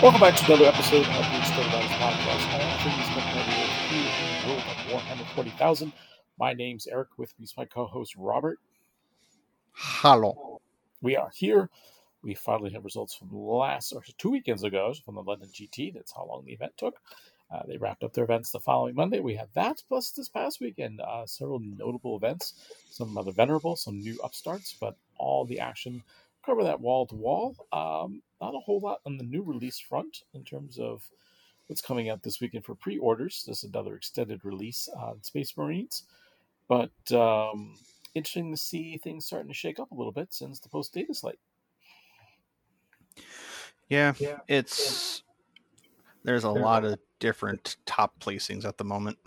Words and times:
Welcome 0.00 0.20
back 0.20 0.36
to 0.36 0.44
another 0.44 0.66
episode 0.66 1.04
of 1.06 1.06
the 1.06 1.38
Extended 1.38 1.72
Battles 1.72 1.90
Podcast. 1.90 2.52
All 2.54 2.78
things 2.84 3.08
competitive 3.12 3.70
here 3.90 4.12
in 4.22 4.42
the 4.42 4.48
world 4.48 4.62
of 4.62 5.02
Warhammer 5.02 5.34
40,000. 5.34 5.92
My 6.38 6.52
name's 6.52 6.86
Eric. 6.86 7.08
With 7.16 7.36
me 7.36 7.42
is 7.42 7.54
my 7.56 7.64
co-host 7.64 8.14
Robert. 8.16 8.60
Hello. 9.72 10.60
We 11.02 11.16
are 11.16 11.30
here. 11.34 11.68
We 12.22 12.34
finally 12.34 12.70
have 12.74 12.84
results 12.84 13.12
from 13.16 13.30
last 13.32 13.92
or 13.92 14.04
two 14.18 14.30
weekends 14.30 14.62
ago 14.62 14.94
from 15.04 15.16
the 15.16 15.22
London 15.22 15.48
GT. 15.48 15.92
That's 15.92 16.12
how 16.14 16.26
long 16.26 16.44
the 16.44 16.52
event 16.52 16.74
took. 16.76 16.94
Uh, 17.50 17.62
they 17.66 17.76
wrapped 17.76 18.04
up 18.04 18.12
their 18.12 18.22
events 18.22 18.52
the 18.52 18.60
following 18.60 18.94
Monday. 18.94 19.18
We 19.18 19.34
had 19.34 19.48
that 19.54 19.82
plus 19.88 20.12
this 20.12 20.28
past 20.28 20.60
weekend 20.60 21.00
uh, 21.00 21.26
several 21.26 21.58
notable 21.58 22.16
events, 22.16 22.54
some 22.88 23.16
rather 23.16 23.32
venerable, 23.32 23.74
some 23.74 23.98
new 23.98 24.16
upstarts, 24.22 24.76
but 24.80 24.96
all 25.16 25.44
the 25.44 25.58
action 25.58 26.04
cover 26.48 26.64
that 26.64 26.80
wall 26.80 27.06
to 27.06 27.14
wall. 27.14 27.54
Um, 27.72 28.22
not 28.40 28.54
a 28.54 28.58
whole 28.58 28.80
lot 28.80 29.00
on 29.04 29.18
the 29.18 29.24
new 29.24 29.42
release 29.42 29.78
front 29.78 30.22
in 30.32 30.44
terms 30.44 30.78
of 30.78 31.02
what's 31.66 31.82
coming 31.82 32.08
out 32.08 32.22
this 32.22 32.40
weekend 32.40 32.64
for 32.64 32.74
pre-orders. 32.74 33.44
This 33.46 33.64
is 33.64 33.70
another 33.70 33.96
extended 33.96 34.44
release 34.46 34.88
on 34.96 35.22
Space 35.22 35.54
Marines, 35.58 36.04
but 36.66 36.90
um, 37.12 37.74
interesting 38.14 38.50
to 38.50 38.56
see 38.56 38.96
things 38.96 39.26
starting 39.26 39.48
to 39.48 39.54
shake 39.54 39.78
up 39.78 39.90
a 39.90 39.94
little 39.94 40.12
bit 40.12 40.32
since 40.32 40.58
the 40.58 40.70
post 40.70 40.94
data 40.94 41.12
slate. 41.12 41.38
Yeah, 43.90 44.14
yeah. 44.18 44.38
it's 44.48 45.22
there's 46.24 46.44
a 46.44 46.50
lot 46.50 46.84
of 46.84 46.98
different 47.20 47.76
top 47.84 48.18
placings 48.20 48.64
at 48.64 48.78
the 48.78 48.84
moment. 48.84 49.18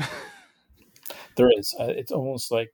there 1.36 1.50
is. 1.56 1.76
Uh, 1.80 1.86
it's 1.86 2.12
almost 2.12 2.52
like 2.52 2.74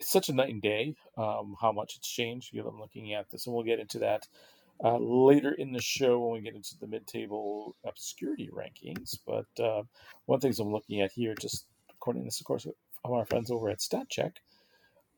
it's 0.00 0.10
such 0.10 0.30
a 0.30 0.34
night 0.34 0.48
and 0.48 0.62
day 0.62 0.94
um, 1.18 1.54
how 1.60 1.72
much 1.72 1.96
it's 1.96 2.08
changed. 2.08 2.52
You 2.52 2.62
know, 2.62 2.68
I'm 2.68 2.80
looking 2.80 3.12
at 3.12 3.30
this, 3.30 3.46
and 3.46 3.54
we'll 3.54 3.64
get 3.64 3.80
into 3.80 3.98
that 3.98 4.26
uh, 4.82 4.96
later 4.98 5.52
in 5.52 5.72
the 5.72 5.82
show 5.82 6.18
when 6.18 6.32
we 6.32 6.40
get 6.40 6.54
into 6.54 6.78
the 6.80 6.86
mid-table 6.86 7.76
obscurity 7.84 8.48
rankings. 8.52 9.18
But 9.26 9.62
uh, 9.62 9.82
one 10.24 10.40
thing 10.40 10.54
I'm 10.58 10.72
looking 10.72 11.02
at 11.02 11.12
here, 11.12 11.34
just 11.34 11.66
according 11.90 12.22
to 12.22 12.26
this, 12.26 12.40
of 12.40 12.46
course, 12.46 12.66
of 13.04 13.12
our 13.12 13.26
friends 13.26 13.50
over 13.50 13.68
at 13.68 13.78
StatCheck, 13.78 14.36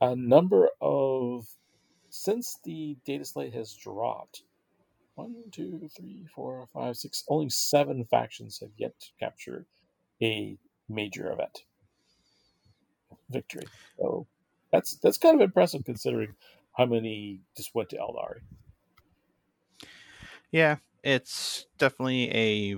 a 0.00 0.16
number 0.16 0.69
of 0.80 1.46
since 2.11 2.58
the 2.64 2.96
data 3.06 3.24
slate 3.24 3.55
has 3.55 3.72
dropped, 3.72 4.42
one, 5.14 5.34
two, 5.52 5.89
three, 5.96 6.27
four, 6.34 6.67
five, 6.74 6.96
six. 6.96 7.24
Only 7.28 7.48
seven 7.50 8.05
factions 8.05 8.58
have 8.61 8.70
yet 8.77 8.98
to 9.00 9.06
capture 9.20 9.64
a 10.20 10.58
major 10.89 11.30
event 11.30 11.61
victory. 13.30 13.67
So 13.98 14.27
that's 14.72 14.96
that's 14.96 15.18
kind 15.18 15.34
of 15.36 15.42
impressive 15.42 15.84
considering 15.84 16.34
how 16.76 16.86
many 16.86 17.40
just 17.56 17.74
went 17.74 17.90
to 17.90 17.96
Aeldari. 17.96 18.40
Yeah, 20.50 20.76
it's 21.02 21.66
definitely 21.78 22.30
a 22.30 22.74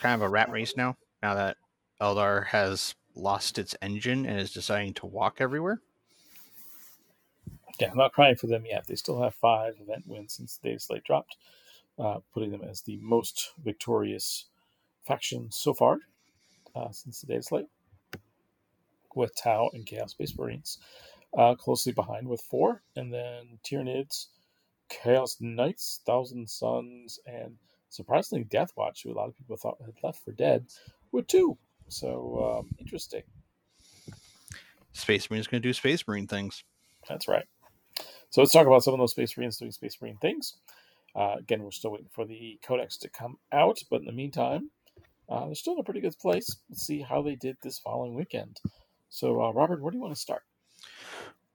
kind 0.00 0.14
of 0.14 0.22
a 0.22 0.28
rat 0.28 0.50
race 0.50 0.76
now. 0.76 0.96
Now 1.22 1.34
that 1.34 1.56
Eldar 2.00 2.46
has 2.46 2.94
lost 3.14 3.58
its 3.58 3.74
engine 3.80 4.26
and 4.26 4.38
is 4.38 4.52
deciding 4.52 4.94
to 4.94 5.06
walk 5.06 5.40
everywhere. 5.40 5.80
Yeah, 7.78 7.90
I'm 7.90 7.96
not 7.98 8.12
crying 8.12 8.36
for 8.36 8.46
them 8.46 8.64
yet. 8.66 8.86
They 8.86 8.94
still 8.94 9.20
have 9.22 9.34
five 9.34 9.74
event 9.80 10.04
wins 10.06 10.34
since 10.34 10.56
the 10.56 10.70
data 10.70 10.80
slate 10.80 11.04
dropped, 11.04 11.36
uh, 11.98 12.18
putting 12.32 12.50
them 12.50 12.62
as 12.62 12.82
the 12.82 12.98
most 13.02 13.52
victorious 13.62 14.46
faction 15.06 15.48
so 15.50 15.74
far 15.74 15.98
uh, 16.74 16.90
since 16.90 17.20
the 17.20 17.26
data 17.26 17.42
slate, 17.42 17.66
with 19.16 19.34
Tau 19.36 19.70
and 19.72 19.86
Chaos 19.86 20.12
Space 20.12 20.36
Marines 20.38 20.78
uh, 21.36 21.54
closely 21.54 21.92
behind 21.92 22.28
with 22.28 22.40
four, 22.40 22.82
and 22.96 23.12
then 23.12 23.58
Tyranids, 23.64 24.26
Chaos 24.88 25.36
Knights, 25.40 26.00
Thousand 26.06 26.48
Sons, 26.48 27.18
and 27.26 27.56
surprisingly 27.90 28.44
Deathwatch, 28.44 29.02
who 29.02 29.12
a 29.12 29.14
lot 29.14 29.28
of 29.28 29.36
people 29.36 29.56
thought 29.56 29.78
had 29.80 29.94
left 30.02 30.24
for 30.24 30.32
dead, 30.32 30.66
with 31.12 31.26
two. 31.26 31.58
So 31.88 32.58
um, 32.58 32.70
interesting. 32.78 33.22
Space 34.92 35.30
Marine's 35.30 35.46
going 35.46 35.62
to 35.62 35.68
do 35.68 35.72
Space 35.72 36.06
Marine 36.08 36.26
things. 36.26 36.64
That's 37.08 37.28
right. 37.28 37.44
So 38.30 38.40
let's 38.40 38.52
talk 38.52 38.66
about 38.66 38.82
some 38.82 38.94
of 38.94 39.00
those 39.00 39.12
Space 39.12 39.36
Marines 39.36 39.58
doing 39.58 39.72
Space 39.72 39.96
Marine 40.00 40.18
things. 40.18 40.54
Uh, 41.14 41.36
again, 41.38 41.62
we're 41.62 41.70
still 41.70 41.92
waiting 41.92 42.08
for 42.10 42.24
the 42.24 42.58
Codex 42.62 42.98
to 42.98 43.08
come 43.08 43.36
out, 43.52 43.78
but 43.90 44.00
in 44.00 44.06
the 44.06 44.12
meantime, 44.12 44.70
uh, 45.28 45.46
they're 45.46 45.54
still 45.54 45.74
in 45.74 45.80
a 45.80 45.84
pretty 45.84 46.00
good 46.00 46.18
place. 46.18 46.56
Let's 46.68 46.86
see 46.86 47.00
how 47.00 47.22
they 47.22 47.34
did 47.34 47.56
this 47.62 47.78
following 47.78 48.14
weekend. 48.14 48.60
So, 49.08 49.42
uh, 49.42 49.52
Robert, 49.52 49.80
where 49.80 49.90
do 49.90 49.96
you 49.96 50.02
want 50.02 50.14
to 50.14 50.20
start? 50.20 50.42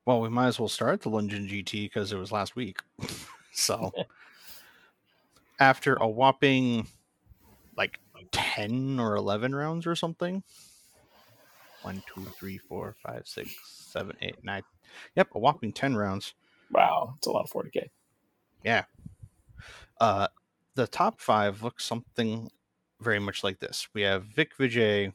Well, 0.05 0.21
we 0.21 0.29
might 0.29 0.47
as 0.47 0.59
well 0.59 0.69
start 0.69 1.01
the 1.01 1.09
London 1.09 1.47
GT 1.47 1.83
because 1.83 2.11
it 2.11 2.17
was 2.17 2.31
last 2.31 2.55
week. 2.55 2.79
so, 3.51 3.91
after 5.59 5.95
a 5.95 6.07
whopping 6.07 6.87
like 7.77 7.99
10 8.31 8.99
or 8.99 9.15
11 9.15 9.53
rounds 9.53 9.85
or 9.85 9.95
something, 9.95 10.43
one, 11.83 12.03
two, 12.13 12.25
three, 12.37 12.57
four, 12.57 12.95
five, 13.01 13.27
six, 13.27 13.55
seven, 13.65 14.15
eight, 14.21 14.37
nine. 14.43 14.63
Yep, 15.15 15.29
a 15.35 15.39
whopping 15.39 15.71
10 15.71 15.95
rounds. 15.95 16.33
Wow, 16.71 17.13
it's 17.17 17.27
a 17.27 17.31
lot 17.31 17.43
of 17.43 17.51
40k. 17.51 17.89
Yeah. 18.63 18.85
Uh, 19.99 20.27
the 20.75 20.87
top 20.87 21.19
five 21.19 21.63
looks 21.63 21.85
something 21.85 22.49
very 22.99 23.19
much 23.19 23.43
like 23.43 23.59
this. 23.59 23.87
We 23.93 24.01
have 24.01 24.23
Vic 24.23 24.57
Vijay 24.57 25.13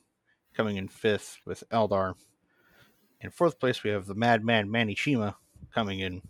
coming 0.57 0.77
in 0.77 0.89
fifth 0.89 1.39
with 1.45 1.65
Eldar. 1.71 2.15
In 3.21 3.31
fourth 3.31 3.59
place, 3.59 3.83
we 3.83 3.91
have 3.91 4.07
the 4.07 4.15
Madman 4.15 4.71
Manny 4.71 4.95
Chima 4.95 5.35
coming 5.75 6.01
in, 6.01 6.23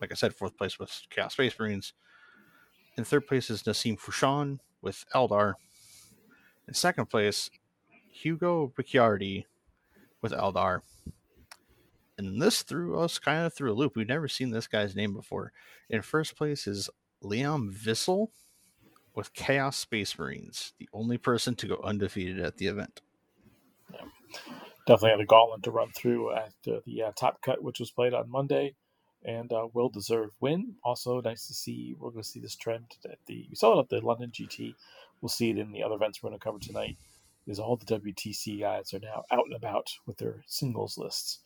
like 0.00 0.12
I 0.12 0.14
said, 0.14 0.34
fourth 0.34 0.56
place 0.56 0.78
with 0.78 1.02
Chaos 1.10 1.34
Space 1.34 1.58
Marines. 1.58 1.92
In 2.96 3.04
third 3.04 3.26
place 3.26 3.50
is 3.50 3.62
Nassim 3.62 3.98
Fushan 3.98 4.58
with 4.80 5.04
Eldar. 5.14 5.54
In 6.66 6.74
second 6.74 7.06
place, 7.06 7.50
Hugo 8.10 8.72
Ricciardi 8.78 9.44
with 10.22 10.32
Eldar 10.32 10.80
and 12.16 12.40
this 12.40 12.62
threw 12.62 12.98
us 12.98 13.18
kind 13.18 13.46
of 13.46 13.54
through 13.54 13.72
a 13.72 13.74
loop. 13.74 13.96
We've 13.96 14.08
never 14.08 14.28
seen 14.28 14.50
this 14.50 14.66
guy's 14.66 14.94
name 14.94 15.14
before. 15.14 15.52
In 15.90 16.02
first 16.02 16.36
place 16.36 16.66
is 16.66 16.88
Liam 17.22 17.72
Vissel 17.72 18.28
with 19.14 19.32
Chaos 19.32 19.76
Space 19.76 20.18
Marines, 20.18 20.72
the 20.78 20.88
only 20.92 21.18
person 21.18 21.54
to 21.56 21.66
go 21.66 21.80
undefeated 21.82 22.40
at 22.40 22.58
the 22.58 22.66
event. 22.66 23.00
Definitely 24.86 25.10
had 25.10 25.20
a 25.20 25.26
gauntlet 25.26 25.62
to 25.62 25.70
run 25.70 25.90
through 25.92 26.32
after 26.32 26.80
the 26.84 27.04
uh, 27.04 27.12
top 27.16 27.40
cut, 27.42 27.62
which 27.62 27.80
was 27.80 27.90
played 27.90 28.12
on 28.12 28.30
Monday, 28.30 28.74
and 29.24 29.52
uh, 29.52 29.68
well 29.72 29.88
deserved 29.88 30.34
win. 30.40 30.74
Also, 30.84 31.20
nice 31.20 31.46
to 31.46 31.54
see 31.54 31.94
we're 31.98 32.10
going 32.10 32.22
to 32.22 32.28
see 32.28 32.40
this 32.40 32.56
trend 32.56 32.84
at 33.10 33.18
the 33.26 33.46
we 33.48 33.56
saw 33.56 33.78
it 33.78 33.82
at 33.82 33.88
the 33.88 34.06
London 34.06 34.30
GT. 34.30 34.74
We'll 35.20 35.30
see 35.30 35.50
it 35.50 35.58
in 35.58 35.72
the 35.72 35.82
other 35.82 35.94
events 35.94 36.22
we're 36.22 36.30
going 36.30 36.38
to 36.38 36.44
cover 36.44 36.58
tonight. 36.58 36.96
Is 37.46 37.58
all 37.58 37.76
the 37.76 37.98
WTC 37.98 38.60
guys 38.60 38.94
are 38.94 39.00
now 39.00 39.24
out 39.30 39.44
and 39.44 39.54
about 39.54 39.90
with 40.06 40.16
their 40.16 40.42
singles 40.46 40.96
lists 40.96 41.40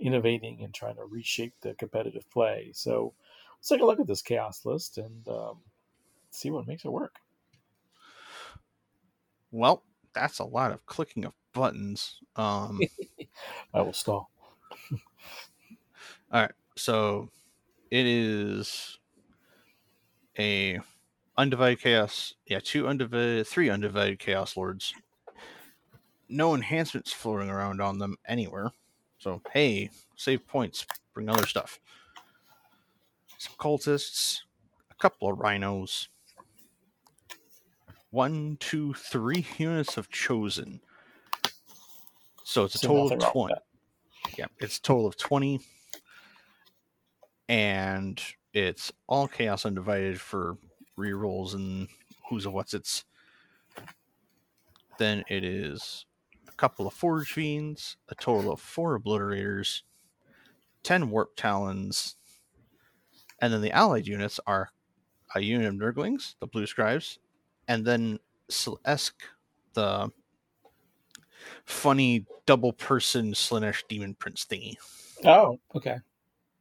innovating 0.00 0.62
and 0.62 0.74
trying 0.74 0.96
to 0.96 1.04
reshape 1.04 1.54
the 1.60 1.74
competitive 1.74 2.28
play. 2.30 2.70
So 2.74 3.14
let's 3.58 3.68
take 3.68 3.80
a 3.80 3.86
look 3.86 4.00
at 4.00 4.06
this 4.06 4.22
chaos 4.22 4.64
list 4.64 4.98
and 4.98 5.26
um, 5.28 5.60
see 6.30 6.50
what 6.50 6.66
makes 6.66 6.84
it 6.84 6.92
work. 6.92 7.16
Well, 9.50 9.82
that's 10.14 10.38
a 10.38 10.44
lot 10.44 10.72
of 10.72 10.84
clicking 10.86 11.24
of 11.24 11.32
buttons. 11.56 12.20
Um, 12.36 12.80
I 13.74 13.82
will 13.82 13.92
stall. 13.92 14.30
all 14.92 14.98
right, 16.42 16.52
so 16.76 17.28
it 17.90 18.06
is 18.06 18.98
a 20.38 20.78
undivided 21.36 21.80
chaos. 21.80 22.34
Yeah, 22.46 22.60
two 22.62 22.86
undivided, 22.86 23.46
three 23.46 23.70
undivided 23.70 24.18
chaos 24.18 24.56
lords. 24.56 24.92
No 26.28 26.54
enhancements 26.54 27.12
floating 27.12 27.50
around 27.50 27.80
on 27.80 27.98
them 27.98 28.16
anywhere. 28.26 28.70
So 29.18 29.40
hey, 29.52 29.90
save 30.16 30.46
points, 30.46 30.86
bring 31.14 31.28
other 31.28 31.46
stuff. 31.46 31.80
Some 33.38 33.54
cultists, 33.58 34.40
a 34.90 34.94
couple 34.94 35.30
of 35.30 35.38
rhinos. 35.38 36.08
One, 38.10 38.56
two, 38.60 38.94
three 38.94 39.46
units 39.58 39.96
of 39.96 40.10
chosen. 40.10 40.80
So 42.48 42.62
it's 42.62 42.76
a 42.76 42.86
total 42.86 43.12
of 43.12 43.18
twenty. 43.18 43.54
Yeah, 44.38 44.46
it's 44.58 44.78
a 44.78 44.82
total 44.82 45.06
of 45.08 45.16
twenty. 45.16 45.58
And 47.48 48.22
it's 48.52 48.92
all 49.08 49.26
chaos 49.26 49.66
undivided 49.66 50.20
for 50.20 50.56
rerolls 50.96 51.54
and 51.54 51.88
who's 52.28 52.46
a 52.46 52.50
what's 52.50 52.72
it's. 52.72 53.04
Then 54.96 55.24
it 55.28 55.42
is 55.42 56.06
a 56.48 56.52
couple 56.52 56.86
of 56.86 56.94
Forge 56.94 57.32
Fiends, 57.32 57.96
a 58.08 58.14
total 58.14 58.52
of 58.52 58.60
four 58.60 58.98
Obliterators, 58.98 59.82
10 60.84 61.10
Warp 61.10 61.34
Talons, 61.36 62.14
and 63.42 63.52
then 63.52 63.60
the 63.60 63.72
allied 63.72 64.06
units 64.06 64.38
are 64.46 64.70
a 65.34 65.40
unit 65.40 65.66
of 65.66 65.74
Nurglings, 65.74 66.36
the 66.38 66.46
Blue 66.46 66.66
Scribes, 66.66 67.18
and 67.66 67.84
then 67.84 68.20
Shalaxi, 68.48 69.10
the 69.74 70.12
funny 71.66 72.24
double 72.46 72.72
person 72.72 73.32
Slaanesh 73.32 73.82
Demon 73.88 74.14
Prince 74.14 74.46
thingy. 74.48 74.76
Oh, 75.24 75.58
okay. 75.74 75.98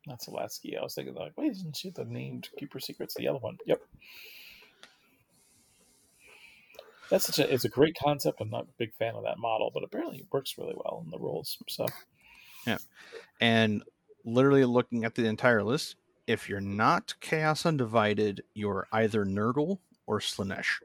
That's 0.08 0.28
Alaski. 0.28 0.78
I 0.78 0.84
was 0.84 0.94
thinking 0.94 1.16
like, 1.16 1.34
wait, 1.38 1.52
isn't 1.52 1.78
she 1.78 1.90
the 1.90 2.06
named 2.06 2.50
Keeper 2.58 2.80
Secrets? 2.80 3.16
The 3.16 3.28
other 3.28 3.40
one. 3.40 3.58
Yep. 3.66 3.82
That's 7.10 7.26
such 7.26 7.40
a 7.40 7.54
it's 7.54 7.66
a 7.66 7.70
great 7.70 7.96
concept. 8.02 8.42
I'm 8.42 8.50
not 8.50 8.64
a 8.64 8.78
big 8.78 8.94
fan 8.96 9.16
of 9.16 9.24
that 9.24 9.38
model, 9.38 9.72
but 9.74 9.84
apparently 9.84 10.18
it 10.20 10.28
works 10.32 10.58
really 10.58 10.74
well 10.76 11.04
in 11.06 11.12
the 11.12 11.20
rules. 11.20 11.58
So 11.70 11.86
Yeah. 12.66 12.78
And 13.40 13.84
literally 14.24 14.66
looking 14.66 15.06
at 15.06 15.16
the 15.16 15.28
entire 15.28 15.64
list, 15.64 15.98
if 16.28 16.50
you're 16.50 16.62
not 16.62 17.14
Chaos 17.20 17.66
Undivided, 17.66 18.44
you're 18.54 18.88
either 18.92 19.24
Nurgle 19.24 19.80
or 20.08 20.20
Slaanesh. 20.20 20.82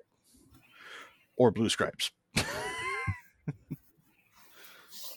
Or 1.36 1.50
Blue 1.50 1.70
Scribes. 1.70 2.10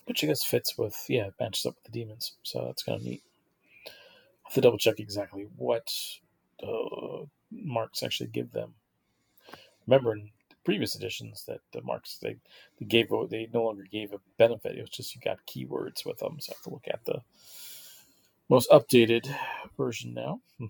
Which 0.05 0.23
I 0.23 0.27
guess 0.27 0.43
fits 0.43 0.77
with 0.77 0.95
yeah, 1.09 1.29
matches 1.39 1.65
up 1.65 1.75
with 1.75 1.91
the 1.91 1.99
demons. 1.99 2.33
So 2.43 2.65
that's 2.65 2.83
kind 2.83 2.99
of 2.99 3.05
neat. 3.05 3.23
I 3.87 4.49
have 4.49 4.53
to 4.55 4.61
double 4.61 4.77
check 4.77 4.99
exactly 4.99 5.47
what 5.55 5.91
uh, 6.61 7.25
marks 7.51 8.03
actually 8.03 8.29
give 8.29 8.51
them. 8.51 8.73
Remember 9.87 10.13
in 10.13 10.29
previous 10.63 10.95
editions 10.95 11.43
that 11.47 11.59
the 11.73 11.81
marks 11.81 12.17
they, 12.21 12.37
they 12.79 12.85
gave 12.85 13.09
they 13.29 13.49
no 13.53 13.63
longer 13.63 13.85
gave 13.91 14.13
a 14.13 14.19
benefit. 14.37 14.77
It 14.77 14.81
was 14.81 14.89
just 14.89 15.15
you 15.15 15.21
got 15.21 15.45
keywords 15.45 16.05
with 16.05 16.19
them. 16.19 16.37
So 16.39 16.51
I 16.51 16.55
have 16.55 16.63
to 16.63 16.69
look 16.69 16.87
at 16.87 17.05
the 17.05 17.21
most 18.49 18.69
updated 18.69 19.33
version 19.77 20.13
now. 20.13 20.41
Hmm. 20.57 20.65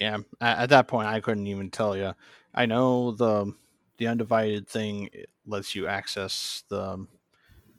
Yeah, 0.00 0.18
at 0.40 0.68
that 0.68 0.88
point, 0.88 1.08
I 1.08 1.20
couldn't 1.20 1.46
even 1.46 1.70
tell 1.70 1.96
you. 1.96 2.14
I 2.54 2.66
know 2.66 3.12
the 3.12 3.54
the 3.98 4.06
undivided 4.06 4.68
thing 4.68 5.10
lets 5.46 5.74
you 5.74 5.86
access 5.86 6.64
the 6.68 7.06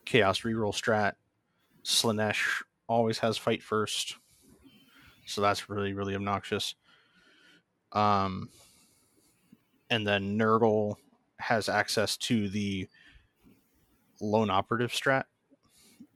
chaos 0.05 0.41
reroll 0.41 0.73
strat. 0.73 1.13
Slaanesh 1.83 2.63
always 2.87 3.19
has 3.19 3.37
fight 3.37 3.61
first, 3.61 4.17
so 5.25 5.41
that's 5.41 5.69
really 5.69 5.93
really 5.93 6.15
obnoxious. 6.15 6.75
Um, 7.93 8.49
and 9.89 10.05
then 10.05 10.37
Nurgle 10.37 10.95
has 11.39 11.69
access 11.69 12.17
to 12.17 12.49
the 12.49 12.87
lone 14.19 14.49
operative 14.49 14.91
strat, 14.91 15.23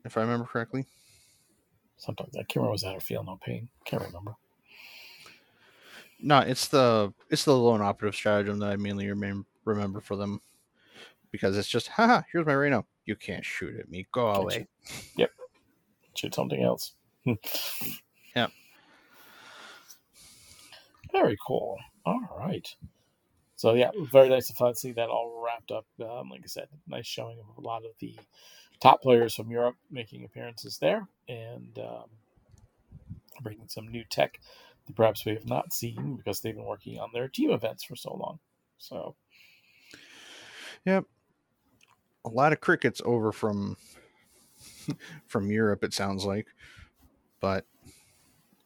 if 0.04 0.18
I 0.18 0.21
remember 0.21 0.45
correctly. 0.45 0.86
Sometimes 1.97 2.36
I 2.36 2.39
can't 2.39 2.57
remember 2.57 2.71
was 2.71 2.81
that 2.81 2.95
or 2.95 3.00
feel 3.00 3.24
no 3.24 3.38
pain. 3.42 3.69
Can't 3.86 4.04
remember. 4.04 4.36
No, 6.19 6.39
it's 6.39 6.68
the 6.68 7.13
it's 7.30 7.45
the 7.45 7.56
lone 7.56 7.81
operative 7.81 8.15
stratagem 8.15 8.59
that 8.59 8.69
I 8.69 8.75
mainly 8.75 9.07
remember 9.07 9.45
remember 9.66 10.00
for 10.02 10.16
them 10.16 10.42
because 11.31 11.58
it's 11.58 11.68
just, 11.68 11.90
haha, 11.90 12.22
here's 12.31 12.46
my 12.46 12.54
Reno. 12.54 12.86
You 13.06 13.16
can't 13.16 13.46
shoot 13.46 13.80
at 13.80 13.90
me. 13.90 14.08
Go 14.12 14.28
away. 14.28 14.68
Yep. 15.18 15.31
Shoot 16.16 16.36
something 16.36 16.62
else. 16.62 16.94
Yep. 18.36 18.52
Very 21.12 21.38
cool. 21.46 21.78
All 22.06 22.22
right. 22.40 22.66
So 23.58 23.74
yeah, 23.74 23.92
very 24.12 24.30
nice 24.30 24.48
to 24.48 24.54
finally 24.54 24.75
see 24.75 24.92
that 24.94 25.10
all 25.10 25.44
wrapped 25.46 25.72
up. 25.72 25.86
Um, 26.00 26.30
like 26.30 26.42
I 26.44 26.48
said, 26.48 26.68
nice 26.88 27.06
showing 27.06 27.38
of 27.40 27.57
a 27.57 27.68
lot 27.68 27.86
of 27.86 27.92
the 28.00 28.18
top 28.80 29.02
players 29.02 29.36
from 29.36 29.52
Europe 29.52 29.75
making 29.92 30.24
appearances 30.24 30.78
there 30.80 31.07
and 31.28 31.78
um, 31.78 32.06
bringing 33.42 33.68
some 33.68 33.88
new 33.88 34.04
tech 34.10 34.40
that 34.88 34.96
perhaps 34.96 35.25
we 35.25 35.34
have 35.34 35.46
not 35.46 35.74
seen 35.74 36.16
because 36.16 36.40
they've 36.40 36.56
been 36.56 36.66
working 36.66 37.00
on 37.00 37.10
their 37.14 37.28
team 37.28 37.52
events 37.52 37.84
for 37.84 37.96
so 37.96 38.16
long. 38.16 38.40
So 38.78 39.16
Yep. 40.86 41.06
A 42.25 42.30
lot 42.30 42.54
of 42.54 42.62
crickets 42.62 43.01
over 43.04 43.31
from 43.31 43.78
from 45.28 45.51
Europe, 45.51 45.83
it 45.83 45.94
sounds 45.94 46.25
like. 46.25 46.48
But 47.39 47.66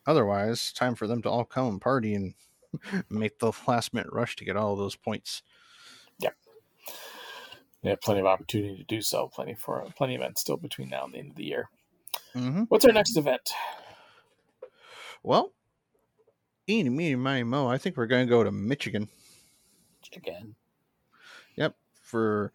otherwise, 0.06 0.74
time 0.74 0.96
for 0.96 1.08
them 1.08 1.22
to 1.22 1.30
all 1.30 1.46
come 1.46 1.68
and 1.68 1.82
party 1.82 2.14
and 2.14 2.34
make 3.10 3.40
the 3.40 3.52
last 3.68 3.94
minute 3.94 4.12
rush 4.12 4.36
to 4.38 4.46
get 4.46 4.58
all 4.58 4.76
those 4.76 4.96
points. 4.96 5.42
they 7.84 7.92
have 7.92 8.02
plenty 8.02 8.20
of 8.20 8.26
opportunity 8.26 8.78
to 8.78 8.84
do 8.84 9.02
so. 9.02 9.28
Plenty 9.28 9.54
for 9.54 9.86
plenty 9.96 10.16
of 10.16 10.22
events 10.22 10.42
still 10.42 10.58
between 10.58 10.90
now 10.90 11.06
and 11.06 11.14
the 11.14 11.20
end 11.20 11.30
of 11.32 11.36
the 11.36 11.46
year. 11.46 11.70
Mm-hmm. 12.36 12.64
What's 12.64 12.86
our 12.86 12.92
next 12.92 13.16
event? 13.16 13.52
Well, 15.24 15.54
eeny, 16.68 16.90
meeny, 16.90 17.16
miny, 17.16 17.44
mo, 17.44 17.68
I 17.68 17.78
think 17.78 17.96
we're 17.96 18.08
going 18.08 18.28
to 18.28 18.30
go 18.30 18.44
to 18.44 18.52
Michigan. 18.52 19.08
Again. 20.16 20.56
For 22.06 22.54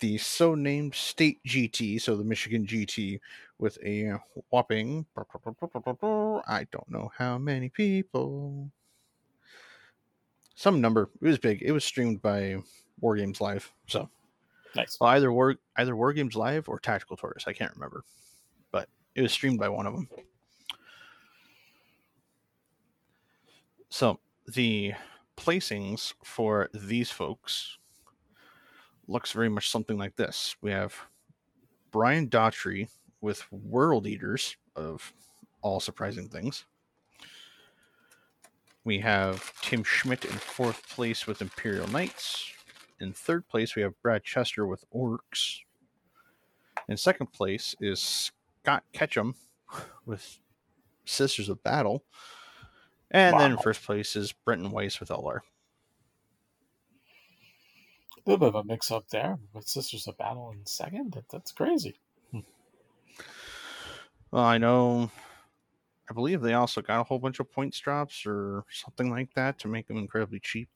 the 0.00 0.18
so 0.18 0.54
named 0.54 0.94
state 0.94 1.40
GT, 1.46 2.00
so 2.00 2.16
the 2.16 2.24
Michigan 2.24 2.66
GT, 2.66 3.20
with 3.58 3.78
a 3.84 4.12
whopping 4.50 5.06
I 5.16 6.66
don't 6.70 6.90
know 6.90 7.10
how 7.16 7.38
many 7.38 7.68
people. 7.68 8.70
Some 10.54 10.80
number. 10.80 11.08
It 11.22 11.26
was 11.26 11.38
big. 11.38 11.62
It 11.62 11.72
was 11.72 11.84
streamed 11.84 12.20
by 12.20 12.56
War 13.00 13.16
Games 13.16 13.40
Live. 13.40 13.72
So 13.86 14.08
Nice. 14.74 14.98
well, 15.00 15.10
either 15.10 15.32
War 15.32 15.56
either 15.76 15.96
War 15.96 16.12
Games 16.12 16.34
Live 16.34 16.68
or 16.68 16.78
Tactical 16.78 17.16
Tortoise. 17.16 17.44
I 17.46 17.52
can't 17.52 17.74
remember, 17.74 18.04
but 18.72 18.88
it 19.14 19.22
was 19.22 19.32
streamed 19.32 19.58
by 19.58 19.68
one 19.68 19.86
of 19.86 19.94
them. 19.94 20.08
So 23.90 24.20
the 24.46 24.94
placings 25.36 26.14
for 26.24 26.68
these 26.74 27.10
folks 27.10 27.77
looks 29.08 29.32
very 29.32 29.48
much 29.48 29.70
something 29.70 29.98
like 29.98 30.16
this. 30.16 30.54
We 30.60 30.70
have 30.70 30.94
Brian 31.90 32.28
Daughtry 32.28 32.88
with 33.20 33.50
World 33.50 34.06
Eaters 34.06 34.56
of 34.76 35.12
all 35.62 35.80
surprising 35.80 36.28
things. 36.28 36.66
We 38.84 39.00
have 39.00 39.52
Tim 39.60 39.82
Schmidt 39.82 40.24
in 40.24 40.32
fourth 40.32 40.88
place 40.88 41.26
with 41.26 41.42
Imperial 41.42 41.88
Knights. 41.88 42.52
In 43.00 43.12
third 43.12 43.48
place, 43.48 43.74
we 43.74 43.82
have 43.82 44.00
Brad 44.02 44.24
Chester 44.24 44.66
with 44.66 44.84
Orcs. 44.94 45.60
In 46.88 46.96
second 46.96 47.32
place 47.32 47.74
is 47.80 48.32
Scott 48.62 48.84
Ketchum 48.92 49.34
with 50.06 50.38
Sisters 51.04 51.48
of 51.48 51.62
Battle. 51.62 52.04
And 53.10 53.38
then 53.40 53.52
in 53.52 53.58
first 53.58 53.82
place 53.82 54.16
is 54.16 54.32
Brenton 54.32 54.70
Weiss 54.70 55.00
with 55.00 55.08
Eldar. 55.08 55.40
Little 58.28 58.50
bit 58.50 58.56
of 58.56 58.62
a 58.62 58.64
mix 58.64 58.90
up 58.90 59.08
there 59.08 59.38
with 59.54 59.66
Sisters 59.66 60.06
of 60.06 60.18
Battle 60.18 60.50
in 60.50 60.66
second. 60.66 61.12
That, 61.14 61.30
that's 61.30 61.50
crazy. 61.50 61.98
Hmm. 62.30 62.40
Well, 64.30 64.44
I 64.44 64.58
know. 64.58 65.10
I 66.10 66.12
believe 66.12 66.42
they 66.42 66.52
also 66.52 66.82
got 66.82 67.00
a 67.00 67.04
whole 67.04 67.18
bunch 67.18 67.40
of 67.40 67.50
points 67.50 67.80
drops 67.80 68.26
or 68.26 68.64
something 68.70 69.10
like 69.10 69.32
that 69.32 69.58
to 69.60 69.68
make 69.68 69.88
them 69.88 69.96
incredibly 69.96 70.40
cheap. 70.40 70.68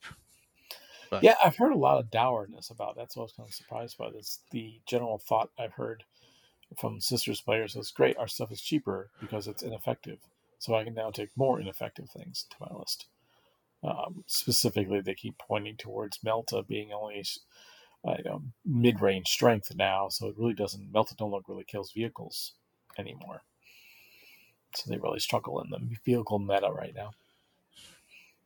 But 1.11 1.23
Yeah, 1.23 1.35
I've 1.45 1.57
heard 1.57 1.73
a 1.73 1.79
lot 1.79 1.99
of 1.99 2.11
dourness 2.11 2.71
about. 2.71 2.97
That's 2.97 3.17
what 3.17 3.25
I 3.25 3.25
was 3.25 3.33
kind 3.33 3.49
of 3.51 3.55
surprised 3.55 3.99
by. 3.99 4.09
This 4.09 4.39
the 4.51 4.81
general 4.87 5.19
thought 5.19 5.51
I've 5.59 5.75
heard 5.75 6.05
from 6.79 7.03
Sisters 7.03 7.43
players 7.43 7.77
is 7.77 7.91
great. 7.91 8.17
Our 8.17 8.29
stuff 8.29 8.51
is 8.51 8.63
cheaper 8.63 9.11
because 9.21 9.47
it's 9.47 9.63
ineffective, 9.63 10.21
so 10.59 10.75
I 10.75 10.85
can 10.85 10.95
now 10.95 11.11
take 11.11 11.29
more 11.37 11.61
ineffective 11.61 12.09
things 12.09 12.47
to 12.49 12.57
my 12.61 12.75
list. 12.79 13.09
Um, 13.83 14.25
specifically, 14.27 15.01
they 15.01 15.15
keep 15.15 15.39
pointing 15.39 15.77
towards 15.77 16.19
Melta 16.19 16.67
being 16.67 16.93
only 16.93 17.25
uh, 18.05 18.17
you 18.19 18.25
know, 18.25 18.43
mid-range 18.65 19.29
strength 19.29 19.75
now, 19.77 20.09
so 20.09 20.29
it 20.29 20.35
really 20.37 20.55
doesn't. 20.55 20.93
Melta 20.93 21.19
no 21.21 21.27
longer 21.27 21.47
really 21.49 21.65
kills 21.65 21.93
vehicles 21.93 22.53
anymore, 22.99 23.43
so 24.75 24.91
they 24.91 24.99
really 24.99 25.21
struggle 25.21 25.61
in 25.61 25.71
the 25.71 25.81
vehicle 26.05 26.39
meta 26.39 26.71
right 26.71 26.95
now. 26.95 27.13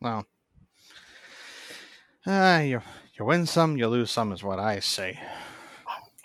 well, 0.00 0.26
ah, 2.26 2.60
you 2.60 2.82
you 3.18 3.24
win 3.24 3.46
some, 3.46 3.76
you 3.76 3.88
lose 3.88 4.10
some, 4.10 4.32
is 4.32 4.44
what 4.44 4.58
I 4.58 4.80
say. 4.80 5.18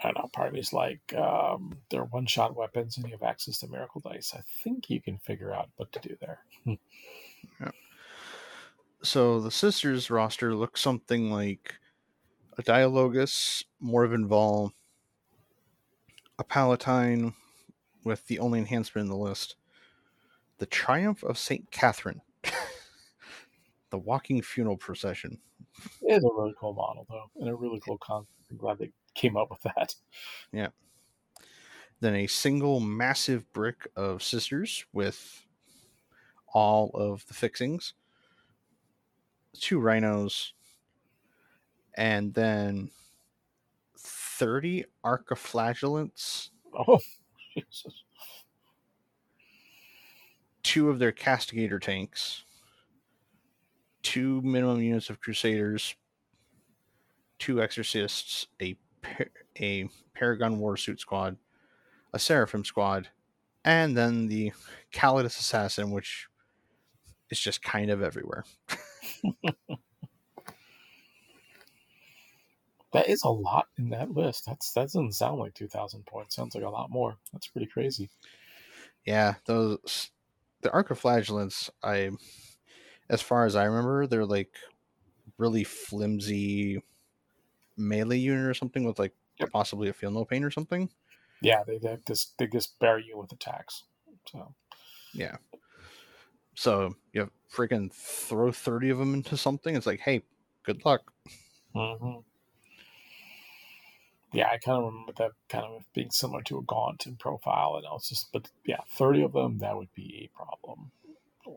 I 0.04 0.08
don't 0.08 0.18
know, 0.18 0.30
part 0.34 0.48
of 0.48 0.54
me's 0.56 0.74
like, 0.74 1.14
um, 1.16 1.78
they're 1.90 2.06
one 2.06 2.26
shot 2.26 2.56
weapons 2.56 2.98
and 2.98 3.06
you 3.06 3.12
have 3.12 3.22
access 3.22 3.60
to 3.60 3.68
miracle 3.68 4.02
dice. 4.02 4.34
I 4.36 4.42
think 4.64 4.90
you 4.90 5.00
can 5.00 5.20
figure 5.20 5.54
out 5.54 5.70
what 5.76 5.92
to 5.92 6.00
do 6.00 6.18
there. 6.20 6.40
So 9.04 9.40
the 9.40 9.52
sisters 9.52 10.12
roster 10.12 10.54
looks 10.54 10.80
something 10.80 11.32
like 11.32 11.76
a 12.58 12.64
Dialogus, 12.64 13.64
Morvenn 13.84 14.28
Vahl, 14.28 14.72
a 16.38 16.44
Palatine 16.44 17.34
with 18.04 18.26
the 18.28 18.40
only 18.40 18.60
enhancement 18.60 19.06
in 19.06 19.10
the 19.10 19.18
list, 19.18 19.56
the 20.60 20.68
Triumph 20.68 21.24
of 21.24 21.40
Saint 21.40 21.72
Katherine, 21.72 22.22
the 23.90 23.98
Walking 23.98 24.42
Funeral 24.42 24.78
Procession, 24.78 25.40
It 26.02 26.14
is 26.14 26.24
a 26.24 26.30
really 26.36 26.54
cool 26.60 26.74
model, 26.74 27.08
though, 27.10 27.30
and 27.40 27.50
a 27.50 27.56
really 27.56 27.80
cool 27.80 27.98
concept. 27.98 28.32
I'm 28.52 28.58
glad 28.58 28.78
they 28.78 28.92
came 29.16 29.38
up 29.38 29.50
with 29.50 29.62
that. 29.62 29.96
Yeah. 30.52 30.70
Then 32.02 32.16
a 32.16 32.28
single 32.28 32.80
massive 32.80 33.52
brick 33.54 33.88
of 33.96 34.22
sisters 34.24 34.86
with 34.94 35.46
all 36.54 36.92
of 36.94 37.26
the 37.28 37.34
fixings, 37.34 37.94
two 39.60 39.80
rhinos, 39.80 40.54
and 41.96 42.34
then 42.34 42.90
30 43.98 44.86
arcoflagellants, 45.06 46.50
Oh, 46.74 47.00
Jesus. 47.54 48.04
two 50.64 50.90
of 50.90 51.00
their 51.00 51.12
castigator 51.12 51.80
tanks, 51.82 52.44
two 54.04 54.42
minimum 54.42 54.82
units 54.82 55.10
of 55.10 55.20
crusaders, 55.20 55.96
two 57.40 57.62
exorcists, 57.62 58.48
a 58.62 58.76
a 59.60 59.90
Paragon 60.14 60.60
Warsuit 60.60 61.00
squad, 61.00 61.38
a 62.14 62.20
Seraphim 62.20 62.64
squad, 62.64 63.10
and 63.66 63.98
then 63.98 64.28
the 64.28 64.52
Calidus 64.94 65.40
assassin, 65.40 65.92
which 65.92 66.28
is 67.32 67.40
just 67.40 67.64
kind 67.64 67.90
of 67.90 68.02
everywhere. 68.04 68.46
that 72.94 73.10
is 73.10 73.24
a 73.24 73.30
lot 73.30 73.68
in 73.78 73.90
that 73.90 74.12
list. 74.12 74.46
That's 74.48 74.72
that 74.74 74.84
doesn't 74.84 75.14
sound 75.14 75.40
like 75.40 75.54
two 75.54 75.68
thousand 75.68 76.06
points. 76.06 76.36
Sounds 76.36 76.56
like 76.56 76.64
a 76.64 76.70
lot 76.70 76.90
more. 76.90 77.18
That's 77.32 77.48
pretty 77.48 77.68
crazy. 77.68 78.10
Yeah, 79.06 79.36
those 79.46 80.12
the 80.62 80.70
Arcoflagellants. 80.70 81.70
I, 81.84 82.12
as 83.10 83.22
far 83.22 83.46
as 83.46 83.56
I 83.56 83.66
remember, 83.66 84.08
they're 84.08 84.26
like 84.26 84.54
really 85.38 85.64
flimsy 85.64 86.82
melee 87.78 88.18
unit 88.18 88.46
or 88.46 88.54
something 88.54 88.84
with 88.84 89.00
like 89.00 89.14
yep. 89.40 89.52
possibly 89.52 89.90
a 89.90 89.94
feel 89.94 90.12
no 90.12 90.26
pain 90.26 90.44
or 90.44 90.52
something. 90.52 90.90
Yeah, 91.42 91.64
they, 91.66 91.80
they 91.80 91.98
just 92.08 92.38
they 92.38 92.48
just 92.48 92.78
bury 92.80 93.06
you 93.08 93.18
with 93.18 93.32
attacks. 93.32 93.84
So 94.28 94.54
yeah. 95.14 95.38
So 96.62 96.96
you 97.12 97.32
freaking 97.52 97.92
throw 97.92 98.52
thirty 98.52 98.92
of 98.92 99.00
them 99.00 99.16
into 99.16 99.36
something. 99.36 99.76
It's 99.76 99.88
like, 99.88 100.02
hey, 100.02 100.22
good 100.64 100.86
luck. 100.86 101.12
Mm-hmm. 101.76 102.20
Yeah, 104.32 104.46
I 104.46 104.60
kind 104.60 104.78
of 104.78 104.94
remember 104.94 105.14
that 105.18 105.32
kind 105.50 105.66
of 105.66 105.82
being 105.96 106.12
similar 106.12 106.44
to 106.44 106.60
a 106.60 106.62
gaunt 106.62 107.08
in 107.08 107.16
profile, 107.16 107.78
and 107.78 107.88
I 107.88 107.92
was 107.92 108.08
just, 108.08 108.32
but 108.32 108.52
yeah, 108.64 108.82
thirty 108.92 109.24
of 109.24 109.34
them 109.34 109.58
that 109.58 109.76
would 109.76 109.92
be 109.96 110.30
a 110.30 110.38
problem. 110.38 110.92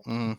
Mm. 0.06 0.38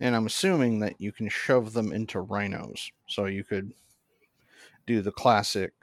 And 0.00 0.16
I'm 0.16 0.24
assuming 0.24 0.78
that 0.78 0.98
you 0.98 1.12
can 1.12 1.28
shove 1.28 1.74
them 1.74 1.92
into 1.92 2.20
rhinos, 2.20 2.90
so 3.06 3.26
you 3.26 3.44
could 3.44 3.74
do 4.86 5.02
the 5.02 5.12
classic 5.12 5.74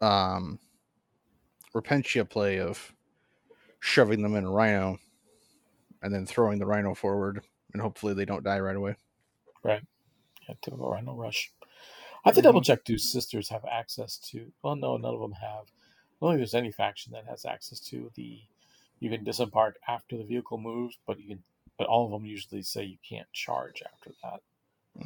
um, 0.00 0.60
Repentia 1.74 2.26
play 2.26 2.58
of 2.58 2.94
shoving 3.80 4.22
them 4.22 4.34
in 4.34 4.46
a 4.46 4.50
rhino 4.50 4.98
and 6.02 6.12
then 6.12 6.26
throwing 6.26 6.58
the 6.58 6.66
rhino 6.66 6.94
forward, 6.94 7.42
and 7.72 7.82
hopefully 7.82 8.14
they 8.14 8.24
don't 8.24 8.44
die 8.44 8.60
right 8.60 8.76
away. 8.76 8.96
Right. 9.62 9.82
Yeah, 10.48 10.54
typical 10.62 10.90
rhino 10.90 11.14
rush. 11.14 11.52
I 12.24 12.30
have 12.30 12.34
to 12.36 12.42
double 12.42 12.60
check. 12.60 12.84
Do 12.84 12.98
sisters 12.98 13.48
have 13.48 13.64
access 13.64 14.18
to? 14.30 14.50
Well, 14.62 14.76
no, 14.76 14.96
none 14.96 15.14
of 15.14 15.20
them 15.20 15.32
have. 15.32 15.64
I 15.64 16.20
don't 16.20 16.30
think 16.32 16.40
there's 16.40 16.54
any 16.54 16.72
faction 16.72 17.12
that 17.12 17.26
has 17.26 17.44
access 17.44 17.80
to 17.80 18.10
the. 18.14 18.40
You 19.00 19.10
can 19.10 19.22
disembark 19.22 19.76
after 19.86 20.16
the 20.16 20.24
vehicle 20.24 20.58
moves, 20.58 20.98
but 21.06 21.20
you 21.20 21.28
can. 21.28 21.42
But 21.76 21.86
all 21.86 22.06
of 22.06 22.10
them 22.10 22.26
usually 22.26 22.62
say 22.62 22.82
you 22.82 22.98
can't 23.08 23.32
charge 23.32 23.82
after 23.92 24.10
that. 24.24 24.40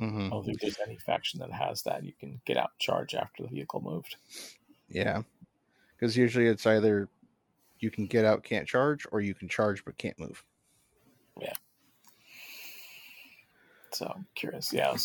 Mm-hmm. 0.00 0.26
I 0.26 0.28
don't 0.30 0.44
think 0.44 0.60
there's 0.60 0.78
any 0.84 0.96
faction 0.96 1.38
that 1.40 1.52
has 1.52 1.82
that. 1.82 2.02
You 2.02 2.14
can 2.18 2.40
get 2.46 2.56
out 2.56 2.70
and 2.72 2.80
charge 2.80 3.14
after 3.14 3.42
the 3.42 3.50
vehicle 3.50 3.82
moved. 3.82 4.16
Yeah, 4.88 5.22
because 5.94 6.16
usually 6.16 6.46
it's 6.46 6.66
either 6.66 7.08
you 7.78 7.90
can 7.90 8.06
get 8.06 8.24
out, 8.24 8.42
can't 8.42 8.66
charge, 8.66 9.06
or 9.12 9.20
you 9.20 9.34
can 9.34 9.48
charge 9.48 9.84
but 9.84 9.98
can't 9.98 10.18
move. 10.18 10.42
Yeah. 11.40 11.52
So 13.94 14.12
I'm 14.14 14.26
curious. 14.34 14.72
Yeah. 14.72 14.96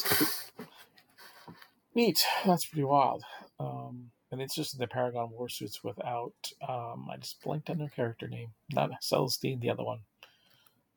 Neat. 1.95 2.19
That's 2.45 2.65
pretty 2.65 2.83
wild. 2.83 3.23
Um, 3.59 4.11
and 4.31 4.41
it's 4.41 4.55
just 4.55 4.77
the 4.77 4.87
Paragon 4.87 5.31
Warsuits 5.37 5.83
without. 5.83 6.33
Um, 6.67 7.07
I 7.11 7.17
just 7.17 7.41
blanked 7.41 7.69
on 7.69 7.77
their 7.77 7.89
character 7.89 8.27
name. 8.27 8.49
Not 8.73 8.91
Celestine, 9.01 9.59
the 9.59 9.69
other 9.69 9.83
one. 9.83 9.99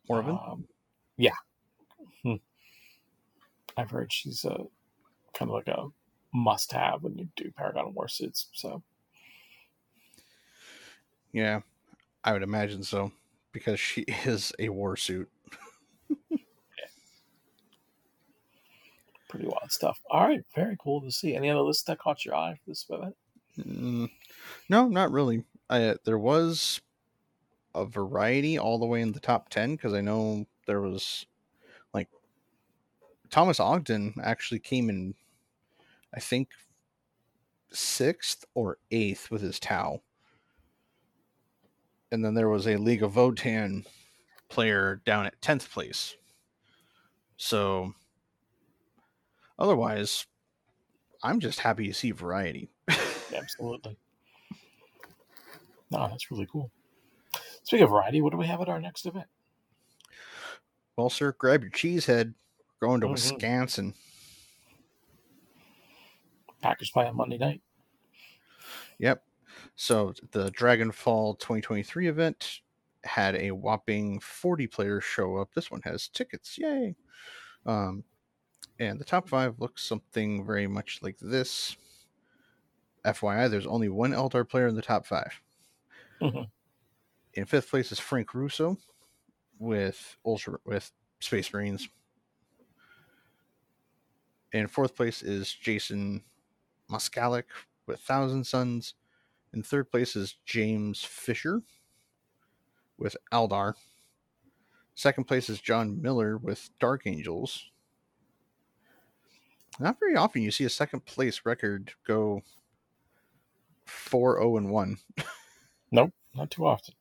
Morvenn? 0.09 0.39
Um, 0.51 0.65
yeah. 1.17 1.31
Hmm. 2.23 2.35
I've 3.77 3.91
heard 3.91 4.13
she's 4.13 4.45
a 4.45 4.57
kind 5.35 5.51
of 5.51 5.55
like 5.55 5.69
a 5.69 5.87
must 6.35 6.73
have 6.73 7.03
when 7.03 7.17
you 7.17 7.29
do 7.37 7.53
Paragon 7.57 7.95
Warsuits. 7.95 8.47
So, 8.53 8.83
yeah, 11.33 11.61
I 12.25 12.33
would 12.33 12.43
imagine 12.43 12.83
so 12.83 13.13
because 13.53 13.79
she 13.79 14.03
is 14.25 14.53
a 14.59 14.69
warsuit. 14.69 15.27
Pretty 19.31 19.47
wild 19.47 19.71
stuff. 19.71 20.01
All 20.11 20.27
right, 20.27 20.45
very 20.55 20.77
cool 20.79 21.01
to 21.01 21.11
see. 21.11 21.35
Any 21.35 21.51
other 21.51 21.61
lists 21.61 21.85
that 21.85 21.99
caught 21.99 22.25
your 22.25 22.35
eye 22.35 22.55
for 22.55 22.71
this 22.71 22.85
event? 22.91 23.17
Mm, 23.59 24.11
no, 24.69 24.89
not 24.89 25.13
really. 25.13 25.45
I, 25.69 25.85
uh, 25.85 25.95
there 26.05 26.19
was 26.19 26.81
a 27.75 27.85
variety 27.85 28.59
all 28.59 28.79
the 28.79 28.87
way 28.87 29.01
in 29.01 29.13
the 29.13 29.21
top 29.21 29.49
10 29.49 29.77
because 29.77 29.95
I 29.95 30.01
know 30.01 30.47
there 30.67 30.81
was 30.81 31.27
like 31.95 32.09
Thomas 33.31 33.61
Ogden 33.61 34.15
actually 34.23 34.59
came 34.59 34.91
in, 34.91 35.15
I 36.13 36.21
think, 36.21 36.49
sixth 37.71 38.45
or 38.55 38.79
eighth 38.91 39.31
with 39.31 39.43
his 39.43 39.61
Tau 39.61 40.03
and 42.13 42.25
then 42.25 42.35
there 42.35 42.49
was 42.49 42.67
a 42.67 42.77
League 42.77 43.03
of 43.03 43.15
Votann 43.15 43.85
player 44.49 45.01
down 45.05 45.27
at 45.27 45.41
10th 45.41 45.71
place. 45.71 46.17
So 47.37 47.95
otherwise, 49.61 50.27
I'm 51.23 51.41
just 51.41 51.61
happy 51.61 51.87
to 51.87 51.95
see 51.95 52.11
variety. 52.11 52.71
Absolutely. 53.35 53.97
No, 55.91 56.09
that's 56.09 56.31
really 56.31 56.49
cool. 56.51 56.71
Speaking 57.63 57.85
of 57.85 57.91
variety, 57.91 58.21
what 58.21 58.31
do 58.31 58.39
we 58.39 58.47
have 58.47 58.61
at 58.61 58.69
our 58.69 58.81
next 58.81 59.07
event? 59.07 59.27
Well, 60.97 61.11
sir, 61.11 61.35
grab 61.39 61.63
your 61.63 61.71
cheese 61.71 62.07
head. 62.07 62.35
We're 62.81 62.89
going 62.89 63.01
to 63.01 63.07
mm-hmm. 63.07 63.13
Wisconsin. 63.13 63.95
Packers 66.63 66.91
play 66.91 67.07
on 67.07 67.17
Monday 67.17 67.39
night. 67.39 67.61
Yep. 68.99 69.23
So 69.77 70.15
the 70.33 70.51
Dragonfall 70.51 71.39
2023 71.39 72.09
event 72.09 72.61
had 73.05 73.35
a 73.37 73.51
whopping 73.51 74.21
40 74.21 74.67
players 74.67 75.05
show 75.05 75.37
up. 75.37 75.55
This 75.55 75.71
one 75.71 75.81
has 75.85 76.09
tickets. 76.09 76.59
Yay. 76.59 76.97
Um, 77.67 78.05
and 78.81 78.99
the 78.99 79.05
top 79.05 79.29
five 79.29 79.61
looks 79.61 79.85
something 79.85 80.45
very 80.45 80.67
much 80.67 81.01
like 81.03 81.19
this. 81.21 81.77
FYI, 83.05 83.51
there's 83.51 83.67
only 83.67 83.91
one 83.91 84.13
Eldar 84.13 84.49
player 84.49 84.67
in 84.67 84.75
the 84.75 84.83
top 84.83 85.07
5 85.07 85.41
mm-hmm. 86.23 86.43
In 87.35 87.45
fifth 87.47 87.71
place 87.71 87.93
is 87.93 87.99
Frank 88.01 88.35
Russo 88.35 88.77
with 89.59 90.17
Ultra 90.27 90.59
with 90.65 90.91
Space 91.21 91.53
Marines. 91.53 91.89
In 94.53 94.67
fourth 94.67 94.97
place 94.97 95.23
is 95.23 95.53
Jason 95.53 96.25
Moskalik 96.91 97.45
with 97.87 98.01
Thousand 98.01 98.45
Sons. 98.45 98.95
In 99.55 99.63
third 99.63 99.91
place 99.91 100.17
is 100.17 100.37
James 100.45 101.05
Fisher 101.05 101.63
with 102.99 103.17
Eldar. 103.33 103.75
Second 104.95 105.25
place 105.25 105.49
is 105.49 105.61
John 105.61 106.03
Miller 106.03 106.37
with 106.37 106.69
Dark 106.81 107.07
Angels. 107.07 107.70
Not 109.81 109.99
very 109.99 110.15
often 110.15 110.43
you 110.43 110.51
see 110.51 110.65
a 110.65 110.71
second 110.71 111.07
place 111.07 111.41
record 111.45 111.93
go 112.07 112.43
4 113.87 114.39
0 114.39 114.57
and 114.59 114.71
1. 114.71 114.99
Nope, 115.91 116.13
not 116.35 116.51
too 116.51 116.67
often. 116.67 116.95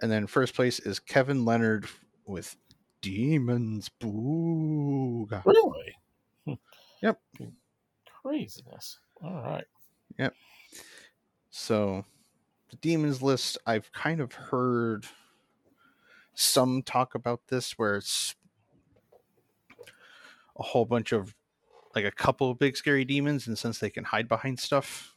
And 0.00 0.10
then 0.10 0.26
first 0.26 0.54
place 0.54 0.78
is 0.78 1.00
Kevin 1.00 1.44
Leonard 1.44 1.86
with 2.24 2.56
Demons 3.02 3.90
Booga. 4.00 5.44
Really? 5.44 5.96
Hmm. 6.46 6.54
Yep. 7.02 7.20
Craziness. 8.22 9.00
All 9.22 9.42
right. 9.42 9.66
Yep. 10.18 10.34
So, 11.50 12.04
the 12.70 12.76
demons 12.76 13.20
list, 13.20 13.58
I've 13.66 13.90
kind 13.92 14.20
of 14.20 14.32
heard 14.32 15.06
some 16.34 16.82
talk 16.82 17.16
about 17.16 17.40
this 17.48 17.72
where 17.72 17.96
it's 17.96 18.36
a 20.56 20.62
whole 20.62 20.84
bunch 20.84 21.12
of 21.12 21.34
like 21.98 22.12
a 22.12 22.16
couple 22.16 22.50
of 22.50 22.58
big 22.58 22.76
scary 22.76 23.04
demons, 23.04 23.48
and 23.48 23.58
since 23.58 23.78
they 23.78 23.90
can 23.90 24.04
hide 24.04 24.28
behind 24.28 24.58
stuff, 24.58 25.14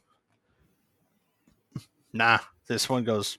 nah, 2.12 2.38
this 2.66 2.88
one 2.88 3.04
goes. 3.04 3.38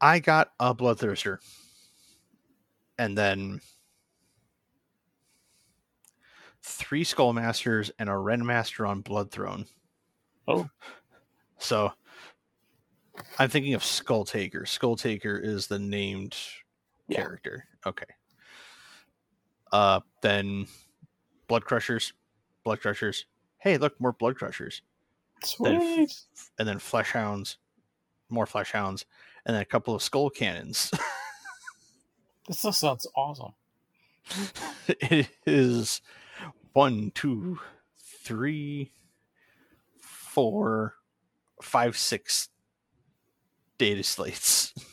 I 0.00 0.20
got 0.20 0.52
a 0.60 0.72
bloodthirster, 0.72 1.38
and 2.98 3.18
then 3.18 3.60
three 6.62 7.02
skull 7.02 7.32
masters 7.32 7.90
and 7.98 8.08
a 8.08 8.12
Rendmaster 8.12 8.88
on 8.88 9.00
blood 9.00 9.32
throne. 9.32 9.66
Oh, 10.46 10.68
so 11.58 11.92
I'm 13.40 13.50
thinking 13.50 13.74
of 13.74 13.82
Skull 13.82 14.24
Taker. 14.24 14.64
Skull 14.66 14.94
Taker 14.94 15.36
is 15.36 15.66
the 15.66 15.80
named 15.80 16.36
yeah. 17.08 17.16
character. 17.16 17.66
Okay. 17.84 18.06
Uh 19.72 20.00
then 20.22 20.66
Blood 21.48 21.64
Crushers. 21.64 22.12
Blood 22.64 22.80
Crushers. 22.80 23.24
Hey, 23.58 23.78
look, 23.78 24.00
more 24.00 24.12
Blood 24.12 24.36
Crushers. 24.36 24.82
Sweet. 25.42 26.14
And 26.58 26.68
then 26.68 26.78
Flesh 26.78 27.10
Hounds. 27.10 27.56
More 28.28 28.46
Flesh 28.46 28.72
Hounds. 28.72 29.04
And 29.44 29.54
then 29.54 29.62
a 29.62 29.66
couple 29.66 29.94
of 29.94 30.02
Skull 30.02 30.30
Cannons. 30.30 30.90
this 32.48 32.58
stuff 32.58 32.76
sounds 32.76 33.06
awesome. 33.16 33.54
it 34.88 35.28
is 35.46 36.02
one, 36.74 37.10
two, 37.14 37.58
three, 37.98 38.92
four, 39.98 40.94
five, 41.62 41.96
six 41.96 42.50
data 43.78 44.02
slates. 44.02 44.74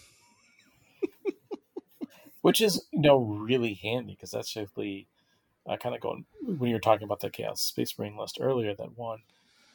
which 2.42 2.62
is 2.62 2.86
you 2.92 3.02
know 3.02 3.18
really 3.18 3.74
handy 3.74 4.14
because 4.14 4.32
that's 4.32 4.56
actually 4.56 5.08
uh, 5.68 5.78
kind 5.78 5.96
of 5.96 6.02
going 6.02 6.26
when 6.42 6.70
you 6.70 6.76
were 6.76 6.80
talking 6.82 7.06
about 7.06 7.20
the 7.20 7.30
chaos 7.30 7.62
space 7.62 7.98
marine 7.98 8.18
list 8.18 8.38
earlier 8.42 8.74
that 8.76 8.98
one 8.98 9.20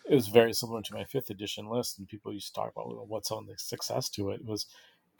it 0.08 0.14
was 0.14 0.28
very 0.28 0.52
similar 0.52 0.82
to 0.82 0.94
my 0.94 1.04
fifth 1.04 1.30
edition 1.30 1.68
list 1.68 1.98
and 1.98 2.08
people 2.08 2.32
used 2.32 2.48
to 2.48 2.52
talk 2.54 2.72
about 2.72 2.88
well, 2.88 3.06
what's 3.06 3.30
on 3.30 3.46
the 3.46 3.56
success 3.58 4.08
to 4.08 4.30
it. 4.30 4.40
it 4.40 4.46
was 4.46 4.66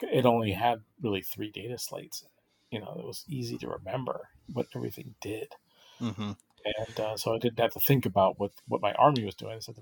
it 0.01 0.25
only 0.25 0.51
had 0.51 0.81
really 1.01 1.21
three 1.21 1.51
data 1.51 1.77
slates 1.77 2.25
you 2.71 2.79
know 2.79 2.95
it 2.99 3.05
was 3.05 3.25
easy 3.27 3.57
to 3.57 3.67
remember 3.67 4.29
what 4.53 4.67
everything 4.75 5.15
did 5.21 5.53
Mm-hmm. 6.01 6.31
and 6.65 6.99
uh, 6.99 7.15
so 7.17 7.33
i 7.35 7.37
didn't 7.37 7.59
have 7.59 7.73
to 7.73 7.79
think 7.79 8.05
about 8.05 8.39
what 8.39 8.51
what 8.67 8.81
my 8.81 8.93
army 8.93 9.23
was 9.23 9.35
doing 9.35 9.53
i 9.55 9.59
said 9.59 9.75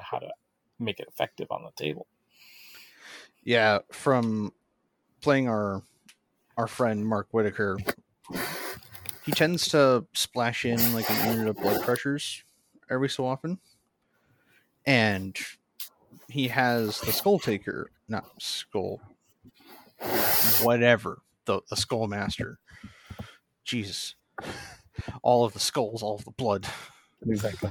how 0.00 0.18
to 0.18 0.30
make 0.78 1.00
it 1.00 1.08
effective 1.08 1.50
on 1.50 1.62
the 1.62 1.70
table 1.82 2.06
Yeah, 3.44 3.78
from 3.90 4.52
playing 5.20 5.48
our 5.48 5.82
our 6.56 6.66
friend 6.66 7.06
Mark 7.06 7.28
Whitaker, 7.32 7.78
he 9.24 9.32
tends 9.32 9.68
to 9.68 10.06
splash 10.12 10.64
in 10.64 10.92
like 10.92 11.08
an 11.10 11.32
unit 11.32 11.48
of 11.48 11.56
blood 11.56 11.82
crushers 11.82 12.42
every 12.90 13.08
so 13.08 13.24
often, 13.24 13.58
and 14.86 15.36
he 16.28 16.48
has 16.48 17.00
the 17.00 17.12
skull 17.12 17.38
taker, 17.38 17.90
not 18.08 18.24
skull, 18.38 19.00
whatever 20.62 21.22
the 21.44 21.60
the 21.70 21.76
skull 21.76 22.06
master. 22.06 22.58
Jesus, 23.64 24.16
all 25.22 25.44
of 25.44 25.52
the 25.52 25.60
skulls, 25.60 26.02
all 26.02 26.16
of 26.16 26.24
the 26.24 26.32
blood. 26.32 26.66
exactly 27.26 27.70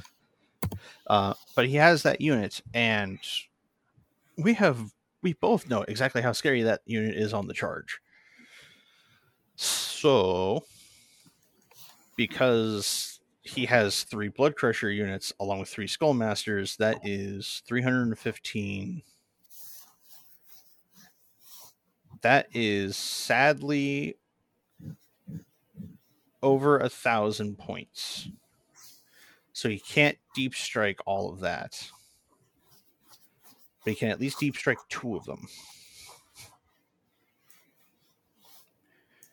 Uh, 1.07 1.33
but 1.55 1.67
he 1.67 1.75
has 1.75 2.03
that 2.03 2.21
unit, 2.21 2.61
and 2.73 3.19
we 4.37 4.53
have 4.53 4.91
we 5.21 5.33
both 5.33 5.69
know 5.69 5.83
exactly 5.87 6.21
how 6.21 6.31
scary 6.31 6.63
that 6.63 6.81
unit 6.85 7.15
is 7.15 7.33
on 7.33 7.47
the 7.47 7.53
charge. 7.53 7.99
So, 9.55 10.63
because 12.21 13.19
he 13.41 13.65
has 13.65 14.03
three 14.03 14.27
blood 14.27 14.55
crusher 14.55 14.91
units 14.91 15.33
along 15.39 15.59
with 15.59 15.69
three 15.69 15.87
skull 15.87 16.13
masters, 16.13 16.75
that 16.77 16.99
is 17.03 17.63
315. 17.65 19.01
That 22.21 22.47
is 22.53 22.95
sadly 22.95 24.17
over 26.43 26.77
a 26.77 26.89
thousand 26.89 27.57
points. 27.57 28.29
So 29.53 29.67
he 29.67 29.79
can't 29.79 30.19
deep 30.35 30.53
strike 30.53 30.99
all 31.07 31.33
of 31.33 31.39
that. 31.39 31.89
But 33.83 33.93
he 33.93 33.95
can 33.95 34.09
at 34.09 34.21
least 34.21 34.39
deep 34.39 34.55
strike 34.55 34.77
two 34.89 35.15
of 35.15 35.25
them. 35.25 35.47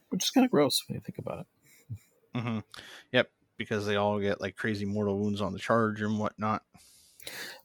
which 0.09 0.25
is 0.25 0.30
kind 0.30 0.47
of 0.47 0.50
gross 0.50 0.83
when 0.88 0.95
you 0.95 1.02
think 1.02 1.18
about 1.18 1.40
it 1.40 1.47
Mm-hmm. 2.34 2.58
Yep, 3.12 3.30
because 3.56 3.86
they 3.86 3.97
all 3.97 4.19
get 4.19 4.41
like 4.41 4.56
crazy 4.56 4.84
mortal 4.84 5.19
wounds 5.19 5.41
on 5.41 5.52
the 5.52 5.58
charge 5.58 6.02
and 6.02 6.19
whatnot. 6.19 6.62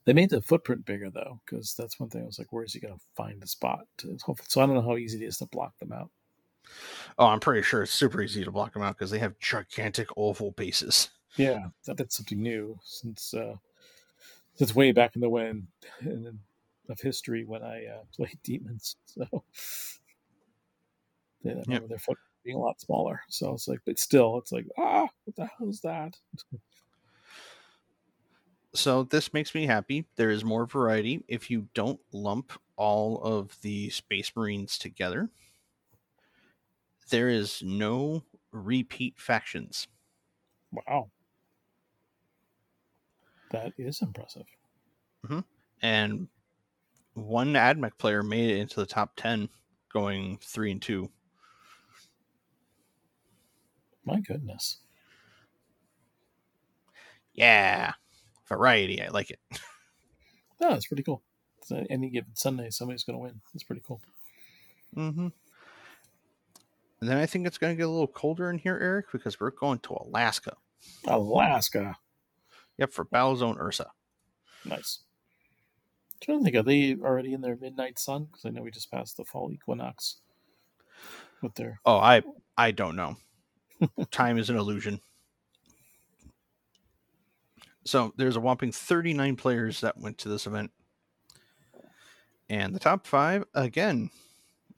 They 0.06 0.14
made 0.14 0.30
the 0.30 0.42
footprint 0.42 0.86
bigger 0.86 1.10
though, 1.10 1.40
because 1.46 1.76
that's 1.76 2.00
one 2.00 2.10
thing 2.10 2.24
I 2.24 2.26
was 2.26 2.40
like, 2.40 2.52
where 2.52 2.64
is 2.64 2.74
he 2.74 2.80
going 2.80 2.94
to 2.96 3.00
find 3.16 3.42
the 3.42 3.48
spot? 3.48 3.86
To, 4.00 4.18
so 4.48 4.62
I 4.62 4.66
don't 4.66 4.76
know 4.76 4.82
how 4.82 4.98
easy 4.98 5.24
it 5.24 5.28
is 5.28 5.38
to 5.38 5.46
block 5.46 5.78
them 5.80 5.92
out. 5.92 6.10
Oh, 7.18 7.28
I'm 7.28 7.40
pretty 7.40 7.62
sure 7.62 7.84
it's 7.84 7.92
super 7.92 8.22
easy 8.22 8.44
to 8.44 8.52
block 8.52 8.74
them 8.74 8.82
out 8.82 8.98
because 8.98 9.12
they 9.12 9.20
have 9.20 9.38
gigantic 9.40 10.08
oval 10.18 10.52
bases. 10.52 11.10
Yeah, 11.36 11.68
that, 11.86 11.98
that's 11.98 12.16
something 12.16 12.42
new 12.42 12.78
since 12.84 13.34
uh, 13.34 13.56
since 14.56 14.76
way 14.76 14.92
back 14.92 15.16
in 15.16 15.22
the 15.22 15.30
when 15.30 15.68
in, 16.02 16.40
of 16.90 17.00
history 17.00 17.46
when 17.46 17.64
I 17.64 17.86
uh, 17.86 18.04
played 18.16 18.40
demons. 18.44 18.96
So 19.06 19.44
they 21.44 21.52
I 21.52 21.64
remember 21.68 21.88
their 21.88 21.98
foot 21.98 22.18
being 22.44 22.58
a 22.58 22.60
lot 22.60 22.80
smaller. 22.82 23.22
So 23.30 23.54
it's 23.54 23.68
like, 23.68 23.80
but 23.86 24.00
still, 24.00 24.38
it's 24.38 24.52
like, 24.52 24.68
ah, 24.78 25.08
what 25.24 25.36
the 25.36 25.46
hell 25.46 25.70
is 25.70 25.82
that? 25.82 26.18
So 28.76 29.04
this 29.04 29.34
makes 29.34 29.54
me 29.54 29.68
happy. 29.68 30.06
There 30.16 30.32
is 30.32 30.44
more 30.44 30.66
variety 30.66 31.24
if 31.28 31.52
you 31.52 31.68
don't 31.76 32.00
lump 32.12 32.54
all 32.76 33.22
of 33.22 33.56
the 33.62 33.90
Space 33.92 34.32
Marines 34.36 34.80
together. 34.80 35.30
There 37.10 37.30
is 37.30 37.62
no 37.64 38.24
repeat 38.52 39.20
factions. 39.20 39.88
Wow, 40.72 41.12
that 43.52 43.74
is 43.78 44.02
impressive. 44.02 44.46
and 45.84 46.28
one 47.14 47.54
AdMech 47.54 47.98
player 48.00 48.24
made 48.24 48.50
it 48.50 48.58
into 48.58 48.80
the 48.80 48.86
top 48.88 49.12
10 49.16 49.50
going 49.92 50.40
3 50.42 50.72
and 50.72 50.82
2 50.82 51.10
My 54.06 54.20
goodness. 54.20 54.78
yeah 57.34 57.94
variety 58.48 59.02
i 59.02 59.08
like 59.10 59.32
it 59.32 59.40
No, 60.62 60.70
it's 60.76 60.88
pretty 60.88 61.04
cool. 61.04 61.22
So 61.64 61.86
any 61.90 62.10
given 62.10 62.36
Sunday, 62.36 62.70
somebody's 62.70 63.04
going 63.04 63.18
to 63.18 63.24
win. 63.24 63.42
It's 63.54 63.64
pretty 63.66 63.82
cool. 63.86 64.00
mm-hmm. 64.96 65.28
and 67.02 67.10
then 67.10 67.18
i 67.18 67.26
think 67.26 67.46
it's 67.48 67.58
going 67.58 67.74
to 67.74 67.78
get 67.78 67.88
a 67.88 67.92
little 67.92 68.08
colder 68.08 68.50
in 68.50 68.58
here 68.60 68.78
eric 68.80 69.08
because 69.12 69.40
we're 69.40 69.50
going 69.52 69.80
to 69.80 69.94
alaska 69.96 70.56
Alaska, 71.08 71.98
yep 72.78 72.94
for 72.94 73.04
battle 73.06 73.36
zone 73.36 73.58
ursa 73.60 73.90
nice. 74.66 75.00
i 76.22 76.26
trying 76.26 76.38
to 76.40 76.44
think, 76.44 76.56
are 76.56 76.62
they 76.64 76.96
already 77.02 77.34
in 77.34 77.42
their 77.42 77.56
midnight 77.58 77.98
sun? 77.98 78.26
Because 78.26 78.46
I 78.46 78.50
know 78.50 78.62
we 78.62 78.70
just 78.72 78.92
passed 78.92 79.18
the 79.18 79.26
fall 79.26 79.52
equinox 79.52 80.18
with 81.42 81.56
their. 81.56 81.80
oh 81.86 81.98
i 81.98 82.22
i 82.58 82.70
don't 82.72 82.96
know 82.96 83.18
time 84.12 84.38
is 84.38 84.50
an 84.50 84.58
illusion 84.58 85.00
so 87.86 88.14
there's 88.18 88.36
a 88.36 88.42
whopping 88.42 88.72
39 88.72 89.36
players 89.36 89.82
that 89.82 89.98
went 89.98 90.18
to 90.18 90.30
this 90.30 90.48
event 90.48 90.72
and 92.50 92.74
the 92.74 92.80
top 92.80 93.06
five 93.06 93.44
again 93.54 94.10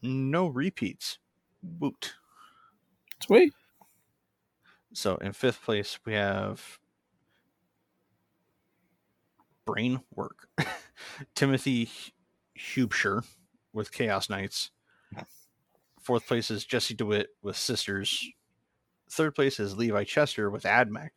no 0.01 0.47
repeats 0.47 1.19
woot 1.61 2.13
Sweet. 3.25 3.53
So 4.93 5.15
in 5.17 5.33
fifth 5.33 5.63
place, 5.63 5.99
we 6.05 6.13
have 6.13 6.79
Brain 9.65 10.01
Work. 10.13 10.47
Timothy 11.35 11.89
Hubsher 12.57 13.25
with 13.73 13.91
Chaos 13.91 14.29
Knights. 14.29 14.71
Fourth 15.99 16.27
place 16.27 16.51
is 16.51 16.65
Jesse 16.65 16.93
DeWitt 16.93 17.29
with 17.41 17.57
Sisters. 17.57 18.29
Third 19.09 19.35
place 19.35 19.59
is 19.59 19.77
Levi 19.77 20.03
Chester 20.03 20.49
with 20.49 20.63
AdMech. 20.63 21.11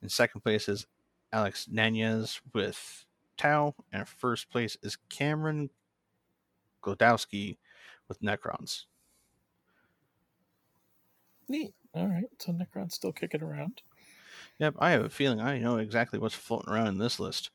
And 0.00 0.10
second 0.10 0.42
place 0.42 0.68
is 0.68 0.86
Alex 1.32 1.66
Nunez 1.70 2.40
with 2.54 3.04
Tau. 3.36 3.74
And 3.92 4.06
first 4.06 4.50
place 4.50 4.76
is 4.82 4.98
Cameron 5.08 5.70
Glodowski 6.82 7.56
with 8.08 8.20
Necrons. 8.20 8.84
Neat. 11.48 11.74
All 11.94 12.06
right. 12.06 12.28
So 12.38 12.52
Necron's 12.52 12.94
still 12.94 13.12
kicking 13.12 13.42
around. 13.42 13.82
Yep, 14.58 14.74
I 14.78 14.90
have 14.90 15.04
a 15.04 15.08
feeling 15.08 15.40
I 15.40 15.58
know 15.58 15.76
exactly 15.78 16.18
what's 16.18 16.34
floating 16.34 16.72
around 16.72 16.88
in 16.88 16.98
this 16.98 17.20
list. 17.20 17.50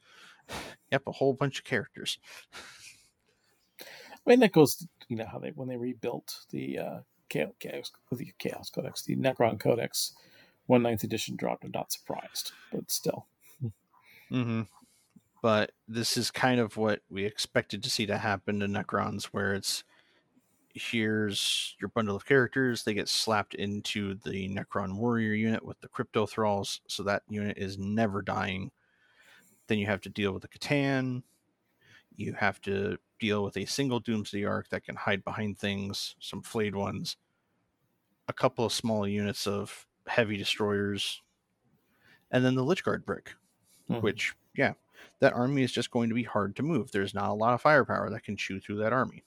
Yep, 0.91 1.03
a 1.07 1.11
whole 1.11 1.33
bunch 1.33 1.57
of 1.57 1.65
characters. 1.65 2.19
I 3.81 3.85
mean, 4.27 4.41
that 4.41 4.51
goes, 4.51 4.75
to, 4.75 4.87
you 5.07 5.15
know, 5.15 5.25
how 5.25 5.39
they, 5.39 5.49
when 5.49 5.67
they 5.67 5.77
rebuilt 5.77 6.45
the 6.51 6.77
uh, 6.77 6.99
Chaos, 7.29 7.91
Chaos, 8.37 8.69
Codex, 8.69 9.03
the 9.03 9.15
Necron 9.15 9.59
Codex, 9.59 10.13
one 10.65 10.83
ninth 10.83 11.03
edition 11.03 11.35
dropped. 11.35 11.63
I'm 11.63 11.71
not 11.73 11.91
surprised, 11.91 12.51
but 12.71 12.91
still. 12.91 13.27
Mm-hmm. 14.31 14.61
But 15.41 15.71
this 15.87 16.15
is 16.15 16.31
kind 16.31 16.59
of 16.59 16.77
what 16.77 17.01
we 17.09 17.25
expected 17.25 17.83
to 17.83 17.89
see 17.89 18.05
to 18.05 18.17
happen 18.17 18.59
to 18.59 18.67
Necrons, 18.67 19.25
where 19.25 19.53
it's 19.53 19.83
here's 20.73 21.75
your 21.79 21.89
bundle 21.89 22.15
of 22.15 22.25
characters. 22.25 22.83
They 22.83 22.93
get 22.93 23.09
slapped 23.09 23.53
into 23.53 24.15
the 24.23 24.49
Necron 24.49 24.95
Warrior 24.95 25.33
unit 25.33 25.63
with 25.65 25.79
the 25.81 25.87
Crypto 25.87 26.25
Thralls, 26.25 26.81
so 26.87 27.03
that 27.03 27.23
unit 27.29 27.57
is 27.57 27.77
never 27.77 28.21
dying. 28.21 28.71
Then 29.67 29.77
you 29.77 29.85
have 29.85 30.01
to 30.01 30.09
deal 30.09 30.31
with 30.31 30.41
the 30.41 30.47
C'tan. 30.47 31.23
You 32.15 32.33
have 32.33 32.61
to 32.61 32.97
deal 33.23 33.43
with 33.43 33.57
a 33.57 33.65
single 33.65 33.99
Doomsday 33.99 34.43
Ark 34.45 34.67
that 34.69 34.83
can 34.83 34.95
hide 34.95 35.23
behind 35.23 35.57
things, 35.57 36.15
some 36.19 36.41
flayed 36.41 36.75
ones, 36.75 37.17
a 38.27 38.33
couple 38.33 38.65
of 38.65 38.73
small 38.73 39.07
units 39.07 39.47
of 39.47 39.87
heavy 40.07 40.37
destroyers, 40.37 41.21
and 42.31 42.43
then 42.43 42.55
the 42.55 42.63
Lichguard 42.63 43.05
brick 43.05 43.35
Mhm. 43.89 44.01
which 44.01 44.33
yeah 44.55 44.73
that 45.19 45.33
army 45.33 45.61
is 45.63 45.71
just 45.71 45.91
going 45.91 46.09
to 46.09 46.15
be 46.15 46.23
hard 46.23 46.55
to 46.55 46.63
move 46.63 46.91
there's 46.91 47.13
not 47.13 47.29
a 47.29 47.33
lot 47.33 47.53
of 47.53 47.61
firepower 47.61 48.09
that 48.09 48.23
can 48.23 48.37
chew 48.37 48.59
through 48.59 48.77
that 48.77 48.93
army 48.93 49.23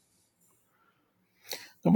I'm 1.85 1.93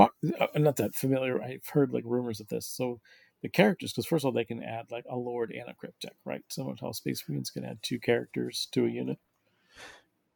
not- 0.62 0.76
that 0.76 0.94
familiar. 0.94 1.42
I've 1.42 1.66
heard 1.66 1.92
like 1.92 2.04
rumors 2.06 2.40
of 2.40 2.48
this. 2.48 2.66
So 2.66 3.00
the 3.42 3.48
characters 3.48 3.92
because 3.92 4.06
first 4.06 4.22
of 4.24 4.26
all 4.26 4.32
they 4.32 4.44
can 4.44 4.62
add 4.62 4.90
like 4.90 5.04
a 5.08 5.16
lord 5.16 5.50
and 5.52 5.68
a 5.68 5.74
cryptek, 5.74 6.14
right? 6.24 6.44
Similar 6.48 6.76
to 6.76 6.84
how 6.86 6.92
Space 6.92 7.28
Marines 7.28 7.50
can 7.50 7.64
add 7.64 7.82
two 7.82 7.98
characters 7.98 8.66
to 8.72 8.84
a 8.86 8.88
unit. 8.88 9.18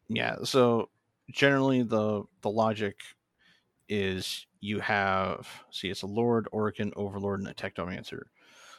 Yeah, 0.09 0.37
so 0.45 0.91
generally 1.31 1.83
the 1.83 2.25
the 2.43 2.51
logic 2.51 3.01
is 3.89 4.47
you 4.61 4.81
have 4.81 5.47
see 5.71 5.91
it's 5.91 6.03
a 6.03 6.07
lord, 6.07 6.49
Orikan, 6.53 6.93
overlord, 6.97 7.41
and 7.41 7.49
a 7.49 7.55
technomancer. 7.55 8.23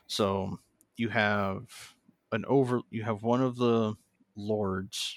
So 0.07 0.59
you 0.97 1.09
have 1.09 1.93
an 2.31 2.45
over 2.45 2.81
you 2.89 3.03
have 3.03 3.23
one 3.23 3.41
of 3.41 3.55
the 3.55 3.95
lords 4.35 5.15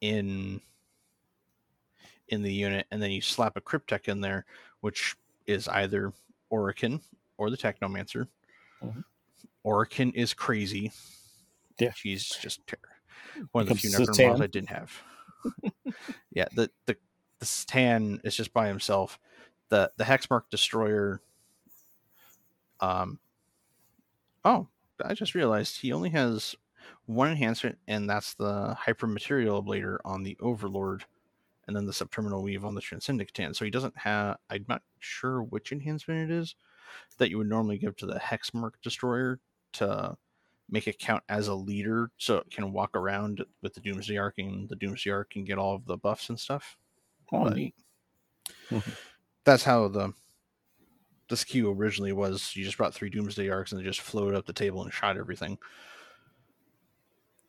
in 0.00 0.60
in 2.28 2.42
the 2.42 2.52
unit, 2.52 2.86
and 2.90 3.00
then 3.00 3.10
you 3.10 3.20
slap 3.20 3.56
a 3.56 3.60
cryptek 3.60 4.08
in 4.08 4.20
there, 4.20 4.44
which 4.80 5.14
is 5.46 5.68
either 5.68 6.12
Orikan 6.52 7.00
or 7.38 7.50
the 7.50 7.56
technomancer. 7.56 8.26
Mhm. 8.82 9.04
Orikan 9.64 10.12
is 10.14 10.34
crazy. 10.34 10.92
Yeah. 11.78 11.92
she's 11.92 12.28
just 12.28 12.66
ter- 12.66 12.78
one 13.52 13.62
of 13.62 13.68
the 13.68 13.74
few 13.74 13.90
Necron 13.90 14.40
I 14.40 14.46
didn't 14.46 14.70
have. 14.70 14.92
yeah, 16.32 16.46
the 16.54 16.70
the 16.86 16.96
the 17.38 17.46
Stan 17.46 18.20
is 18.24 18.36
just 18.36 18.52
by 18.52 18.68
himself. 18.68 19.18
The 19.68 19.90
the 19.96 20.04
Hexmark 20.04 20.42
destroyer. 20.50 21.20
Um. 22.80 23.18
Oh, 24.44 24.68
I 25.04 25.14
just 25.14 25.34
realized 25.34 25.80
he 25.80 25.92
only 25.92 26.10
has 26.10 26.54
one 27.06 27.30
enhancement, 27.30 27.78
and 27.88 28.08
that's 28.08 28.34
the 28.34 28.74
hyper 28.74 29.06
material 29.06 29.62
ablator 29.62 29.98
on 30.04 30.22
the 30.22 30.36
Overlord, 30.40 31.04
and 31.66 31.76
then 31.76 31.86
the 31.86 31.92
sempiternal 31.92 32.42
weave 32.42 32.64
on 32.64 32.74
the 32.74 32.80
Transcendent 32.80 33.32
C'tan. 33.32 33.54
So 33.56 33.64
he 33.64 33.70
doesn't 33.70 33.98
have. 33.98 34.36
I'm 34.50 34.64
not 34.68 34.82
sure 35.00 35.42
which 35.42 35.72
enhancement 35.72 36.30
it 36.30 36.34
is 36.34 36.54
that 37.18 37.30
you 37.30 37.38
would 37.38 37.48
normally 37.48 37.78
give 37.78 37.96
to 37.96 38.06
the 38.06 38.18
Hexmark 38.18 38.72
destroyer 38.82 39.40
to 39.74 40.16
make 40.70 40.88
it 40.88 40.98
count 40.98 41.22
as 41.28 41.48
a 41.48 41.54
leader, 41.54 42.10
so 42.18 42.38
it 42.38 42.50
can 42.50 42.72
walk 42.72 42.96
around 42.96 43.44
with 43.62 43.74
the 43.74 43.80
Doomsday 43.80 44.16
Ark, 44.18 44.34
and 44.38 44.68
the 44.68 44.76
Doomsday 44.76 45.10
Ark 45.10 45.30
can 45.30 45.44
get 45.44 45.58
all 45.58 45.74
of 45.74 45.84
the 45.86 45.96
buffs 45.96 46.28
and 46.28 46.38
stuff 46.38 46.76
Oh, 47.32 47.44
But- 47.44 47.56
neat. 47.56 47.74
that's 49.44 49.64
how 49.64 49.88
the 49.88 50.12
the 51.28 51.36
skew 51.36 51.72
originally 51.72 52.12
was. 52.12 52.54
You 52.54 52.62
just 52.64 52.76
brought 52.76 52.94
three 52.94 53.10
Doomsday 53.10 53.48
Arks 53.50 53.72
and 53.72 53.80
they 53.80 53.84
just 53.84 54.00
floated 54.00 54.36
up 54.36 54.46
the 54.46 54.52
table 54.52 54.84
and 54.84 54.92
shot 54.92 55.16
everything. 55.16 55.58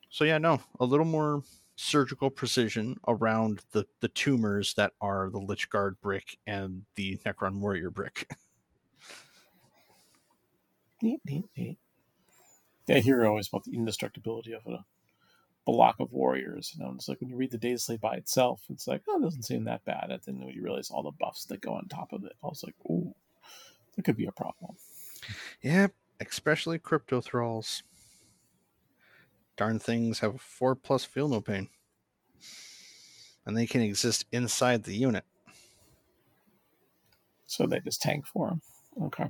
So 0.10 0.24
yeah, 0.24 0.40
no, 0.40 0.60
a 0.80 0.86
little 0.86 1.06
more 1.06 1.44
surgical 1.76 2.32
precision 2.32 2.98
around 3.08 3.62
the 3.74 3.86
the 4.00 4.08
tumors 4.10 4.74
that 4.76 4.94
are 5.00 5.30
the 5.30 5.38
Lich 5.38 5.70
Guard 5.70 5.96
brick 6.02 6.40
and 6.48 6.82
the 6.96 7.18
Necron 7.24 7.60
Warrior 7.60 7.92
brick. 7.92 8.28
Neat, 11.04 11.22
neat, 11.26 11.46
neat. 11.56 11.78
Yeah, 12.88 12.98
I 12.98 13.00
hear 13.00 13.26
always 13.26 13.48
about 13.48 13.66
the 13.66 13.76
indestructibility 13.76 14.54
of 14.54 14.66
a 14.66 14.86
block 15.66 16.00
of 16.00 16.14
warriors. 16.14 16.74
You 16.74 16.84
know, 16.84 16.94
it's 16.96 17.10
like 17.10 17.20
when 17.20 17.30
you 17.30 17.36
read 17.36 17.52
the 17.52 17.58
Data 17.58 17.78
Slate 17.78 18.02
by 18.02 18.16
itself, 18.16 18.64
it's 18.70 18.88
like, 18.88 19.02
oh, 19.08 19.20
it 19.20 19.24
doesn't 19.24 19.44
seem 19.44 19.66
that 19.66 19.84
bad. 19.86 20.10
And 20.10 20.22
then 20.26 20.40
when 20.40 20.56
you 20.56 20.64
realize 20.64 20.90
all 20.90 21.04
the 21.04 21.12
buffs 21.12 21.46
that 21.46 21.62
go 21.62 21.74
on 21.74 21.88
top 21.88 22.14
of 22.14 22.24
it, 22.24 22.34
I 22.44 22.48
was 22.48 22.64
like, 22.64 22.76
ooh, 22.90 23.14
that 23.96 24.04
could 24.04 24.18
be 24.18 24.26
a 24.26 24.32
problem. 24.32 24.76
Yep, 25.62 25.94
especially 26.22 26.80
crypto 26.80 27.20
thralls. 27.20 27.84
Darn 29.58 29.80
things 29.80 30.20
have 30.20 30.40
four 30.40 30.76
plus 30.76 31.04
feel 31.04 31.28
no 31.28 31.42
pain. 31.42 31.68
And 33.46 33.58
they 33.58 33.66
can 33.66 33.82
exist 33.82 34.26
inside 34.32 34.84
the 34.84 34.96
unit. 34.96 35.26
So 37.48 37.66
they 37.66 37.80
just 37.80 38.02
tank 38.02 38.28
for 38.28 38.50
them. 38.50 38.62
Okay. 39.04 39.26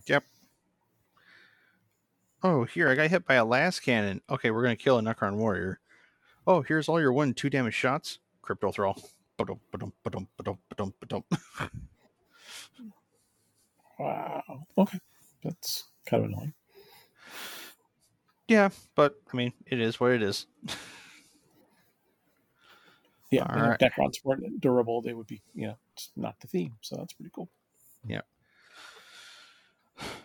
Oh, 2.43 2.63
here, 2.65 2.89
I 2.89 2.95
got 2.95 3.09
hit 3.09 3.25
by 3.25 3.35
a 3.35 3.45
lascannon. 3.45 4.21
Okay, 4.29 4.51
we're 4.51 4.63
gonna 4.63 4.75
kill 4.75 4.99
a 4.99 5.01
Necron 5.01 5.37
warrior. 5.37 5.79
Oh, 6.45 6.61
here's 6.61 6.87
all 6.87 7.01
your 7.01 7.11
one 7.13 7.33
two 7.33 7.49
damage 7.49 7.73
shots. 7.73 8.19
Crypto 8.41 8.71
thrall. 8.71 9.01
Wow. 13.99 14.43
Okay. 14.77 14.99
That's 15.43 15.85
kind 16.05 16.23
of 16.23 16.29
annoying. 16.31 16.53
Yeah, 18.47 18.69
but 18.95 19.19
I 19.31 19.35
mean, 19.35 19.53
it 19.65 19.79
is 19.79 19.99
what 19.99 20.11
it 20.11 20.21
is. 20.21 20.45
Yeah. 23.29 23.45
All 23.49 23.55
if 23.55 23.69
right. 23.69 23.79
Necrons 23.79 24.23
weren't 24.23 24.61
durable, 24.61 25.01
they 25.01 25.13
would 25.13 25.27
be, 25.27 25.41
you 25.53 25.67
know, 25.67 25.77
not 26.15 26.39
the 26.39 26.47
theme. 26.47 26.77
So 26.81 26.95
that's 26.95 27.13
pretty 27.13 27.31
cool. 27.33 27.49
Yeah. 28.05 28.21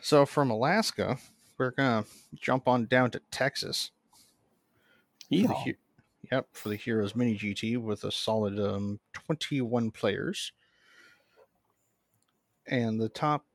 So 0.01 0.25
from 0.25 0.51
Alaska, 0.51 1.19
we're 1.63 1.71
gonna 1.71 2.05
jump 2.35 2.67
on 2.67 2.87
down 2.87 3.11
to 3.13 3.21
Texas. 3.31 3.93
Yeah. 5.29 5.53
yep, 6.31 6.49
for 6.53 6.69
the 6.69 6.77
Heroes 6.77 7.15
Mini 7.15 7.39
GT 7.39 7.79
with 7.79 8.03
a 8.03 8.11
solid 8.11 8.59
um, 8.59 8.99
21 9.13 9.93
players. 9.93 10.53
And 12.67 13.01
the 13.01 13.09
top 13.09 13.47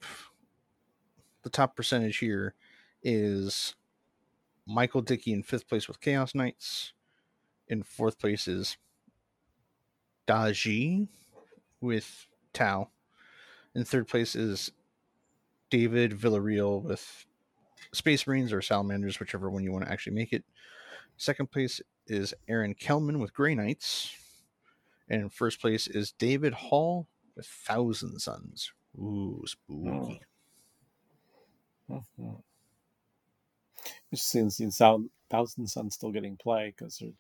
the 1.44 1.50
top 1.50 1.76
percentage 1.76 2.18
here 2.18 2.56
is 3.04 3.76
Michael 4.66 5.02
Dickey 5.02 5.34
in 5.34 5.44
fifth 5.44 5.68
place 5.68 5.88
with 5.88 6.00
Chaos 6.00 6.34
Knights. 6.34 6.94
In 7.68 7.84
fourth 7.84 8.20
place 8.20 8.48
is 8.48 8.78
Daji 10.28 11.10
with 11.82 12.28
Tau. 12.54 12.90
In 13.76 13.84
third 13.84 14.08
place 14.08 14.34
is 14.34 14.72
David 15.70 16.12
Villarreal 16.12 16.82
with 16.82 17.27
Space 17.98 18.26
Marines 18.28 18.54
or 18.54 18.62
Salamanders, 18.62 19.20
whichever 19.20 19.50
one 19.50 19.64
you 19.64 19.72
want 19.72 19.86
to 19.86 19.92
actually 19.92 20.16
make 20.16 20.34
it. 20.34 20.44
Second 21.18 21.52
place 21.52 21.82
is 22.08 22.34
Aaron 22.48 22.74
Kelman 22.76 23.20
with 23.20 23.34
Grey 23.34 23.56
Knights. 23.56 24.16
And 25.10 25.32
first 25.34 25.60
place 25.62 25.88
is 25.88 26.12
David 26.12 26.54
Hall 26.54 27.08
with 27.36 27.46
Thousand 27.46 28.20
Sons. 28.20 28.72
Ooh, 28.98 29.44
spooky. 29.46 30.22
Mhm. 31.90 32.44
Just 34.12 34.30
seeing, 34.30 34.50
seeing 34.50 34.72
Thousand 34.72 35.68
Sons 35.68 35.96
still 35.96 36.12
getting 36.12 36.38
play 36.38 36.74
because 36.76 36.98
there's 37.00 37.14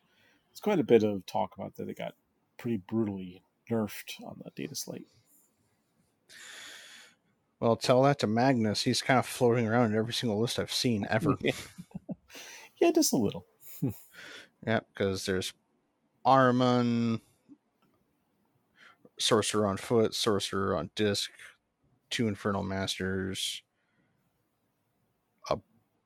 quite 0.61 0.79
a 0.79 0.83
bit 0.83 1.03
of 1.03 1.25
talk 1.25 1.55
about 1.57 1.75
that 1.75 1.85
they 1.85 1.93
got 1.93 2.15
pretty 2.57 2.77
brutally 2.77 3.41
nerfed 3.69 4.21
on 4.23 4.41
the 4.43 4.51
data 4.55 4.75
slate. 4.75 5.07
Well, 7.59 7.75
tell 7.75 8.03
that 8.03 8.19
to 8.19 8.27
Magnus. 8.27 8.83
He's 8.83 9.01
kind 9.01 9.17
of 9.17 9.25
floating 9.25 9.67
around 9.67 9.91
in 9.91 9.97
every 9.97 10.13
single 10.13 10.39
list 10.39 10.59
I've 10.59 10.71
seen 10.71 11.07
ever. 11.09 11.35
yeah, 12.79 12.91
just 12.91 13.13
a 13.13 13.17
little. 13.17 13.45
yeah, 14.65 14.81
because 14.93 15.25
there's 15.25 15.53
Ahriman, 16.25 17.21
Sorcerer 19.19 19.65
on 19.65 19.77
foot, 19.77 20.13
Sorcerer 20.13 20.75
on 20.75 20.91
disc, 20.95 21.31
two 22.11 22.27
Infernal 22.27 22.63
Masters, 22.63 23.63
a 25.49 25.57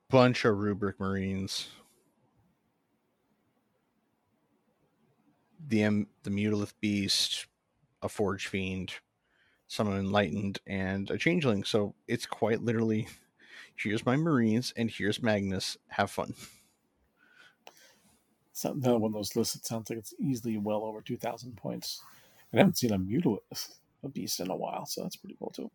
bunch 0.10 0.46
of 0.46 0.58
Rubric 0.58 1.00
Marines, 1.00 1.68
the 5.68 5.84
M- 5.84 6.08
the 6.24 6.30
Mutalith 6.30 6.74
Beast, 6.80 7.48
a 8.02 8.08
Forge 8.08 8.48
Fiend, 8.48 8.94
some 9.72 9.88
Enlightened, 9.88 10.60
and 10.68 11.10
a 11.10 11.18
Changeling. 11.18 11.64
So 11.64 11.96
it's 12.06 12.26
quite 12.26 12.62
literally 12.62 13.08
here's 13.78 14.06
my 14.06 14.18
Marines 14.18 14.74
and 14.76 14.92
here's 14.92 15.24
Magnus. 15.24 15.78
Have 15.88 16.12
fun. 16.12 16.34
It's 18.52 18.66
not- 18.66 18.76
another 18.76 18.98
one 18.98 19.12
of 19.12 19.14
those 19.14 19.34
lists. 19.38 19.56
It 19.56 19.66
sounds 19.66 19.90
like 19.90 19.98
it's 20.00 20.14
easily 20.20 20.58
well 20.58 20.84
over 20.84 21.00
two 21.00 21.16
thousand 21.16 21.56
points. 21.56 22.02
And 22.52 22.60
I 22.60 22.64
haven't 22.64 22.80
seen 22.80 22.92
a 22.92 22.98
mutilus, 22.98 23.80
a 24.04 24.10
beast 24.10 24.42
in 24.42 24.52
a 24.52 24.56
while, 24.58 24.86
so 24.86 25.04
that's 25.04 25.16
pretty 25.16 25.38
cool 25.40 25.52
too. 25.52 25.72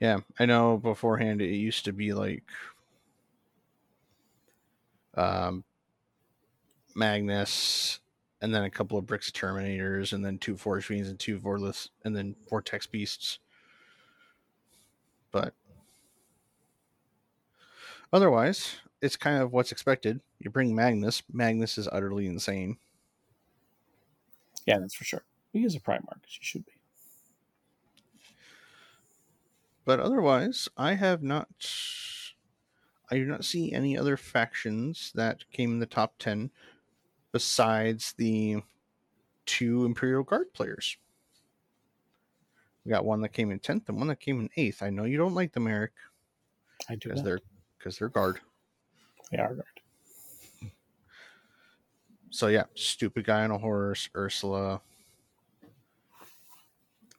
Yeah, 0.00 0.20
I 0.38 0.46
know 0.46 0.78
beforehand 0.78 1.42
it 1.42 1.54
used 1.54 1.84
to 1.84 1.92
be 1.92 2.14
like 2.14 2.44
um 5.14 5.62
Magnus 6.94 8.00
and 8.40 8.54
then 8.54 8.64
a 8.64 8.70
couple 8.70 8.98
of 8.98 9.06
bricks 9.06 9.28
of 9.28 9.34
Terminators 9.34 10.12
and 10.12 10.24
then 10.24 10.38
two 10.38 10.56
Forge 10.56 10.86
Fiends 10.86 11.08
and 11.08 11.18
two 11.18 11.38
Vorlith 11.38 11.88
and 12.04 12.16
then 12.16 12.36
Vortex 12.48 12.86
Beasts. 12.86 13.38
But 15.32 15.54
otherwise, 18.12 18.76
it's 19.02 19.16
kind 19.16 19.42
of 19.42 19.52
what's 19.52 19.72
expected. 19.72 20.20
You 20.38 20.50
bring 20.50 20.74
Magnus, 20.74 21.22
Magnus 21.32 21.78
is 21.78 21.88
utterly 21.90 22.26
insane. 22.26 22.78
Yeah, 24.66 24.78
that's 24.78 24.94
for 24.94 25.04
sure. 25.04 25.24
He 25.52 25.64
is 25.64 25.74
a 25.74 25.80
Primarch, 25.80 26.24
as 26.26 26.38
you 26.38 26.42
should 26.42 26.66
be. 26.66 26.72
But 29.84 30.00
otherwise, 30.00 30.68
I 30.76 30.94
have 30.94 31.22
not. 31.22 31.48
I 33.10 33.16
do 33.16 33.24
not 33.24 33.46
see 33.46 33.72
any 33.72 33.96
other 33.96 34.18
factions 34.18 35.12
that 35.14 35.50
came 35.50 35.72
in 35.72 35.78
the 35.78 35.86
top 35.86 36.18
10 36.18 36.50
besides 37.32 38.14
the 38.16 38.62
two 39.46 39.84
Imperial 39.84 40.22
Guard 40.22 40.52
players. 40.52 40.96
We 42.84 42.90
got 42.90 43.04
one 43.04 43.20
that 43.22 43.30
came 43.30 43.50
in 43.50 43.58
10th 43.58 43.88
and 43.88 43.98
one 43.98 44.08
that 44.08 44.20
came 44.20 44.40
in 44.40 44.48
8th. 44.56 44.82
I 44.82 44.90
know 44.90 45.04
you 45.04 45.18
don't 45.18 45.34
like 45.34 45.52
them, 45.52 45.66
Eric. 45.66 45.92
I 46.88 46.94
do 46.94 47.08
because 47.08 47.22
they're 47.22 47.40
because 47.78 47.98
they're 47.98 48.08
guard. 48.08 48.40
They 49.30 49.38
are 49.38 49.54
guard. 49.54 50.72
So 52.30 52.48
yeah, 52.48 52.64
stupid 52.74 53.24
guy 53.24 53.44
on 53.44 53.50
a 53.50 53.58
horse, 53.58 54.08
Ursula, 54.14 54.80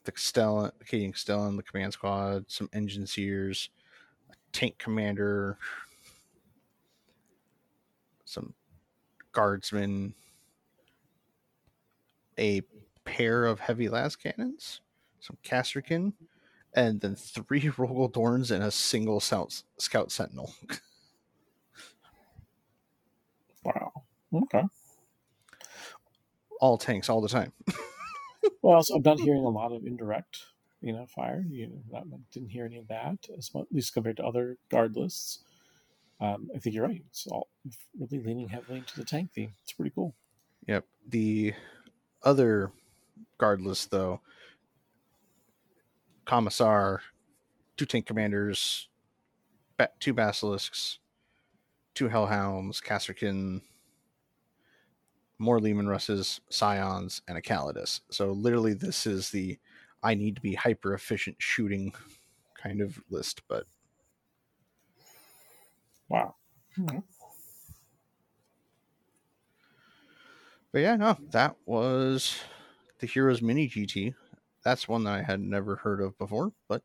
the 0.03 0.11
Stellan, 0.11 0.71
the 0.79 1.63
command 1.63 1.93
squad, 1.93 2.45
some 2.47 2.69
Enginseers, 2.73 3.69
a 4.31 4.33
tank 4.53 4.77
commander, 4.77 5.57
some 8.25 8.53
guardsmen, 9.31 10.13
a 12.37 12.61
pair 13.05 13.45
of 13.45 13.59
heavy 13.59 13.89
las 13.89 14.15
cannons, 14.15 14.81
some 15.19 15.37
Kasrkin, 15.43 16.13
and 16.73 17.01
then 17.01 17.15
three 17.15 17.61
Rogal 17.77 18.11
Dorns 18.11 18.51
and 18.51 18.63
a 18.63 18.71
single 18.71 19.19
scout, 19.19 19.63
scout 19.77 20.11
sentinel. 20.11 20.53
Wow. 23.63 23.91
Okay. 24.33 24.63
All 26.61 26.77
tanks 26.77 27.09
all 27.09 27.21
the 27.21 27.29
time. 27.29 27.53
Well, 28.61 28.75
also, 28.75 28.95
I'm 28.95 29.01
not 29.01 29.19
hearing 29.19 29.43
a 29.43 29.49
lot 29.49 29.73
of 29.73 29.85
indirect, 29.85 30.37
you 30.81 30.93
know, 30.93 31.05
fire. 31.05 31.45
You 31.49 31.67
know, 31.67 31.81
not, 31.91 32.05
didn't 32.31 32.49
hear 32.49 32.65
any 32.65 32.77
of 32.77 32.87
that, 32.87 33.27
as 33.37 33.53
much, 33.53 33.63
at 33.63 33.73
least 33.73 33.93
compared 33.93 34.17
to 34.17 34.25
other 34.25 34.57
guard 34.69 34.95
lists. 34.95 35.39
Um, 36.21 36.49
I 36.53 36.59
think 36.59 36.75
you're 36.75 36.85
right. 36.85 37.03
It's 37.07 37.27
all 37.27 37.47
really 37.97 38.23
leaning 38.23 38.49
heavily 38.49 38.79
into 38.79 38.95
the 38.95 39.05
tank 39.05 39.31
theme. 39.33 39.53
It's 39.63 39.71
pretty 39.71 39.91
cool. 39.95 40.15
Yep. 40.67 40.85
The 41.07 41.53
other 42.23 42.71
guard 43.37 43.61
list, 43.61 43.91
though, 43.91 44.21
Commissar, 46.25 47.01
two 47.77 47.85
tank 47.85 48.05
commanders, 48.05 48.89
two 49.99 50.13
basilisks, 50.13 50.99
two 51.95 52.09
hellhounds, 52.09 52.81
Kasrkin, 52.81 53.61
more 55.39 55.59
Leman 55.59 55.87
Russes, 55.87 56.41
Scions, 56.49 57.21
and 57.27 57.37
a 57.37 57.41
Calidus. 57.41 58.01
So 58.11 58.31
literally, 58.31 58.73
this 58.73 59.07
is 59.07 59.29
the 59.29 59.57
I 60.03 60.13
need 60.13 60.35
to 60.35 60.41
be 60.41 60.53
hyper 60.53 60.93
efficient 60.93 61.37
shooting 61.39 61.93
kind 62.61 62.81
of 62.81 62.99
list. 63.09 63.41
But 63.47 63.65
Wow. 66.09 66.35
Mhm. 66.77 67.03
but 70.71 70.79
yeah, 70.81 70.95
no, 70.95 71.17
that 71.31 71.55
was 71.65 72.39
the 72.99 73.07
Heroes 73.07 73.41
Mini 73.41 73.67
GT. 73.67 74.13
That's 74.63 74.87
one 74.87 75.03
that 75.05 75.13
I 75.13 75.23
had 75.23 75.39
never 75.39 75.77
heard 75.77 76.01
of 76.01 76.17
before. 76.17 76.51
But 76.67 76.83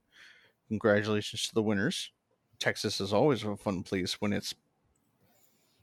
congratulations 0.69 1.49
to 1.49 1.55
the 1.55 1.63
winners. 1.63 2.13
Texas 2.59 3.01
is 3.01 3.13
always 3.13 3.45
a 3.45 3.57
fun 3.57 3.83
place 3.83 4.21
when 4.21 4.33
it's 4.33 4.55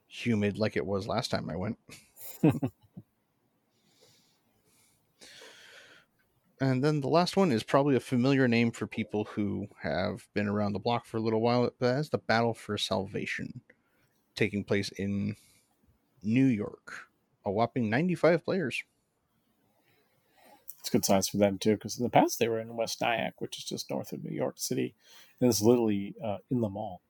humid 0.08 0.58
like 0.58 0.76
it 0.76 0.86
was 0.86 1.08
last 1.08 1.32
time 1.32 1.50
I 1.50 1.56
went. 1.56 1.78
and 6.62 6.84
then 6.84 7.02
the 7.02 7.10
last 7.10 7.36
one 7.36 7.52
is 7.52 7.64
probably 7.64 7.96
a 7.96 8.00
familiar 8.00 8.48
name 8.48 8.72
for 8.72 8.86
people 8.86 9.26
who 9.26 9.68
have 9.82 10.28
been 10.36 10.48
around 10.48 10.74
the 10.74 10.80
block 10.80 11.08
for 11.08 11.18
a 11.18 11.22
little 11.22 11.42
while. 11.42 11.64
But 11.80 11.96
that's 11.96 12.10
the 12.10 12.20
Battle 12.20 12.54
for 12.54 12.78
Salvation, 12.78 13.62
taking 14.36 14.64
place 14.64 14.90
in 14.90 15.38
New 16.22 16.46
York. 16.46 17.08
A 17.44 17.52
whopping 17.52 17.90
95 17.90 18.46
players. 18.46 18.84
It's 20.80 20.92
good 20.92 21.04
size 21.04 21.28
for 21.28 21.38
them 21.38 21.58
too, 21.58 21.74
because 21.74 21.98
in 21.98 22.04
the 22.04 22.10
past 22.12 22.38
they 22.38 22.48
were 22.48 22.60
in 22.60 22.76
West 22.76 23.02
Nyack, 23.02 23.42
which 23.42 23.58
is 23.58 23.64
just 23.64 23.90
north 23.90 24.14
of 24.14 24.24
New 24.24 24.36
York 24.36 24.56
City, 24.58 24.94
and 25.40 25.50
it's 25.50 25.62
literally 25.64 26.14
uh, 26.24 26.38
in 26.52 26.62
the 26.62 26.70
mall. 26.70 27.02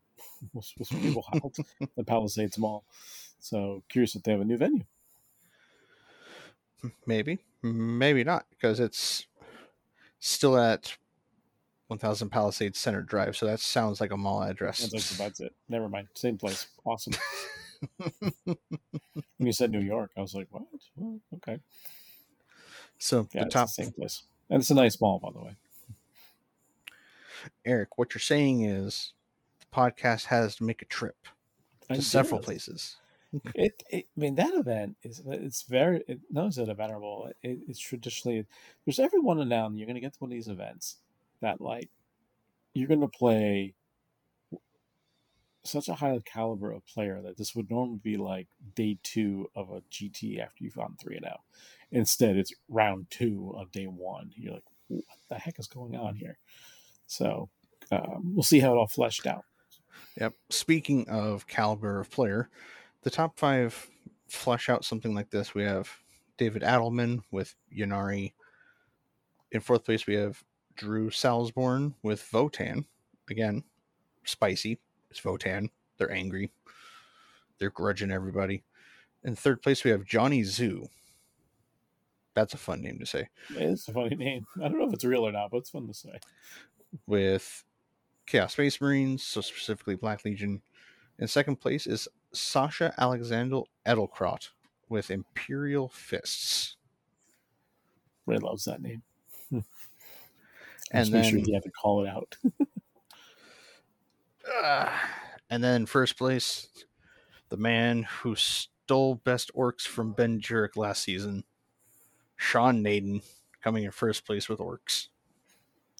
was, 0.53 0.73
was 0.79 0.87
pretty 0.87 1.11
wild, 1.11 1.55
the 1.97 2.03
Palisades 2.05 2.57
Mall. 2.57 2.85
So 3.39 3.83
curious 3.89 4.15
if 4.15 4.23
they 4.23 4.31
have 4.31 4.41
a 4.41 4.45
new 4.45 4.57
venue. 4.57 4.85
Maybe, 7.05 7.39
maybe 7.61 8.23
not, 8.23 8.45
because 8.49 8.79
it's 8.79 9.27
still 10.21 10.57
at 10.57 10.95
1000 11.87 12.29
Palisades 12.29 12.79
Center 12.79 13.01
Drive. 13.01 13.35
So 13.35 13.45
that 13.47 13.59
sounds 13.59 13.99
like 13.99 14.11
a 14.11 14.17
mall 14.17 14.43
address. 14.43 14.81
Like 14.93 15.03
that's 15.03 15.41
it. 15.41 15.53
Never 15.67 15.89
mind. 15.89 16.07
Same 16.13 16.37
place. 16.37 16.67
Awesome. 16.85 17.13
when 17.97 18.55
you 19.39 19.51
said 19.51 19.71
New 19.71 19.81
York, 19.81 20.11
I 20.15 20.21
was 20.21 20.33
like, 20.33 20.47
what? 20.51 20.63
Well, 20.95 21.19
okay. 21.35 21.59
So 22.97 23.27
Yeah, 23.33 23.43
the 23.43 23.49
top, 23.49 23.67
the 23.67 23.83
same 23.83 23.91
place. 23.91 24.23
And 24.49 24.61
it's 24.61 24.69
a 24.71 24.75
nice 24.75 25.01
mall, 25.01 25.19
by 25.19 25.31
the 25.31 25.43
way. 25.43 25.55
Eric, 27.65 27.97
what 27.97 28.13
you're 28.13 28.19
saying 28.19 28.63
is 28.63 29.13
the 29.59 29.65
podcast 29.75 30.25
has 30.25 30.55
to 30.57 30.63
make 30.63 30.81
a 30.81 30.85
trip 30.85 31.17
to 31.91 32.01
several 32.01 32.39
there 32.39 32.53
is- 32.53 32.65
places. 32.65 32.95
It, 33.55 33.83
it, 33.89 34.05
I 34.17 34.19
mean, 34.19 34.35
that 34.35 34.53
event 34.53 34.97
is 35.03 35.21
it's 35.25 35.63
very 35.63 36.03
it 36.07 36.19
knows 36.29 36.57
it 36.57 36.67
a 36.67 36.73
venerable. 36.73 37.29
It, 37.41 37.59
it's 37.67 37.79
traditionally 37.79 38.45
there's 38.85 38.99
every 38.99 39.19
one 39.19 39.39
and 39.39 39.49
now 39.49 39.67
and 39.67 39.77
you're 39.77 39.87
going 39.87 39.95
to 39.95 40.01
get 40.01 40.13
to 40.13 40.19
one 40.19 40.31
of 40.31 40.35
these 40.35 40.49
events 40.49 40.97
that 41.41 41.61
like 41.61 41.89
you're 42.73 42.87
going 42.87 43.01
to 43.01 43.07
play 43.07 43.73
such 45.63 45.87
a 45.87 45.93
high 45.93 46.19
caliber 46.25 46.71
of 46.71 46.85
player 46.87 47.21
that 47.21 47.37
this 47.37 47.55
would 47.55 47.69
normally 47.69 47.99
be 48.01 48.17
like 48.17 48.47
day 48.75 48.97
two 49.03 49.47
of 49.55 49.69
a 49.69 49.81
GT 49.91 50.39
after 50.39 50.63
you've 50.63 50.75
gone 50.75 50.97
three 50.99 51.17
and 51.17 51.25
out. 51.25 51.41
Instead, 51.91 52.37
it's 52.37 52.53
round 52.67 53.07
two 53.09 53.53
of 53.57 53.71
day 53.71 53.85
one. 53.85 54.31
You're 54.35 54.55
like, 54.55 54.63
what 54.87 55.03
the 55.29 55.35
heck 55.35 55.59
is 55.59 55.67
going 55.67 55.95
on 55.95 56.15
here? 56.15 56.37
So 57.05 57.49
um, 57.91 58.33
we'll 58.33 58.43
see 58.43 58.59
how 58.59 58.73
it 58.73 58.77
all 58.77 58.87
fleshed 58.87 59.27
out. 59.27 59.45
Yep. 60.19 60.33
Speaking 60.49 61.07
of 61.09 61.47
caliber 61.47 61.99
of 61.99 62.09
player, 62.09 62.49
the 63.03 63.09
top 63.09 63.37
five 63.37 63.87
flesh 64.27 64.69
out 64.69 64.85
something 64.85 65.13
like 65.13 65.29
this. 65.29 65.53
We 65.53 65.63
have 65.63 65.89
David 66.37 66.61
Adelman 66.61 67.21
with 67.31 67.55
Ynnari. 67.75 68.33
In 69.51 69.61
fourth 69.61 69.83
place, 69.83 70.07
we 70.07 70.15
have 70.15 70.43
Drew 70.75 71.09
Salzborn 71.09 71.93
with 72.03 72.27
Votann. 72.31 72.85
Again, 73.29 73.63
spicy. 74.23 74.79
It's 75.09 75.19
Votann. 75.21 75.69
They're 75.97 76.11
angry. 76.11 76.51
They're 77.59 77.69
grudging 77.69 78.11
everybody. 78.11 78.63
In 79.23 79.35
third 79.35 79.61
place, 79.61 79.83
we 79.83 79.91
have 79.91 80.05
Johnny 80.05 80.43
Zoo. 80.43 80.87
That's 82.33 82.53
a 82.53 82.57
fun 82.57 82.81
name 82.81 82.97
to 82.99 83.05
say. 83.05 83.27
It's 83.49 83.87
a 83.87 83.93
funny 83.93 84.15
name. 84.15 84.47
I 84.57 84.61
don't 84.69 84.79
know 84.79 84.87
if 84.87 84.93
it's 84.93 85.03
real 85.03 85.27
or 85.27 85.31
not, 85.31 85.51
but 85.51 85.57
it's 85.57 85.69
fun 85.69 85.87
to 85.87 85.93
say. 85.93 86.17
with 87.05 87.63
Chaos 88.25 88.53
Space 88.53 88.79
Marines, 88.79 89.23
so 89.23 89.41
specifically 89.41 89.95
Black 89.95 90.23
Legion. 90.25 90.61
In 91.19 91.27
second 91.27 91.57
place 91.57 91.85
is 91.87 92.07
Sasha 92.33 92.93
Alexander 92.97 93.61
Edelkrot 93.85 94.49
with 94.89 95.11
Imperial 95.11 95.89
Fists. 95.89 96.75
Ray 98.25 98.37
loves 98.37 98.65
that 98.65 98.81
name. 98.81 99.03
And 100.93 101.05
Just 101.05 101.11
make 101.13 101.23
sure 101.23 101.33
then- 101.39 101.45
he 101.45 101.53
had 101.53 101.63
to 101.63 101.71
call 101.71 102.03
it 102.05 102.09
out. 102.09 102.35
Ah. 104.63 105.09
and 105.49 105.63
then 105.63 105.85
first 105.85 106.17
place, 106.17 106.67
the 107.49 107.57
man 107.57 108.03
who 108.03 108.35
stole 108.35 109.15
best 109.15 109.51
orcs 109.55 109.87
from 109.87 110.13
Ben 110.13 110.41
Jurek 110.41 110.75
last 110.75 111.03
season, 111.03 111.43
Sean 112.35 112.81
Naden, 112.81 113.21
coming 113.63 113.83
in 113.83 113.91
first 113.91 114.25
place 114.25 114.49
with 114.49 114.59
orcs. 114.59 115.07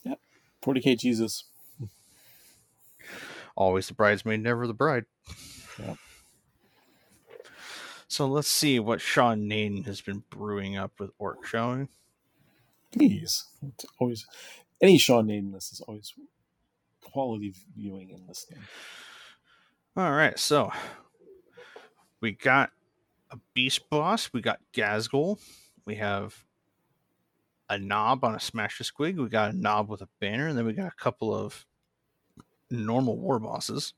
Yep. 0.04 0.20
40k 0.63 1.00
Jesus. 1.00 1.46
Always 3.56 3.88
the 3.88 3.94
bridesmaid, 3.94 4.41
never 4.41 4.65
the 4.67 4.74
bride. 4.74 5.06
Yep. 5.80 5.98
So 8.12 8.28
let's 8.28 8.50
see 8.50 8.78
what 8.78 9.00
Sean 9.00 9.47
Naden 9.47 9.86
has 9.86 10.02
been 10.02 10.26
brewing 10.30 10.76
up 10.76 11.00
with 11.00 11.12
orc, 11.17 11.45
shall 11.45 11.78
we? 11.78 11.88
Please. 12.91 13.45
It's 13.65 13.86
always 14.00 14.28
any 14.82 14.97
Sean 14.97 15.28
Naden 15.28 15.54
list 15.54 15.71
is 15.71 15.80
always 15.80 16.13
quality 17.02 17.54
viewing 17.74 18.12
and 18.12 18.28
listening. 18.28 18.60
All 19.95 20.12
right, 20.12 20.38
so 20.38 20.74
we 22.19 22.34
got 22.34 22.71
a 23.32 23.38
beast 23.54 23.89
boss, 23.89 24.30
we 24.34 24.41
got 24.41 24.60
Ghazghkull, 24.74 25.39
we 25.86 25.95
have 25.95 26.36
a 27.69 27.78
Nob 27.80 28.26
on 28.26 28.36
a 28.36 28.41
smash 28.41 28.82
a 28.82 28.84
squig, 28.84 29.15
we 29.15 29.30
got 29.30 29.54
a 29.54 29.58
Nob 29.58 29.88
with 29.88 30.02
a 30.02 30.10
banner, 30.19 30.50
and 30.50 30.58
then 30.58 30.65
we 30.65 30.74
got 30.74 30.91
a 30.91 31.02
couple 31.02 31.34
of 31.34 31.65
normal 32.69 33.17
war 33.17 33.39
bosses. 33.39 33.93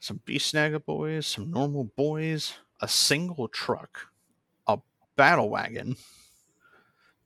Some 0.00 0.20
Beastsnagga 0.26 0.84
boys, 0.84 1.26
some 1.26 1.50
normal 1.50 1.84
boys, 1.84 2.54
a 2.80 2.88
single 2.88 3.48
truck, 3.48 4.08
a 4.66 4.78
battle 5.14 5.50
wagon, 5.50 5.96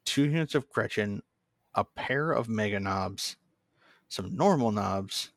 two 0.05 0.25
units 0.25 0.57
of 0.57 0.69
Gretchin, 0.69 1.23
a 1.75 1.85
pair 1.85 2.33
of 2.33 2.49
Meganobz, 2.49 3.37
some 4.09 4.37
normal 4.37 4.73
Nobz, 4.73 5.31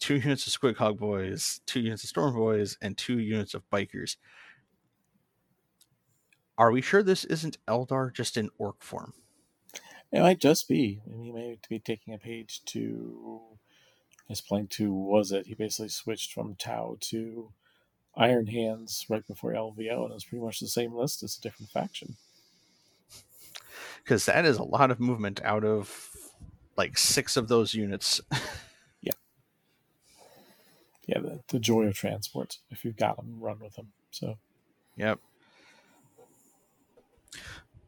two 0.00 0.14
units 0.14 0.46
of 0.46 0.58
Squig 0.58 0.76
Hog 0.76 0.98
Boys, 0.98 1.60
two 1.66 1.80
units 1.80 2.04
of 2.04 2.08
Storm 2.08 2.34
Boys, 2.34 2.78
and 2.80 2.96
two 2.96 3.18
units 3.18 3.52
of 3.52 3.68
Bikers. 3.70 4.16
Are 6.56 6.72
we 6.72 6.80
sure 6.80 7.02
this 7.02 7.24
isn't 7.26 7.58
Eldar 7.68 8.14
just 8.14 8.38
in 8.38 8.48
orc 8.56 8.82
form? 8.82 9.12
It 10.10 10.20
might 10.20 10.38
just 10.38 10.68
be. 10.68 11.02
He 11.04 11.32
may 11.32 11.58
be 11.68 11.78
taking 11.78 12.14
a 12.14 12.18
page 12.18 12.64
to 12.66 13.55
his 14.28 14.40
playing 14.40 14.68
to 14.68 14.92
was 14.92 15.32
it? 15.32 15.46
He 15.46 15.54
basically 15.54 15.88
switched 15.88 16.32
from 16.32 16.56
Tau 16.56 16.96
to 17.00 17.52
Iron 18.16 18.46
Hands 18.46 19.06
right 19.08 19.26
before 19.26 19.52
LVO, 19.52 20.02
and 20.02 20.10
it 20.10 20.14
was 20.14 20.24
pretty 20.24 20.44
much 20.44 20.60
the 20.60 20.68
same 20.68 20.94
list 20.94 21.22
as 21.22 21.36
a 21.36 21.40
different 21.40 21.70
faction. 21.70 22.16
Because 24.02 24.26
that 24.26 24.44
is 24.44 24.56
a 24.56 24.64
lot 24.64 24.90
of 24.90 25.00
movement 25.00 25.40
out 25.44 25.64
of 25.64 26.10
like 26.76 26.98
six 26.98 27.36
of 27.36 27.48
those 27.48 27.74
units. 27.74 28.20
yeah. 29.00 29.12
Yeah, 31.06 31.18
the, 31.20 31.40
the 31.48 31.58
joy 31.58 31.84
of 31.84 31.94
transport. 31.94 32.58
If 32.70 32.84
you've 32.84 32.96
got 32.96 33.16
them, 33.16 33.38
run 33.40 33.58
with 33.60 33.74
them. 33.74 33.92
So. 34.10 34.38
Yep. 34.96 35.20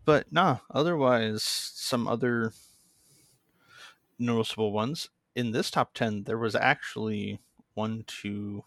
But 0.04 0.32
nah, 0.32 0.58
otherwise, 0.70 1.42
some 1.42 2.08
other 2.08 2.52
noticeable 4.18 4.72
ones. 4.72 5.10
In 5.38 5.52
this 5.52 5.70
top 5.70 5.94
10, 5.94 6.24
there 6.24 6.36
was 6.36 6.56
actually 6.56 7.38
one, 7.74 8.02
two, 8.08 8.64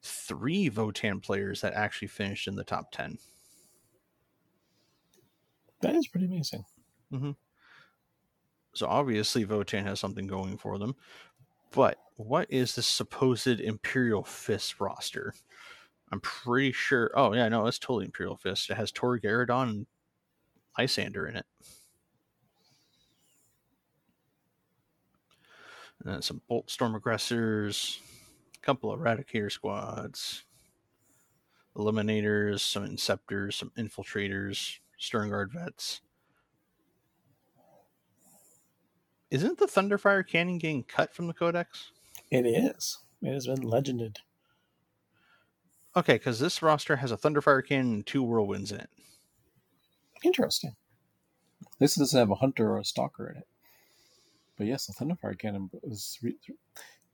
three 0.00 0.70
Votann 0.70 1.20
players 1.20 1.60
that 1.62 1.72
actually 1.72 2.06
finished 2.06 2.46
in 2.46 2.54
the 2.54 2.62
top 2.62 2.92
10. 2.92 3.18
That 5.80 5.96
is 5.96 6.06
pretty 6.06 6.26
amazing. 6.26 6.64
Mm-hmm. 7.12 7.32
So 8.74 8.86
obviously, 8.86 9.44
Votann 9.44 9.82
has 9.82 9.98
something 9.98 10.28
going 10.28 10.56
for 10.56 10.78
them. 10.78 10.94
But 11.72 11.98
what 12.14 12.46
is 12.48 12.76
the 12.76 12.82
supposed 12.82 13.48
Imperial 13.48 14.22
Fist 14.22 14.80
roster? 14.80 15.34
I'm 16.12 16.20
pretty 16.20 16.70
sure. 16.70 17.10
Oh, 17.16 17.32
yeah, 17.32 17.48
no, 17.48 17.66
it's 17.66 17.80
totally 17.80 18.04
Imperial 18.04 18.36
Fist. 18.36 18.70
It 18.70 18.76
has 18.76 18.92
Tor 18.92 19.18
Garadon 19.18 19.68
and 19.70 19.86
Lysander 20.78 21.26
in 21.26 21.34
it. 21.34 21.46
And 26.04 26.24
some 26.24 26.40
Boltstorm 26.50 26.96
Aggressors, 26.96 28.00
a 28.56 28.64
couple 28.64 28.90
of 28.90 29.00
Eradicator 29.00 29.52
squads, 29.52 30.44
Eliminators, 31.76 32.60
some 32.60 32.86
Inceptors, 32.86 33.54
some 33.54 33.70
Infiltrators, 33.76 34.78
Sternguard 34.98 35.52
vets. 35.52 36.00
Isn't 39.30 39.58
the 39.58 39.66
Thunderfire 39.66 40.26
cannon 40.26 40.58
getting 40.58 40.82
cut 40.82 41.14
from 41.14 41.26
the 41.26 41.34
Codex? 41.34 41.92
It 42.30 42.46
is. 42.46 42.98
It 43.22 43.32
has 43.32 43.46
been 43.46 43.62
legended. 43.62 44.20
Okay, 45.96 46.14
because 46.14 46.40
this 46.40 46.62
roster 46.62 46.96
has 46.96 47.12
a 47.12 47.16
Thunderfire 47.16 47.66
cannon 47.66 47.94
and 47.94 48.06
two 48.06 48.24
Whirlwinds 48.24 48.72
in 48.72 48.80
it. 48.80 48.90
Interesting. 50.24 50.76
This 51.78 51.94
doesn't 51.96 52.18
have 52.18 52.30
a 52.30 52.36
hunter 52.36 52.70
or 52.72 52.78
a 52.78 52.84
stalker 52.84 53.30
in 53.30 53.36
it. 53.38 53.46
But 54.60 54.66
yes, 54.66 54.84
the 54.84 54.92
Thunderfire 54.92 55.38
cannon 55.38 55.70
is 55.84 56.18
re- 56.22 56.36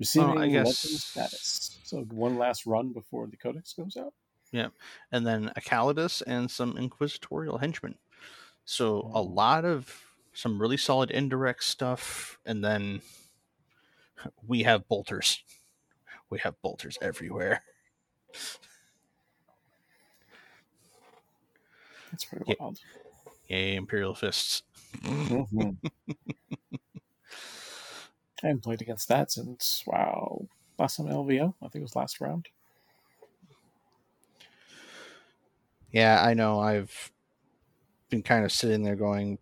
receiving 0.00 0.36
oh, 0.36 0.40
I 0.40 0.48
guess... 0.48 0.78
status. 0.78 1.78
So 1.84 1.98
one 2.10 2.38
last 2.38 2.66
run 2.66 2.92
before 2.92 3.28
the 3.28 3.36
Codex 3.36 3.72
goes 3.72 3.96
out. 3.96 4.12
Yeah, 4.50 4.70
and 5.12 5.24
then 5.24 5.52
a 5.54 5.60
Callidus 5.60 6.24
and 6.26 6.50
some 6.50 6.76
Inquisitorial 6.76 7.58
henchmen. 7.58 7.94
So 8.64 9.12
a 9.14 9.22
lot 9.22 9.64
of 9.64 10.02
some 10.32 10.60
really 10.60 10.76
solid 10.76 11.12
indirect 11.12 11.62
stuff, 11.62 12.40
and 12.44 12.64
then 12.64 13.00
we 14.44 14.64
have 14.64 14.88
bolters. 14.88 15.40
We 16.28 16.40
have 16.40 16.60
bolters 16.62 16.98
everywhere. 17.00 17.62
That's 22.10 22.24
pretty 22.24 22.56
wild. 22.58 22.80
Yay, 23.46 23.76
Imperial 23.76 24.16
Fists. 24.16 24.64
Mm-hmm. 25.04 25.86
I 28.42 28.48
haven't 28.48 28.64
played 28.64 28.82
against 28.82 29.08
that 29.08 29.32
since, 29.32 29.82
wow, 29.86 30.46
last 30.78 30.96
time 30.96 31.06
LVO. 31.06 31.54
I 31.62 31.68
think 31.68 31.76
it 31.76 31.82
was 31.82 31.96
last 31.96 32.20
round. 32.20 32.48
Yeah, 35.90 36.22
I 36.22 36.34
know. 36.34 36.60
I've 36.60 37.10
been 38.10 38.22
kind 38.22 38.44
of 38.44 38.52
sitting 38.52 38.82
there 38.82 38.96
going, 38.96 39.38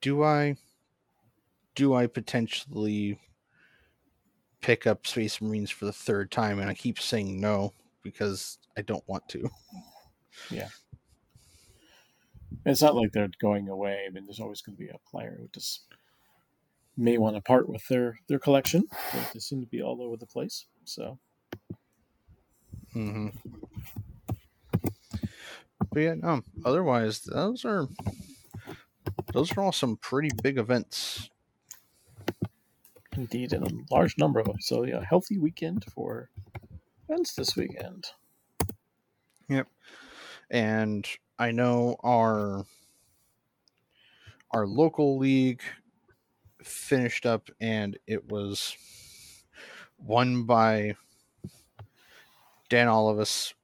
do 0.00 0.22
I 0.22 0.56
do 1.74 1.94
I 1.94 2.06
potentially 2.06 3.20
pick 4.60 4.86
up 4.86 5.06
Space 5.06 5.40
Marines 5.40 5.70
for 5.70 5.84
the 5.84 5.92
third 5.92 6.30
time? 6.30 6.58
And 6.58 6.68
I 6.68 6.74
keep 6.74 6.98
saying 6.98 7.40
no 7.40 7.72
because 8.02 8.58
I 8.76 8.82
don't 8.82 9.06
want 9.06 9.28
to. 9.30 9.48
Yeah. 10.50 10.68
It's 12.64 12.82
not 12.82 12.96
like 12.96 13.12
they're 13.12 13.28
going 13.40 13.68
away. 13.68 14.04
I 14.06 14.10
mean, 14.10 14.24
there's 14.24 14.40
always 14.40 14.62
going 14.62 14.76
to 14.76 14.82
be 14.82 14.88
a 14.88 15.10
player 15.10 15.36
who 15.38 15.48
just 15.52 15.82
may 16.96 17.18
want 17.18 17.36
to 17.36 17.42
part 17.42 17.68
with 17.68 17.86
their 17.88 18.18
their 18.28 18.38
collection. 18.38 18.84
They 19.32 19.40
seem 19.40 19.60
to 19.60 19.66
be 19.66 19.82
all 19.82 20.02
over 20.02 20.16
the 20.16 20.26
place. 20.26 20.66
So. 20.84 21.18
Hmm. 22.92 23.28
But 25.92 26.00
yeah, 26.00 26.14
no. 26.14 26.42
Otherwise, 26.64 27.20
those 27.20 27.64
are 27.64 27.88
those 29.32 29.56
are 29.56 29.60
all 29.60 29.72
some 29.72 29.96
pretty 29.96 30.30
big 30.42 30.58
events. 30.58 31.30
Indeed, 33.16 33.52
and 33.52 33.66
a 33.66 33.94
large 33.94 34.18
number 34.18 34.40
of 34.40 34.46
them. 34.46 34.60
So 34.60 34.84
yeah, 34.84 35.02
healthy 35.08 35.38
weekend 35.38 35.84
for 35.94 36.30
events 37.08 37.34
this 37.34 37.56
weekend. 37.56 38.06
Yep. 39.48 39.68
And 40.50 41.06
I 41.38 41.50
know 41.50 41.96
our 42.02 42.64
our 44.50 44.66
local 44.66 45.18
league 45.18 45.62
finished 46.66 47.26
up 47.26 47.50
and 47.60 47.98
it 48.06 48.28
was 48.28 48.76
won 49.98 50.44
by 50.44 50.96
Dan 52.68 52.88
Olivas 52.88 53.54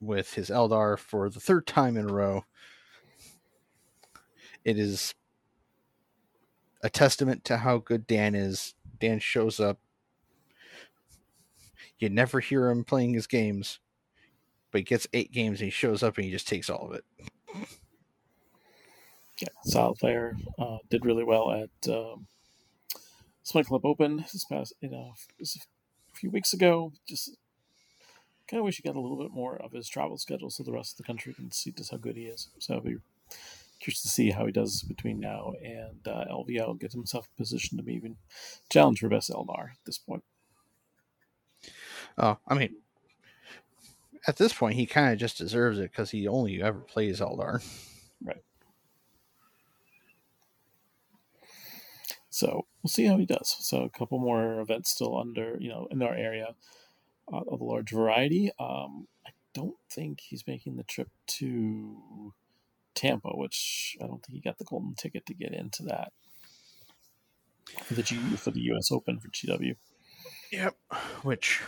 with 0.00 0.34
his 0.34 0.50
Eldar 0.50 0.98
for 0.98 1.30
the 1.30 1.40
third 1.40 1.66
time 1.66 1.96
in 1.96 2.10
a 2.10 2.12
row. 2.12 2.44
It 4.64 4.78
is 4.78 5.14
a 6.82 6.90
testament 6.90 7.44
to 7.44 7.58
how 7.58 7.78
good 7.78 8.06
Dan 8.06 8.34
is. 8.34 8.74
Dan 9.00 9.18
shows 9.18 9.58
up. 9.60 9.78
You 11.98 12.08
never 12.08 12.40
hear 12.40 12.68
him 12.68 12.84
playing 12.84 13.14
his 13.14 13.26
games, 13.28 13.78
but 14.70 14.80
he 14.80 14.84
gets 14.84 15.06
eight 15.12 15.32
games 15.32 15.60
and 15.60 15.66
he 15.66 15.70
shows 15.70 16.02
up 16.02 16.16
and 16.16 16.24
he 16.24 16.30
just 16.32 16.48
takes 16.48 16.68
all 16.68 16.88
of 16.88 16.94
it. 16.94 17.04
Yeah, 19.42 19.48
solid 19.64 19.98
player. 19.98 20.36
Uh, 20.56 20.78
did 20.88 21.04
really 21.04 21.24
well 21.24 21.50
at 21.50 21.92
um, 21.92 22.28
Smite 23.42 23.66
Club 23.66 23.84
Open 23.84 24.18
this 24.18 24.44
past, 24.44 24.72
you 24.80 24.88
know, 24.88 25.14
a 25.40 25.46
few 26.14 26.30
weeks 26.30 26.52
ago. 26.52 26.92
Just 27.08 27.36
kind 28.46 28.60
of 28.60 28.64
wish 28.64 28.76
he 28.76 28.84
got 28.84 28.94
a 28.94 29.00
little 29.00 29.20
bit 29.20 29.32
more 29.32 29.56
of 29.56 29.72
his 29.72 29.88
travel 29.88 30.16
schedule 30.16 30.48
so 30.48 30.62
the 30.62 30.70
rest 30.70 30.92
of 30.92 30.96
the 30.98 31.02
country 31.02 31.34
can 31.34 31.50
see 31.50 31.72
just 31.72 31.90
how 31.90 31.96
good 31.96 32.14
he 32.14 32.26
is. 32.26 32.50
So 32.60 32.74
it'll 32.74 32.84
be 32.84 32.98
curious 33.80 34.00
to 34.02 34.08
see 34.08 34.30
how 34.30 34.46
he 34.46 34.52
does 34.52 34.82
between 34.82 35.18
now 35.18 35.54
and 35.60 36.06
uh, 36.06 36.24
LVO. 36.30 36.78
Get 36.78 36.92
himself 36.92 37.26
in 37.26 37.42
position 37.42 37.78
to 37.78 37.84
maybe 37.84 38.14
challenge 38.70 39.00
for 39.00 39.08
best 39.08 39.28
Eldar 39.28 39.70
at 39.72 39.84
this 39.84 39.98
point. 39.98 40.22
Oh, 42.16 42.38
I 42.46 42.54
mean, 42.54 42.76
at 44.28 44.36
this 44.36 44.52
point, 44.52 44.76
he 44.76 44.86
kind 44.86 45.12
of 45.12 45.18
just 45.18 45.36
deserves 45.36 45.80
it 45.80 45.90
because 45.90 46.12
he 46.12 46.28
only 46.28 46.62
ever 46.62 46.78
plays 46.78 47.18
Eldar. 47.18 47.60
Right. 48.22 48.44
So 52.42 52.66
we'll 52.82 52.88
see 52.88 53.04
how 53.04 53.18
he 53.18 53.24
does. 53.24 53.54
So 53.60 53.84
a 53.84 53.88
couple 53.88 54.18
more 54.18 54.60
events 54.60 54.90
still 54.90 55.16
under, 55.16 55.56
you 55.60 55.68
know, 55.68 55.86
in 55.92 56.02
our 56.02 56.12
area 56.12 56.56
uh, 57.32 57.42
of 57.46 57.60
a 57.60 57.64
large 57.64 57.92
variety. 57.92 58.50
Um, 58.58 59.06
I 59.24 59.30
don't 59.54 59.76
think 59.88 60.18
he's 60.22 60.44
making 60.44 60.76
the 60.76 60.82
trip 60.82 61.08
to 61.38 62.32
Tampa, 62.96 63.28
which 63.28 63.96
I 64.02 64.08
don't 64.08 64.26
think 64.26 64.34
he 64.34 64.40
got 64.40 64.58
the 64.58 64.64
golden 64.64 64.96
ticket 64.96 65.24
to 65.26 65.34
get 65.34 65.52
into 65.52 65.84
that 65.84 66.12
for 67.84 67.94
the 67.94 68.02
G 68.02 68.16
for 68.16 68.50
the 68.50 68.62
U.S. 68.62 68.90
Open 68.90 69.20
for 69.20 69.28
GW. 69.28 69.76
Yep, 70.50 70.74
which 71.22 71.62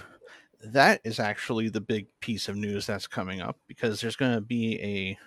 that 0.60 1.00
is 1.04 1.20
actually 1.20 1.68
the 1.68 1.80
big 1.80 2.08
piece 2.18 2.48
of 2.48 2.56
news 2.56 2.86
that's 2.86 3.06
coming 3.06 3.40
up 3.40 3.60
because 3.68 4.00
there's 4.00 4.16
going 4.16 4.34
to 4.34 4.40
be 4.40 4.80
a 4.82 5.18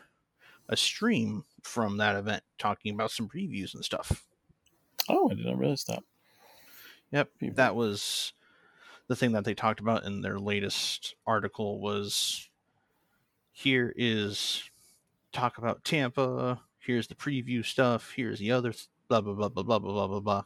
a 0.67 0.75
stream 0.75 1.45
from 1.63 1.95
that 1.95 2.17
event 2.17 2.43
talking 2.59 2.93
about 2.93 3.11
some 3.11 3.29
previews 3.29 3.73
and 3.73 3.85
stuff. 3.85 4.26
Oh, 5.09 5.29
I 5.31 5.35
didn't 5.35 5.57
realize 5.57 5.85
that. 5.85 6.03
Yep, 7.11 7.29
that 7.53 7.75
was 7.75 8.33
the 9.07 9.15
thing 9.15 9.31
that 9.31 9.45
they 9.45 9.53
talked 9.53 9.79
about 9.79 10.03
in 10.03 10.21
their 10.21 10.37
latest 10.37 11.15
article 11.25 11.79
was 11.79 12.49
here 13.51 13.93
is 13.95 14.69
talk 15.31 15.57
about 15.57 15.83
Tampa. 15.83 16.61
Here's 16.79 17.07
the 17.07 17.15
preview 17.15 17.65
stuff. 17.65 18.13
Here's 18.15 18.39
the 18.39 18.51
other 18.51 18.73
blah 19.07 19.21
blah 19.21 19.33
blah 19.33 19.49
blah 19.49 19.63
blah 19.63 19.79
blah 19.79 20.07
blah 20.07 20.19
blah. 20.19 20.43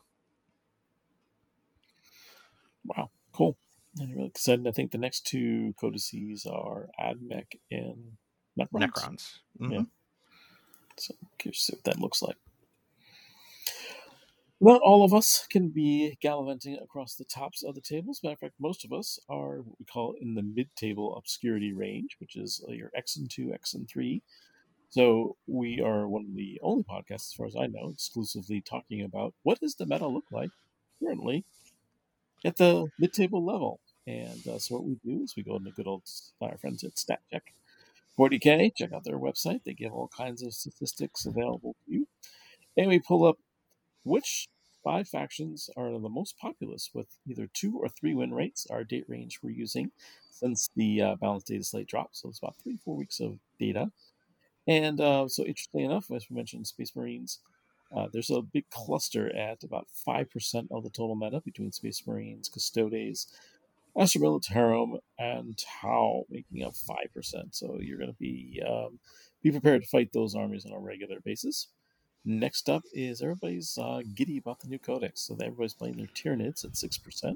Wow, 2.85 3.09
cool. 3.31 3.57
I'm 3.99 4.11
really 4.11 4.27
excited. 4.27 4.67
I 4.67 4.71
think 4.71 4.91
the 4.91 4.97
next 4.97 5.25
two 5.25 5.73
codices 5.79 6.45
are 6.45 6.89
Admech 6.99 7.55
and 7.69 8.17
Necrons. 8.57 8.91
Necrons. 8.91 9.39
Mm-hmm. 9.59 9.71
Yeah. 9.71 9.81
So 10.97 11.15
I'm 11.21 11.29
curious 11.37 11.69
what 11.73 11.83
that 11.83 11.99
looks 11.99 12.21
like. 12.21 12.37
Not 14.63 14.81
all 14.83 15.03
of 15.03 15.11
us 15.11 15.47
can 15.49 15.69
be 15.69 16.19
gallivanting 16.21 16.77
across 16.77 17.15
the 17.15 17.25
tops 17.25 17.63
of 17.63 17.73
the 17.73 17.81
tables. 17.81 18.19
Matter 18.21 18.33
of 18.33 18.39
fact, 18.41 18.53
most 18.59 18.85
of 18.85 18.93
us 18.93 19.19
are 19.27 19.57
what 19.57 19.79
we 19.79 19.85
call 19.85 20.13
in 20.21 20.35
the 20.35 20.43
mid-table 20.43 21.15
obscurity 21.15 21.73
range, 21.73 22.15
which 22.19 22.35
is 22.35 22.63
your 22.69 22.91
X 22.95 23.15
and 23.17 23.27
two, 23.27 23.51
X 23.55 23.73
and 23.73 23.89
three. 23.89 24.21
So 24.91 25.35
we 25.47 25.81
are 25.81 26.07
one 26.07 26.25
of 26.25 26.35
the 26.35 26.59
only 26.61 26.83
podcasts, 26.83 27.29
as 27.29 27.33
far 27.35 27.47
as 27.47 27.55
I 27.55 27.65
know, 27.65 27.89
exclusively 27.89 28.61
talking 28.61 29.01
about 29.01 29.33
what 29.41 29.59
does 29.59 29.73
the 29.73 29.87
meta 29.87 30.05
look 30.05 30.25
like 30.31 30.51
currently 31.03 31.43
at 32.45 32.57
the 32.57 32.85
mid-table 32.99 33.43
level. 33.43 33.79
And 34.05 34.47
uh, 34.47 34.59
so 34.59 34.75
what 34.75 34.83
we 34.83 34.99
do 35.03 35.23
is 35.23 35.35
we 35.35 35.41
go 35.41 35.55
into 35.55 35.71
good 35.71 35.87
old 35.87 36.03
our 36.39 36.57
friends 36.59 36.83
at 36.83 36.93
StatCheck 36.93 37.41
40K. 38.15 38.75
Check 38.75 38.93
out 38.93 39.05
their 39.05 39.17
website; 39.17 39.63
they 39.63 39.73
give 39.73 39.91
all 39.91 40.11
kinds 40.15 40.43
of 40.43 40.53
statistics 40.53 41.25
available 41.25 41.75
to 41.85 41.91
you. 41.91 42.07
And 42.77 42.89
we 42.89 42.99
pull 42.99 43.25
up 43.25 43.39
which 44.03 44.47
five 44.83 45.07
factions 45.07 45.69
are 45.77 45.91
the 45.91 46.09
most 46.09 46.37
populous 46.37 46.89
with 46.93 47.07
either 47.27 47.47
two 47.53 47.77
or 47.77 47.89
three 47.89 48.13
win 48.13 48.33
rates. 48.33 48.67
Our 48.69 48.83
date 48.83 49.05
range 49.07 49.39
we're 49.41 49.51
using 49.51 49.91
since 50.31 50.69
the 50.75 51.01
uh, 51.01 51.15
balanced 51.15 51.47
data 51.47 51.63
slate 51.63 51.87
dropped, 51.87 52.17
so 52.17 52.29
it's 52.29 52.39
about 52.39 52.55
three 52.61 52.77
four 52.77 52.95
weeks 52.95 53.19
of 53.19 53.39
data. 53.59 53.91
And 54.67 55.01
uh, 55.01 55.27
so, 55.27 55.43
interestingly 55.43 55.85
enough, 55.85 56.11
as 56.11 56.27
we 56.29 56.35
mentioned, 56.35 56.67
Space 56.67 56.95
Marines, 56.95 57.39
uh, 57.95 58.07
there's 58.11 58.29
a 58.29 58.41
big 58.41 58.69
cluster 58.69 59.35
at 59.35 59.63
about 59.63 59.87
5% 60.07 60.67
of 60.71 60.83
the 60.83 60.89
total 60.89 61.15
meta 61.15 61.41
between 61.41 61.71
Space 61.71 62.05
Marines, 62.07 62.47
Custodes, 62.47 63.27
Astra 63.97 64.21
Militarum, 64.21 64.99
and 65.19 65.57
Tau, 65.57 66.23
making 66.29 66.63
up 66.63 66.73
5%. 66.73 67.03
So 67.51 67.77
you're 67.81 67.97
going 67.97 68.11
to 68.11 68.17
be 68.17 68.61
um, 68.65 68.99
be 69.43 69.51
prepared 69.51 69.81
to 69.81 69.87
fight 69.89 70.13
those 70.13 70.35
armies 70.35 70.65
on 70.65 70.71
a 70.71 70.79
regular 70.79 71.19
basis. 71.19 71.67
Next 72.23 72.69
up 72.69 72.83
is 72.93 73.21
everybody's 73.21 73.77
uh, 73.77 74.01
giddy 74.13 74.37
about 74.37 74.59
the 74.59 74.67
new 74.67 74.79
codex. 74.79 75.21
So 75.21 75.33
everybody's 75.35 75.73
playing 75.73 75.97
their 75.97 76.07
Tyranids 76.07 76.63
at 76.63 76.73
6%. 76.73 77.35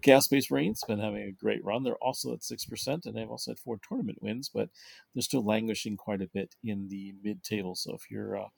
Chaos 0.00 0.24
Space 0.24 0.50
Marines 0.50 0.82
been 0.86 0.98
having 0.98 1.22
a 1.22 1.32
great 1.32 1.64
run. 1.64 1.84
They're 1.84 1.94
also 1.96 2.32
at 2.32 2.40
6%, 2.40 3.06
and 3.06 3.14
they've 3.16 3.30
also 3.30 3.52
had 3.52 3.58
four 3.58 3.78
tournament 3.86 4.20
wins, 4.20 4.50
but 4.52 4.68
they're 5.14 5.22
still 5.22 5.44
languishing 5.44 5.96
quite 5.96 6.20
a 6.20 6.26
bit 6.26 6.56
in 6.64 6.88
the 6.88 7.14
mid 7.22 7.44
table. 7.44 7.76
So 7.76 7.94
if 7.94 8.10
you're 8.10 8.36
uh, 8.36 8.48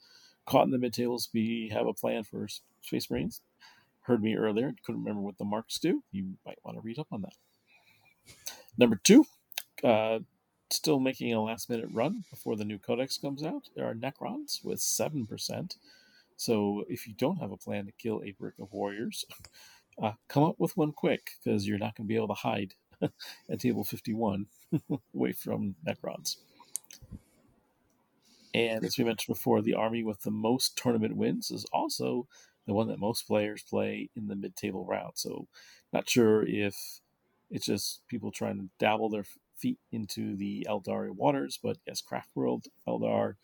caught 0.47 0.65
in 0.65 0.71
the 0.71 0.79
mid 0.79 0.95
tables, 0.95 1.29
we 1.35 1.71
have 1.73 1.87
a 1.87 1.93
plan 1.93 2.25
for 2.25 2.49
Space 2.81 3.11
Marines. 3.11 3.43
Heard 4.03 4.23
me 4.23 4.37
earlier, 4.37 4.75
couldn't 4.85 5.03
remember 5.03 5.23
what 5.23 5.37
the 5.39 5.45
marks 5.45 5.79
do. 5.79 6.03
You 6.13 6.35
might 6.47 6.59
want 6.65 6.79
to 6.79 6.83
read 6.83 6.99
up 6.99 7.09
on 7.13 7.23
that. 7.23 7.35
Number 8.79 9.01
two, 9.03 9.25
uh, 9.83 10.21
still 10.71 10.99
making 11.01 11.33
a 11.33 11.43
last 11.43 11.71
minute 11.71 11.89
run 11.93 12.25
before 12.31 12.57
the 12.57 12.65
new 12.65 12.79
codex 12.79 13.19
comes 13.19 13.43
out. 13.43 13.69
There 13.75 13.89
are 13.89 13.95
Necrons 13.95 14.65
with 14.65 14.81
7%. 14.81 15.77
So 16.37 16.85
if 16.89 17.07
you 17.07 17.15
don't 17.15 17.39
have 17.39 17.53
a 17.53 17.57
plan 17.57 17.87
to 17.87 17.93
kill 17.93 18.23
a 18.25 18.33
brick 18.33 18.55
of 18.61 18.73
warriors, 18.73 19.25
uh, 20.03 20.13
come 20.29 20.43
up 20.43 20.57
with 20.59 20.77
one 20.77 20.93
quick 20.93 21.31
because 21.43 21.67
you're 21.67 21.79
not 21.79 21.95
going 21.97 22.07
to 22.07 22.09
be 22.09 22.17
able 22.17 22.29
to 22.29 22.35
hide 22.35 22.75
at 23.51 23.61
table 23.61 23.85
51 23.85 24.47
away 25.15 25.33
from 25.33 25.75
Necrons. 25.87 26.37
And 28.55 28.85
as 28.85 28.97
we 28.97 29.05
mentioned 29.05 29.35
before, 29.35 29.63
the 29.63 29.75
army 29.75 30.05
with 30.05 30.23
the 30.23 30.31
most 30.31 30.77
tournament 30.77 31.17
wins 31.17 31.51
is 31.51 31.67
also 31.73 32.29
the 32.67 32.73
one 32.73 32.89
that 32.89 33.01
most 33.01 33.27
players 33.27 33.63
play 33.63 34.09
in 34.17 34.29
the 34.29 34.37
mid 34.37 34.57
table 34.57 34.87
round. 34.87 35.13
So, 35.17 35.49
not 35.93 36.09
sure 36.09 36.47
if 36.47 37.01
it's 37.51 37.67
just 37.67 38.07
people 38.09 38.31
trying 38.31 38.59
to 38.59 38.69
dabble 38.79 39.11
their 39.11 39.25
feet 39.57 39.79
into 39.93 40.37
the 40.37 40.67
Eldari 40.69 41.11
waters, 41.11 41.59
but 41.63 41.79
yes, 41.87 42.03
Craftworld, 42.03 42.67
Eldar, 42.87 43.35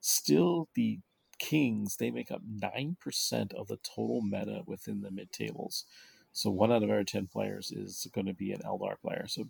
still 0.00 0.68
the 0.74 1.00
kings, 1.38 1.96
they 1.96 2.10
make 2.10 2.30
up 2.30 2.42
9% 2.42 3.54
of 3.54 3.66
the 3.68 3.78
total 3.78 4.20
meta 4.22 4.62
within 4.66 5.00
the 5.00 5.10
mid 5.10 5.32
tables. 5.32 5.84
So 6.32 6.50
one 6.50 6.70
out 6.70 6.82
of 6.82 6.90
every 6.90 7.04
10 7.04 7.26
players 7.26 7.72
is 7.72 8.06
going 8.14 8.26
to 8.26 8.34
be 8.34 8.52
an 8.52 8.60
Eldar 8.64 9.00
player. 9.00 9.26
So 9.26 9.44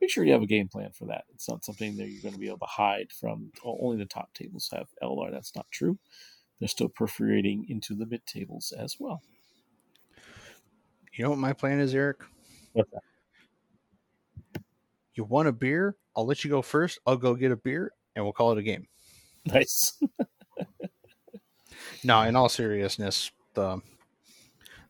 make 0.00 0.10
sure 0.10 0.24
you 0.24 0.32
have 0.32 0.42
a 0.42 0.46
game 0.46 0.68
plan 0.68 0.90
for 0.92 1.06
that. 1.06 1.24
It's 1.34 1.48
not 1.48 1.64
something 1.64 1.96
that 1.96 2.08
you're 2.08 2.22
going 2.22 2.34
to 2.34 2.40
be 2.40 2.48
able 2.48 2.58
to 2.58 2.66
hide 2.66 3.12
from. 3.12 3.50
Only 3.64 3.96
the 3.96 4.04
top 4.04 4.32
tables 4.34 4.70
have 4.72 4.88
Eldar. 5.02 5.32
That's 5.32 5.56
not 5.56 5.66
true. 5.70 5.98
They're 6.58 6.68
still 6.68 6.88
perforating 6.88 7.66
into 7.68 7.94
the 7.94 8.06
mid 8.06 8.26
tables 8.26 8.72
as 8.78 8.96
well. 9.00 9.22
You 11.12 11.24
know 11.24 11.30
what 11.30 11.38
my 11.38 11.52
plan 11.52 11.80
is, 11.80 11.94
Eric? 11.94 12.18
What's 12.72 12.90
that? 12.92 13.02
You 15.14 15.24
want 15.24 15.48
a 15.48 15.52
beer? 15.52 15.96
I'll 16.16 16.26
let 16.26 16.44
you 16.44 16.50
go 16.50 16.62
first. 16.62 16.98
I'll 17.06 17.16
go 17.16 17.34
get 17.34 17.52
a 17.52 17.56
beer 17.56 17.92
and 18.14 18.24
we'll 18.24 18.32
call 18.32 18.52
it 18.52 18.58
a 18.58 18.62
game. 18.62 18.86
Nice. 19.46 19.98
no, 22.04 22.20
in 22.22 22.36
all 22.36 22.48
seriousness, 22.48 23.30
the 23.54 23.80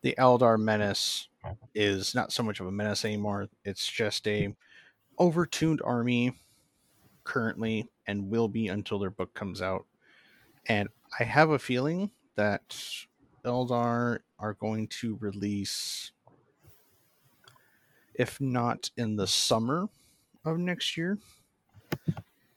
the 0.01 0.15
Eldar 0.17 0.59
menace 0.59 1.27
is 1.73 2.15
not 2.15 2.31
so 2.31 2.43
much 2.43 2.59
of 2.59 2.67
a 2.67 2.71
menace 2.71 3.05
anymore. 3.05 3.47
It's 3.63 3.87
just 3.87 4.27
a 4.27 4.53
overtuned 5.19 5.79
army 5.83 6.33
currently 7.23 7.87
and 8.07 8.29
will 8.29 8.47
be 8.47 8.67
until 8.67 8.99
their 8.99 9.11
book 9.11 9.33
comes 9.33 9.61
out. 9.61 9.85
And 10.67 10.89
I 11.19 11.23
have 11.23 11.51
a 11.51 11.59
feeling 11.59 12.11
that 12.35 12.75
Eldar 13.45 14.19
are 14.39 14.53
going 14.55 14.87
to 14.87 15.17
release 15.19 16.11
if 18.15 18.41
not 18.41 18.89
in 18.97 19.15
the 19.15 19.27
summer 19.27 19.87
of 20.45 20.57
next 20.57 20.97
year, 20.97 21.17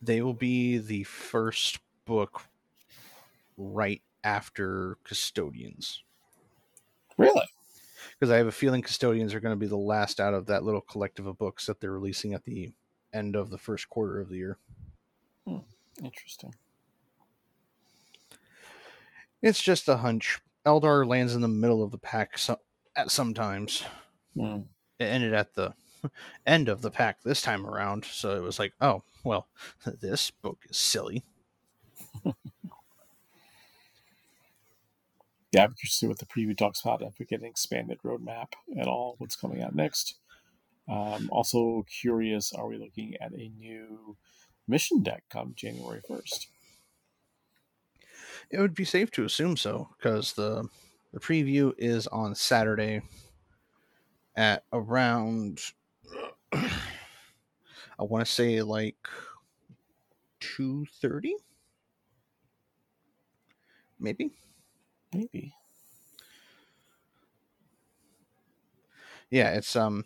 they 0.02 0.22
will 0.22 0.34
be 0.34 0.78
the 0.78 1.04
first 1.04 1.78
book 2.04 2.42
right 3.56 4.02
after 4.22 4.98
Custodians. 5.04 6.02
Really? 7.16 7.46
Because 8.18 8.30
I 8.30 8.36
have 8.36 8.46
a 8.46 8.52
feeling 8.52 8.82
Custodians 8.82 9.34
are 9.34 9.40
going 9.40 9.52
to 9.52 9.60
be 9.60 9.66
the 9.66 9.76
last 9.76 10.20
out 10.20 10.34
of 10.34 10.46
that 10.46 10.64
little 10.64 10.80
collective 10.80 11.26
of 11.26 11.38
books 11.38 11.66
that 11.66 11.80
they're 11.80 11.92
releasing 11.92 12.34
at 12.34 12.44
the 12.44 12.72
end 13.12 13.36
of 13.36 13.50
the 13.50 13.58
first 13.58 13.88
quarter 13.88 14.20
of 14.20 14.28
the 14.28 14.36
year. 14.36 14.58
Hmm. 15.46 15.58
Interesting. 16.02 16.54
It's 19.42 19.62
just 19.62 19.88
a 19.88 19.98
hunch. 19.98 20.40
Eldar 20.66 21.06
lands 21.06 21.34
in 21.34 21.42
the 21.42 21.48
middle 21.48 21.82
of 21.82 21.90
the 21.90 21.98
pack 21.98 22.38
so, 22.38 22.58
at 22.96 23.10
sometimes. 23.10 23.84
Hmm. 24.34 24.60
It 24.98 25.04
ended 25.04 25.34
at 25.34 25.54
the 25.54 25.74
end 26.46 26.68
of 26.68 26.82
the 26.82 26.90
pack 26.90 27.22
this 27.22 27.42
time 27.42 27.66
around. 27.66 28.04
So 28.04 28.36
it 28.36 28.42
was 28.42 28.58
like, 28.58 28.72
oh, 28.80 29.02
well, 29.22 29.48
this 30.00 30.30
book 30.30 30.58
is 30.68 30.76
silly. 30.76 31.24
yeah, 32.24 32.32
I'm 35.64 35.72
curious 35.72 35.78
to 35.82 35.88
see 35.88 36.06
what 36.06 36.18
the 36.18 36.26
preview 36.26 36.56
talks 36.56 36.80
about. 36.80 37.02
If 37.02 37.18
we 37.18 37.26
get 37.26 37.40
an 37.40 37.46
expanded 37.46 37.98
roadmap 38.04 38.52
at 38.78 38.86
all, 38.86 39.16
what's 39.18 39.36
coming 39.36 39.62
out 39.62 39.74
next. 39.74 40.16
Um, 40.88 41.28
also 41.32 41.84
curious, 41.88 42.52
are 42.52 42.68
we 42.68 42.76
looking 42.76 43.14
at 43.20 43.32
a 43.32 43.48
new 43.48 44.16
mission 44.68 45.02
deck 45.02 45.24
come 45.30 45.54
January 45.56 46.02
1st? 46.08 46.46
It 48.50 48.60
would 48.60 48.74
be 48.74 48.84
safe 48.84 49.10
to 49.12 49.24
assume 49.24 49.56
so 49.56 49.88
because 49.96 50.34
the 50.34 50.68
the 51.12 51.20
preview 51.20 51.72
is 51.78 52.08
on 52.08 52.34
Saturday 52.34 53.00
at 54.36 54.64
around 54.72 55.60
I 57.98 58.02
want 58.04 58.24
to 58.26 58.30
say 58.32 58.62
like 58.62 58.96
2:30 60.40 61.34
maybe. 63.98 64.30
Maybe. 65.12 65.54
Yeah 69.30 69.50
it's 69.50 69.74
um 69.76 70.04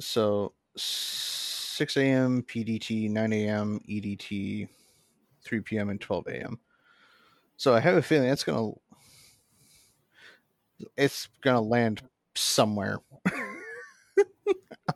so 0.00 0.52
6 0.76 1.96
a.m 1.96 2.42
pdt 2.42 3.10
9 3.10 3.32
a.m 3.32 3.80
edt 3.88 4.68
3 5.44 5.60
p.m 5.60 5.90
and 5.90 6.00
12 6.00 6.26
a.m 6.28 6.58
so 7.56 7.74
i 7.74 7.80
have 7.80 7.96
a 7.96 8.02
feeling 8.02 8.28
it's 8.28 8.44
gonna 8.44 8.72
it's 10.96 11.28
gonna 11.42 11.60
land 11.60 12.02
somewhere 12.34 12.98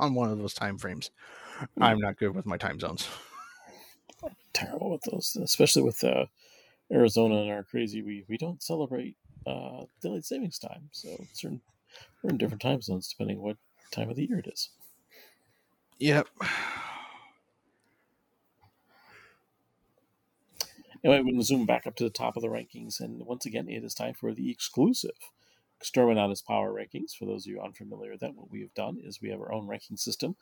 on 0.00 0.14
one 0.14 0.30
of 0.30 0.38
those 0.38 0.54
time 0.54 0.78
frames. 0.78 1.10
I'm 1.80 1.98
not 1.98 2.18
good 2.18 2.34
with 2.34 2.46
my 2.46 2.56
time 2.56 2.78
zones. 2.80 3.08
Terrible 4.52 4.90
with 4.90 5.02
those, 5.02 5.36
especially 5.42 5.82
with 5.82 6.02
uh, 6.02 6.26
Arizona 6.92 7.36
and 7.36 7.50
our 7.50 7.62
crazy. 7.62 8.02
We 8.02 8.24
we 8.28 8.36
don't 8.36 8.62
celebrate 8.62 9.16
uh, 9.46 9.84
daylight 10.02 10.24
savings 10.24 10.58
time, 10.58 10.88
so 10.92 11.24
certain 11.32 11.60
we're 12.22 12.30
in 12.30 12.38
different 12.38 12.62
time 12.62 12.80
zones 12.80 13.08
depending 13.08 13.40
what 13.40 13.56
time 13.90 14.10
of 14.10 14.16
the 14.16 14.26
year 14.26 14.38
it 14.38 14.48
is. 14.52 14.70
Yep. 15.98 16.28
Anyway, 21.04 21.22
we 21.22 21.32
can 21.32 21.42
zoom 21.42 21.66
back 21.66 21.86
up 21.86 21.94
to 21.96 22.04
the 22.04 22.10
top 22.10 22.36
of 22.36 22.42
the 22.42 22.48
rankings, 22.48 23.00
and 23.00 23.24
once 23.26 23.46
again, 23.46 23.68
it 23.68 23.84
is 23.84 23.94
time 23.94 24.14
for 24.14 24.32
the 24.34 24.50
exclusive 24.50 25.12
Exterminatus 25.86 26.44
Power 26.44 26.72
Rankings. 26.72 27.12
For 27.16 27.24
those 27.24 27.46
of 27.46 27.52
you 27.52 27.60
unfamiliar 27.60 28.16
that, 28.16 28.34
what 28.34 28.50
we 28.50 28.60
have 28.60 28.74
done 28.74 28.98
is 29.02 29.20
we 29.20 29.30
have 29.30 29.40
our 29.40 29.52
own 29.52 29.66
ranking 29.66 29.96
system 29.96 30.36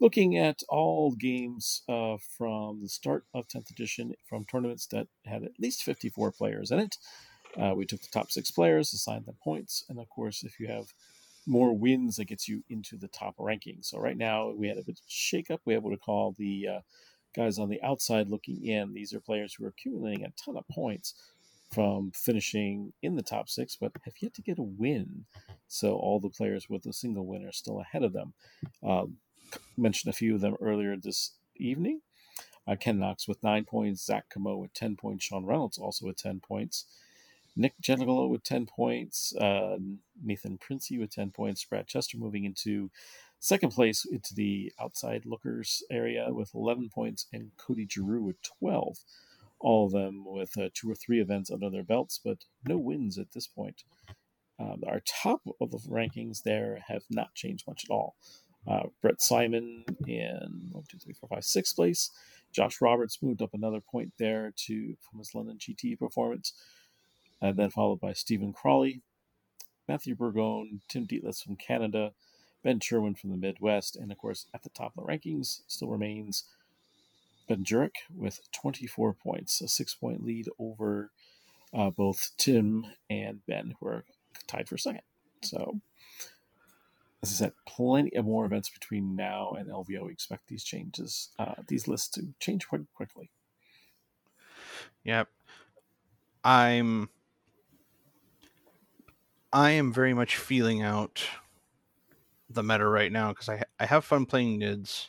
looking 0.00 0.36
at 0.36 0.62
all 0.68 1.12
games 1.12 1.82
uh, 1.88 2.16
from 2.36 2.80
the 2.82 2.88
start 2.88 3.24
of 3.34 3.48
10th 3.48 3.70
edition 3.70 4.14
from 4.28 4.44
tournaments 4.44 4.86
that 4.88 5.08
had 5.24 5.44
at 5.44 5.60
least 5.60 5.82
54 5.82 6.32
players 6.32 6.70
in 6.70 6.78
it. 6.80 6.96
Uh, 7.60 7.74
we 7.74 7.86
took 7.86 8.00
the 8.00 8.08
top 8.12 8.30
six 8.30 8.50
players, 8.50 8.92
assigned 8.92 9.26
them 9.26 9.36
points, 9.42 9.84
and 9.88 9.98
of 9.98 10.08
course, 10.08 10.42
if 10.42 10.60
you 10.60 10.66
have 10.66 10.86
more 11.46 11.76
wins, 11.76 12.16
that 12.16 12.26
gets 12.26 12.48
you 12.48 12.62
into 12.68 12.96
the 12.96 13.08
top 13.08 13.34
ranking. 13.38 13.78
So 13.80 13.98
right 13.98 14.16
now, 14.16 14.50
we 14.50 14.68
had 14.68 14.78
a 14.78 14.82
bit 14.82 14.98
of 14.98 15.04
shake 15.06 15.50
up. 15.50 15.60
We 15.64 15.74
have 15.74 15.82
what 15.82 15.92
we 15.92 15.96
call 15.96 16.34
the 16.36 16.68
uh, 16.68 16.80
guys 17.34 17.58
on 17.58 17.68
the 17.68 17.80
outside 17.82 18.28
looking 18.28 18.64
in. 18.66 18.92
These 18.92 19.14
are 19.14 19.20
players 19.20 19.54
who 19.54 19.64
are 19.64 19.68
accumulating 19.68 20.24
a 20.24 20.32
ton 20.44 20.56
of 20.56 20.66
points 20.68 21.14
from 21.70 22.12
finishing 22.14 22.92
in 23.02 23.16
the 23.16 23.22
top 23.22 23.48
six, 23.48 23.76
but 23.76 23.92
have 24.04 24.14
yet 24.20 24.34
to 24.34 24.42
get 24.42 24.58
a 24.58 24.62
win. 24.62 25.24
So 25.68 25.94
all 25.96 26.20
the 26.20 26.30
players 26.30 26.68
with 26.68 26.86
a 26.86 26.92
single 26.92 27.26
win 27.26 27.44
are 27.44 27.52
still 27.52 27.80
ahead 27.80 28.02
of 28.02 28.12
them. 28.12 28.34
Um, 28.82 29.16
mentioned 29.76 30.12
a 30.12 30.16
few 30.16 30.34
of 30.34 30.40
them 30.40 30.56
earlier 30.60 30.96
this 30.96 31.32
evening. 31.56 32.00
Uh, 32.66 32.76
Ken 32.76 32.98
Knox 32.98 33.28
with 33.28 33.42
nine 33.42 33.64
points, 33.64 34.04
Zach 34.04 34.28
Camo 34.28 34.56
with 34.56 34.72
10 34.74 34.96
points, 34.96 35.24
Sean 35.24 35.44
Reynolds 35.44 35.78
also 35.78 36.06
with 36.06 36.16
10 36.16 36.40
points, 36.40 36.86
Nick 37.54 37.74
Genigolo 37.80 38.28
with 38.28 38.42
10 38.42 38.66
points, 38.66 39.34
uh, 39.36 39.76
Nathan 40.22 40.58
Princey 40.58 40.98
with 40.98 41.10
10 41.10 41.30
points, 41.30 41.64
Brad 41.64 41.86
Chester 41.86 42.18
moving 42.18 42.44
into 42.44 42.90
second 43.38 43.70
place 43.70 44.04
into 44.04 44.34
the 44.34 44.72
outside 44.80 45.24
lookers 45.24 45.82
area 45.90 46.26
with 46.30 46.54
11 46.54 46.90
points, 46.92 47.26
and 47.32 47.52
Cody 47.56 47.86
Giroux 47.88 48.22
with 48.22 48.42
12. 48.42 48.98
All 49.60 49.86
of 49.86 49.92
them 49.92 50.24
with 50.26 50.56
uh, 50.58 50.68
two 50.74 50.90
or 50.90 50.94
three 50.94 51.20
events 51.20 51.50
under 51.50 51.70
their 51.70 51.82
belts, 51.82 52.20
but 52.22 52.38
no 52.66 52.76
wins 52.76 53.18
at 53.18 53.32
this 53.32 53.46
point. 53.46 53.84
Uh, 54.58 54.76
our 54.86 55.00
top 55.04 55.42
of 55.60 55.70
the 55.70 55.78
rankings 55.88 56.42
there 56.42 56.82
have 56.88 57.02
not 57.10 57.34
changed 57.34 57.66
much 57.66 57.84
at 57.84 57.92
all. 57.92 58.16
Uh, 58.66 58.84
Brett 59.00 59.22
Simon 59.22 59.84
in 60.06 60.68
one, 60.72 60.84
two, 60.88 60.98
three, 60.98 61.12
four, 61.14 61.28
five, 61.28 61.44
sixth 61.44 61.76
place. 61.76 62.10
Josh 62.52 62.80
Roberts 62.80 63.22
moved 63.22 63.42
up 63.42 63.54
another 63.54 63.80
point 63.80 64.12
there 64.18 64.52
to 64.66 64.96
from 65.00 65.18
his 65.18 65.34
London 65.34 65.58
GT 65.58 65.98
performance, 65.98 66.52
and 67.40 67.56
then 67.56 67.70
followed 67.70 68.00
by 68.00 68.12
Stephen 68.12 68.52
Crawley, 68.52 69.02
Matthew 69.88 70.16
Burgone, 70.16 70.80
Tim 70.88 71.06
Dietlitz 71.06 71.42
from 71.42 71.56
Canada, 71.56 72.12
Ben 72.64 72.80
Sherwin 72.80 73.14
from 73.14 73.30
the 73.30 73.36
Midwest, 73.36 73.94
and 73.94 74.10
of 74.10 74.18
course 74.18 74.46
at 74.52 74.62
the 74.62 74.70
top 74.70 74.94
of 74.96 75.06
the 75.06 75.12
rankings 75.12 75.60
still 75.68 75.88
remains 75.88 76.44
Ben 77.46 77.64
Jurek 77.64 77.96
with 78.14 78.40
24 78.52 79.14
points, 79.14 79.60
a 79.60 79.68
six-point 79.68 80.24
lead 80.24 80.48
over 80.58 81.10
uh, 81.72 81.90
both 81.90 82.32
Tim 82.36 82.86
and 83.08 83.44
Ben, 83.46 83.74
who 83.78 83.86
are 83.88 84.04
tied 84.46 84.68
for 84.68 84.78
second. 84.78 85.02
So 85.42 85.80
as 87.22 87.30
I 87.30 87.34
said, 87.34 87.52
plenty 87.66 88.14
of 88.16 88.24
more 88.24 88.44
events 88.44 88.68
between 88.68 89.16
now 89.16 89.52
and 89.58 89.68
LVO. 89.68 90.06
We 90.06 90.12
expect 90.12 90.48
these 90.48 90.64
changes, 90.64 91.30
uh, 91.38 91.54
these 91.66 91.88
lists 91.88 92.08
to 92.10 92.34
change 92.38 92.68
quite 92.68 92.82
quickly. 92.94 93.30
Yep. 95.04 95.28
I'm 96.44 97.08
I 99.52 99.70
am 99.72 99.92
very 99.92 100.14
much 100.14 100.36
feeling 100.36 100.82
out 100.82 101.24
the 102.48 102.62
meta 102.62 102.86
right 102.86 103.10
now 103.10 103.30
because 103.30 103.48
I 103.48 103.62
I 103.80 103.86
have 103.86 104.04
fun 104.04 104.26
playing 104.26 104.60
NIDS. 104.60 105.08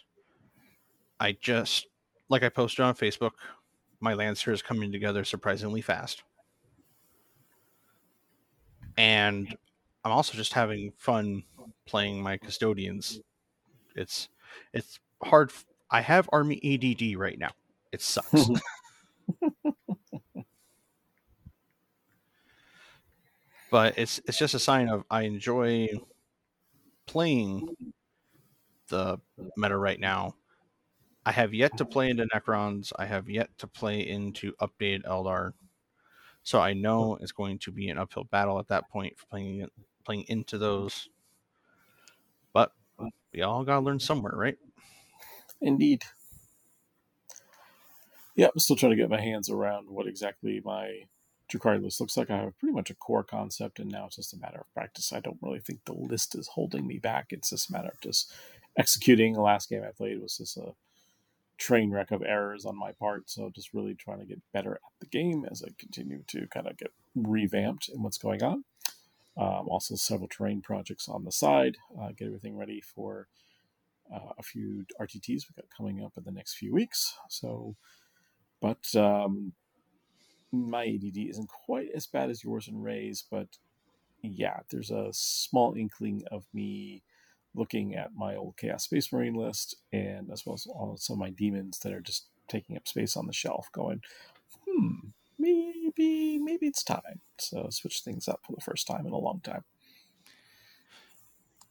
I 1.19 1.33
just 1.39 1.87
like 2.29 2.43
I 2.43 2.49
posted 2.49 2.85
on 2.85 2.95
Facebook, 2.95 3.31
my 3.99 4.13
Lancer 4.13 4.51
is 4.51 4.61
coming 4.61 4.91
together 4.91 5.23
surprisingly 5.23 5.81
fast. 5.81 6.23
And 8.97 9.55
I'm 10.03 10.11
also 10.11 10.35
just 10.35 10.53
having 10.53 10.91
fun 10.97 11.43
playing 11.85 12.21
my 12.21 12.37
custodians. 12.37 13.19
It's 13.95 14.29
it's 14.73 14.99
hard. 15.23 15.51
I 15.89 16.01
have 16.01 16.29
army 16.31 16.59
ADD 16.63 17.17
right 17.17 17.37
now. 17.37 17.51
It 17.91 18.01
sucks. 18.01 18.49
but 23.71 23.97
it's 23.97 24.19
it's 24.27 24.37
just 24.37 24.53
a 24.53 24.59
sign 24.59 24.89
of 24.89 25.03
I 25.09 25.23
enjoy 25.23 25.89
playing 27.05 27.75
the 28.89 29.19
meta 29.55 29.77
right 29.77 29.99
now. 29.99 30.35
I 31.27 31.31
have 31.31 31.53
yet 31.53 31.75
to 31.75 31.83
oh. 31.83 31.87
play 31.87 32.09
into 32.09 32.25
Necrons. 32.33 32.93
I 32.97 33.05
have 33.05 33.29
yet 33.29 33.49
to 33.57 33.67
play 33.67 33.99
into 33.99 34.53
updated 34.61 35.03
Eldar. 35.03 35.51
So 36.43 36.59
I 36.59 36.71
oh. 36.71 36.75
know 36.75 37.17
it's 37.19 37.33
going 37.33 37.59
to 37.59 37.71
be 37.71 37.89
an 37.89 37.97
uphill 37.97 38.23
battle 38.23 38.59
at 38.59 38.69
that 38.69 38.89
point 38.89 39.19
for 39.19 39.25
playing 39.25 39.67
playing 40.05 40.23
into 40.29 40.57
those. 40.57 41.09
But 42.53 42.71
we 43.33 43.41
all 43.41 43.65
got 43.65 43.73
to 43.73 43.81
learn 43.81 43.99
somewhere, 43.99 44.35
right? 44.37 44.57
Indeed. 45.59 46.05
Yeah, 48.37 48.47
I'm 48.53 48.59
still 48.59 48.77
trying 48.77 48.91
to 48.91 48.95
get 48.95 49.09
my 49.09 49.19
hands 49.19 49.49
around 49.49 49.89
what 49.89 50.07
exactly 50.07 50.61
my 50.63 51.01
Drukhari 51.51 51.83
list 51.83 51.99
looks 51.99 52.15
like. 52.15 52.29
I 52.29 52.37
have 52.37 52.57
pretty 52.57 52.73
much 52.73 52.89
a 52.89 52.95
core 52.95 53.25
concept, 53.25 53.79
and 53.79 53.91
now 53.91 54.05
it's 54.05 54.15
just 54.15 54.33
a 54.33 54.37
matter 54.37 54.59
of 54.59 54.73
practice. 54.73 55.11
I 55.11 55.19
don't 55.19 55.39
really 55.41 55.59
think 55.59 55.83
the 55.83 55.91
list 55.93 56.35
is 56.35 56.47
holding 56.47 56.87
me 56.87 56.99
back. 56.99 57.27
It's 57.31 57.49
just 57.49 57.69
a 57.69 57.73
matter 57.73 57.89
of 57.89 57.99
just 57.99 58.31
executing. 58.77 59.33
The 59.33 59.41
last 59.41 59.67
game 59.67 59.83
I 59.83 59.91
played 59.91 60.21
was 60.21 60.37
just 60.37 60.55
a 60.55 60.71
train 61.57 61.91
wreck 61.91 62.11
of 62.11 62.21
errors 62.23 62.65
on 62.65 62.77
my 62.77 62.91
part. 62.91 63.29
So 63.29 63.49
just 63.53 63.73
really 63.73 63.95
trying 63.95 64.19
to 64.19 64.25
get 64.25 64.41
better 64.53 64.73
at 64.75 64.81
the 64.99 65.07
game 65.07 65.45
as 65.49 65.63
I 65.63 65.69
continue 65.77 66.23
to 66.27 66.47
kind 66.47 66.67
of 66.67 66.77
get 66.77 66.91
revamped 67.15 67.89
in 67.89 68.03
what's 68.03 68.17
going 68.17 68.43
on. 68.43 68.63
Um, 69.37 69.67
also, 69.69 69.95
several 69.95 70.27
terrain 70.27 70.61
projects 70.61 71.07
on 71.07 71.23
the 71.23 71.31
side. 71.31 71.77
Uh, 71.99 72.09
get 72.17 72.27
everything 72.27 72.57
ready 72.57 72.81
for 72.81 73.27
uh, 74.13 74.31
a 74.37 74.43
few 74.43 74.85
RTTs 74.99 75.27
we 75.47 75.55
got 75.55 75.65
coming 75.75 76.03
up 76.03 76.13
in 76.17 76.23
the 76.23 76.31
next 76.31 76.55
few 76.55 76.73
weeks. 76.73 77.15
So, 77.29 77.75
but 78.61 78.95
um, 78.95 79.53
my 80.51 80.85
ADD 80.85 81.17
isn't 81.29 81.49
quite 81.49 81.89
as 81.93 82.07
bad 82.07 82.29
as 82.29 82.43
yours 82.43 82.67
and 82.67 82.83
Ray's, 82.83 83.23
but 83.29 83.47
yeah, 84.23 84.61
there's 84.71 84.91
a 84.91 85.09
small 85.11 85.75
inkling 85.75 86.23
of 86.31 86.45
me 86.53 87.03
looking 87.55 87.95
at 87.95 88.15
my 88.15 88.35
old 88.35 88.57
Chaos 88.57 88.83
Space 88.83 89.11
Marine 89.11 89.33
list 89.33 89.75
and 89.91 90.29
as 90.31 90.45
well 90.45 90.53
as 90.53 90.67
all 90.67 90.95
some 90.97 91.15
of 91.15 91.19
my 91.19 91.29
demons 91.29 91.79
that 91.79 91.93
are 91.93 92.01
just 92.01 92.27
taking 92.47 92.77
up 92.77 92.87
space 92.87 93.17
on 93.17 93.27
the 93.27 93.33
shelf, 93.33 93.69
going, 93.71 94.01
hmm, 94.65 95.09
maybe 95.39 96.39
maybe 96.39 96.67
it's 96.67 96.83
time. 96.83 97.21
So 97.39 97.67
switch 97.69 98.01
things 98.01 98.27
up 98.27 98.41
for 98.45 98.53
the 98.53 98.61
first 98.61 98.87
time 98.87 99.05
in 99.05 99.13
a 99.13 99.17
long 99.17 99.41
time. 99.43 99.63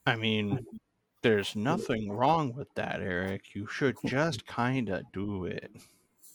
I 0.06 0.16
mean, 0.16 0.64
there's 1.22 1.56
nothing 1.56 2.12
wrong 2.12 2.54
with 2.54 2.72
that, 2.74 3.00
Eric. 3.00 3.54
You 3.54 3.66
should 3.66 3.96
just 4.06 4.46
kind 4.46 4.88
of 4.88 5.02
do 5.12 5.44
it. 5.44 5.72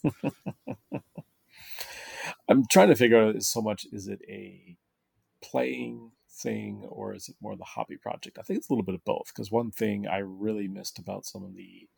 I'm 2.48 2.64
trying 2.70 2.88
to 2.88 2.96
figure 2.96 3.22
out 3.22 3.42
so 3.42 3.62
much 3.62 3.86
is 3.92 4.08
it 4.08 4.20
a 4.28 4.76
playing 5.42 6.12
thing 6.32 6.84
or 6.88 7.14
is 7.14 7.28
it 7.28 7.36
more 7.40 7.56
the 7.56 7.64
hobby 7.64 7.96
project? 7.96 8.38
I 8.38 8.42
think 8.42 8.58
it's 8.58 8.68
a 8.68 8.72
little 8.72 8.84
bit 8.84 8.94
of 8.94 9.04
both 9.04 9.32
because 9.34 9.50
one 9.50 9.70
thing 9.70 10.06
I 10.06 10.18
really 10.18 10.68
missed 10.68 10.98
about 10.98 11.26
some 11.26 11.44
of 11.44 11.54
the 11.54 11.88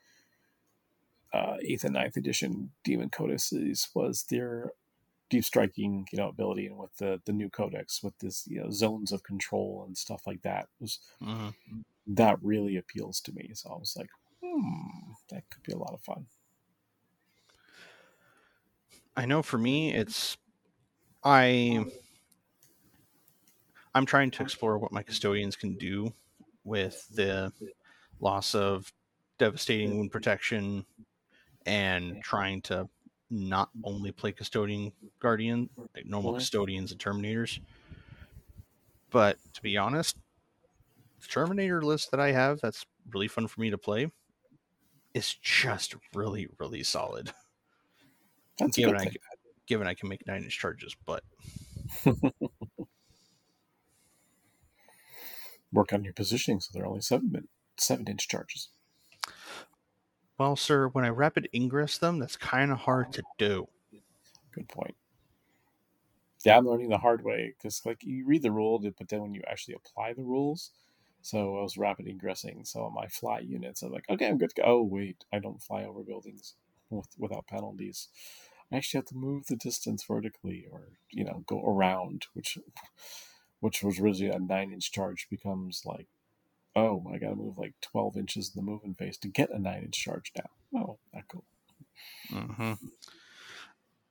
uh, 1.33 1.57
eighth 1.63 1.85
and 1.85 1.95
ninth 1.95 2.17
edition 2.17 2.71
Demon 2.85 3.11
Codices 3.11 3.89
was 3.95 4.25
their 4.31 4.73
deep 5.31 5.45
striking, 5.45 6.07
you 6.13 6.19
know, 6.19 6.29
ability, 6.29 6.67
and 6.67 6.77
with 6.77 6.97
the 6.99 7.21
the 7.25 7.33
new 7.33 7.51
codex 7.51 8.03
with 8.03 8.17
this, 8.19 8.47
you 8.47 8.61
know, 8.61 8.71
zones 8.71 9.11
of 9.11 9.25
control 9.25 9.85
and 9.87 9.99
stuff 9.99 10.23
like 10.27 10.43
that 10.43 10.69
was 10.81 11.01
mm-hmm. 11.21 11.81
that 12.07 12.39
really 12.43 12.77
appeals 12.77 13.21
to 13.23 13.33
me. 13.33 13.51
So 13.55 13.71
I 13.71 13.79
was 13.79 13.95
like, 13.97 14.11
hmm, 14.43 15.13
that 15.31 15.43
could 15.51 15.63
be 15.65 15.73
a 15.73 15.79
lot 15.79 15.95
of 15.95 16.03
fun. 16.03 16.27
I 19.17 19.27
know 19.27 19.43
for 19.43 19.59
me, 19.59 19.95
it's 19.95 20.37
I 21.23 21.85
I'm 23.95 24.07
trying 24.07 24.31
to 24.33 24.43
explore 24.43 24.79
what 24.79 24.93
my 24.93 25.03
custodians 25.03 25.57
can 25.57 25.75
do 25.75 26.13
with 26.65 27.07
the 27.15 27.53
loss 28.21 28.55
of 28.55 28.93
devastating 29.39 29.97
wound 29.97 30.13
protection 30.13 30.85
and 31.67 32.23
trying 32.23 32.63
to 32.63 32.89
not 33.31 33.71
only 33.83 34.13
play 34.13 34.33
custodian 34.33 34.93
guardian 35.19 35.69
like 35.95 36.07
normal 36.07 36.35
custodians 36.35 36.93
and 36.93 37.01
terminators. 37.01 37.61
But 39.11 39.39
to 39.55 39.63
be 39.63 39.77
honest 39.77 40.17
the 41.25 41.29
terminator 41.29 41.83
list 41.83 42.11
that 42.11 42.21
i 42.21 42.33
have 42.33 42.61
that's 42.61 42.85
really 43.13 43.29
fun 43.29 43.47
for 43.47 43.61
me 43.61 43.71
to 43.71 43.79
play 43.79 44.11
is 45.15 45.35
just 45.35 45.95
really 46.13 46.49
really 46.59 46.83
solid. 46.83 47.33
That's 48.59 48.77
given 48.77 48.97
I, 48.97 49.11
given 49.67 49.87
i 49.87 49.95
can 49.95 50.09
make 50.09 50.27
nine 50.27 50.43
inch 50.43 50.59
charges 50.59 50.95
but 51.07 51.23
work 55.75 55.93
on 55.93 56.05
your 56.05 56.15
positioning 56.15 56.61
so 56.61 56.71
they're 56.73 56.87
only 56.87 57.03
seven 57.03 57.49
seven 57.77 58.07
inch 58.07 58.29
charges 58.29 58.71
well, 60.39 60.57
sir, 60.57 60.89
when 60.89 61.05
I 61.05 61.11
rapid 61.11 61.49
ingress 61.55 61.97
them, 61.97 62.19
that's 62.19 62.37
kind 62.37 62.73
of 62.73 62.79
hard 62.79 63.13
to 63.13 63.23
do. 63.39 63.69
Good 64.53 64.69
point. 64.69 64.97
Yeah, 66.45 66.59
I'm 66.59 66.67
learning 66.67 66.89
the 66.89 66.99
hard 66.99 67.25
way 67.25 67.55
because, 67.57 67.81
like, 67.87 68.03
you 68.03 68.27
read 68.27 68.43
the 68.43 68.51
rule, 68.51 68.79
but 68.79 69.09
then 69.09 69.23
when 69.23 69.35
you 69.35 69.43
actually 69.47 69.75
apply 69.75 70.13
the 70.13 70.25
rules, 70.25 70.73
so 71.23 71.57
I 71.59 71.63
was 71.63 71.79
rapid 71.79 72.07
ingressing. 72.07 72.65
So 72.65 72.83
on 72.83 72.95
my 72.95 73.07
fly 73.07 73.39
units, 73.39 73.83
I'm 73.83 73.93
like, 73.93 74.05
okay, 74.11 74.27
I'm 74.27 74.37
good 74.37 74.51
to 74.51 74.63
go. 74.63 74.63
Oh, 74.67 74.83
wait, 74.83 75.25
I 75.33 75.39
don't 75.39 75.63
fly 75.63 75.85
over 75.85 76.03
buildings 76.03 76.55
with, 76.91 77.09
without 77.17 77.47
penalties. 77.47 78.09
I 78.73 78.77
actually 78.77 78.99
have 78.99 79.07
to 79.07 79.17
move 79.17 79.47
the 79.47 79.57
distance 79.57 80.05
vertically, 80.05 80.67
or 80.71 80.89
you 81.11 81.25
know, 81.25 81.45
go 81.47 81.65
around, 81.65 82.27
which 82.35 82.59
which 83.65 83.83
was 83.83 83.99
originally 83.99 84.31
a 84.31 84.39
nine 84.39 84.73
inch 84.75 84.93
charge 84.93 85.27
becomes 85.31 85.87
like, 85.87 86.07
oh, 86.77 87.03
I 87.11 87.17
got 87.17 87.31
to 87.31 87.35
move 87.35 87.57
like 87.57 87.73
twelve 87.81 88.15
inches 88.15 88.53
in 88.55 88.61
the 88.63 88.71
moving 88.71 88.93
phase 88.93 89.17
to 89.19 89.29
get 89.29 89.49
a 89.49 89.59
nine 89.59 89.85
inch 89.85 89.99
charge 89.99 90.33
now. 90.37 90.79
Oh, 90.79 90.99
that 91.15 91.27
cool. 91.29 91.45
Mm-hmm. 92.31 92.73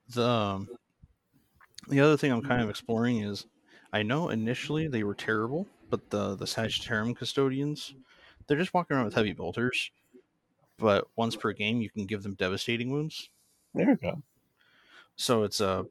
The 0.10 0.28
um, 0.28 0.70
the 1.88 2.00
other 2.00 2.18
thing 2.18 2.32
I'm 2.32 2.42
kind 2.42 2.64
of 2.64 2.70
exploring 2.72 3.20
is 3.20 3.46
I 3.94 4.02
know 4.02 4.30
initially 4.30 4.88
they 4.88 5.04
were 5.04 5.14
terrible, 5.14 5.68
but 5.88 6.10
the 6.10 6.36
the 6.36 6.46
Sagittarum 6.46 7.16
custodians, 7.16 7.94
they're 8.48 8.58
just 8.58 8.74
walking 8.74 8.98
around 8.98 9.06
with 9.06 9.14
heavy 9.14 9.34
bolters. 9.34 9.92
But 10.80 11.06
once 11.16 11.36
per 11.36 11.54
game, 11.54 11.80
you 11.80 11.92
can 11.92 12.08
give 12.08 12.24
them 12.24 12.34
devastating 12.34 12.90
wounds. 12.90 13.30
There 13.76 13.86
we 13.86 13.96
go. 13.98 14.24
So 15.16 15.44
it's 15.44 15.62
a 15.62 15.68
uh, 15.68 15.84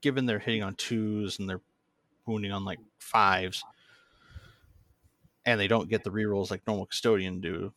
given 0.00 0.26
they're 0.26 0.40
hitting 0.40 0.64
on 0.64 0.74
twos 0.74 1.38
and 1.38 1.48
they're 1.48 1.60
wounding 2.26 2.52
on 2.52 2.64
like 2.64 2.80
fives, 2.98 3.64
and 5.44 5.58
they 5.58 5.68
don't 5.68 5.88
get 5.88 6.04
the 6.04 6.10
rerolls 6.10 6.50
like 6.50 6.66
normal 6.66 6.86
custodian 6.86 7.40
do. 7.40 7.72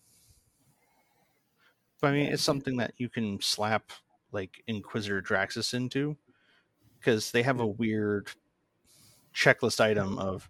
But 2.01 2.07
I 2.07 2.11
mean, 2.11 2.31
it's 2.31 2.43
something 2.43 2.77
that 2.77 2.93
you 2.97 3.09
can 3.09 3.41
slap 3.41 3.91
like 4.31 4.63
Inquisitor 4.67 5.21
Draxus 5.21 5.73
into 5.73 6.15
because 6.99 7.31
they 7.31 7.43
have 7.43 7.59
a 7.59 7.63
mm-hmm. 7.63 7.77
weird 7.77 8.29
checklist 9.33 9.79
item 9.79 10.17
of 10.17 10.49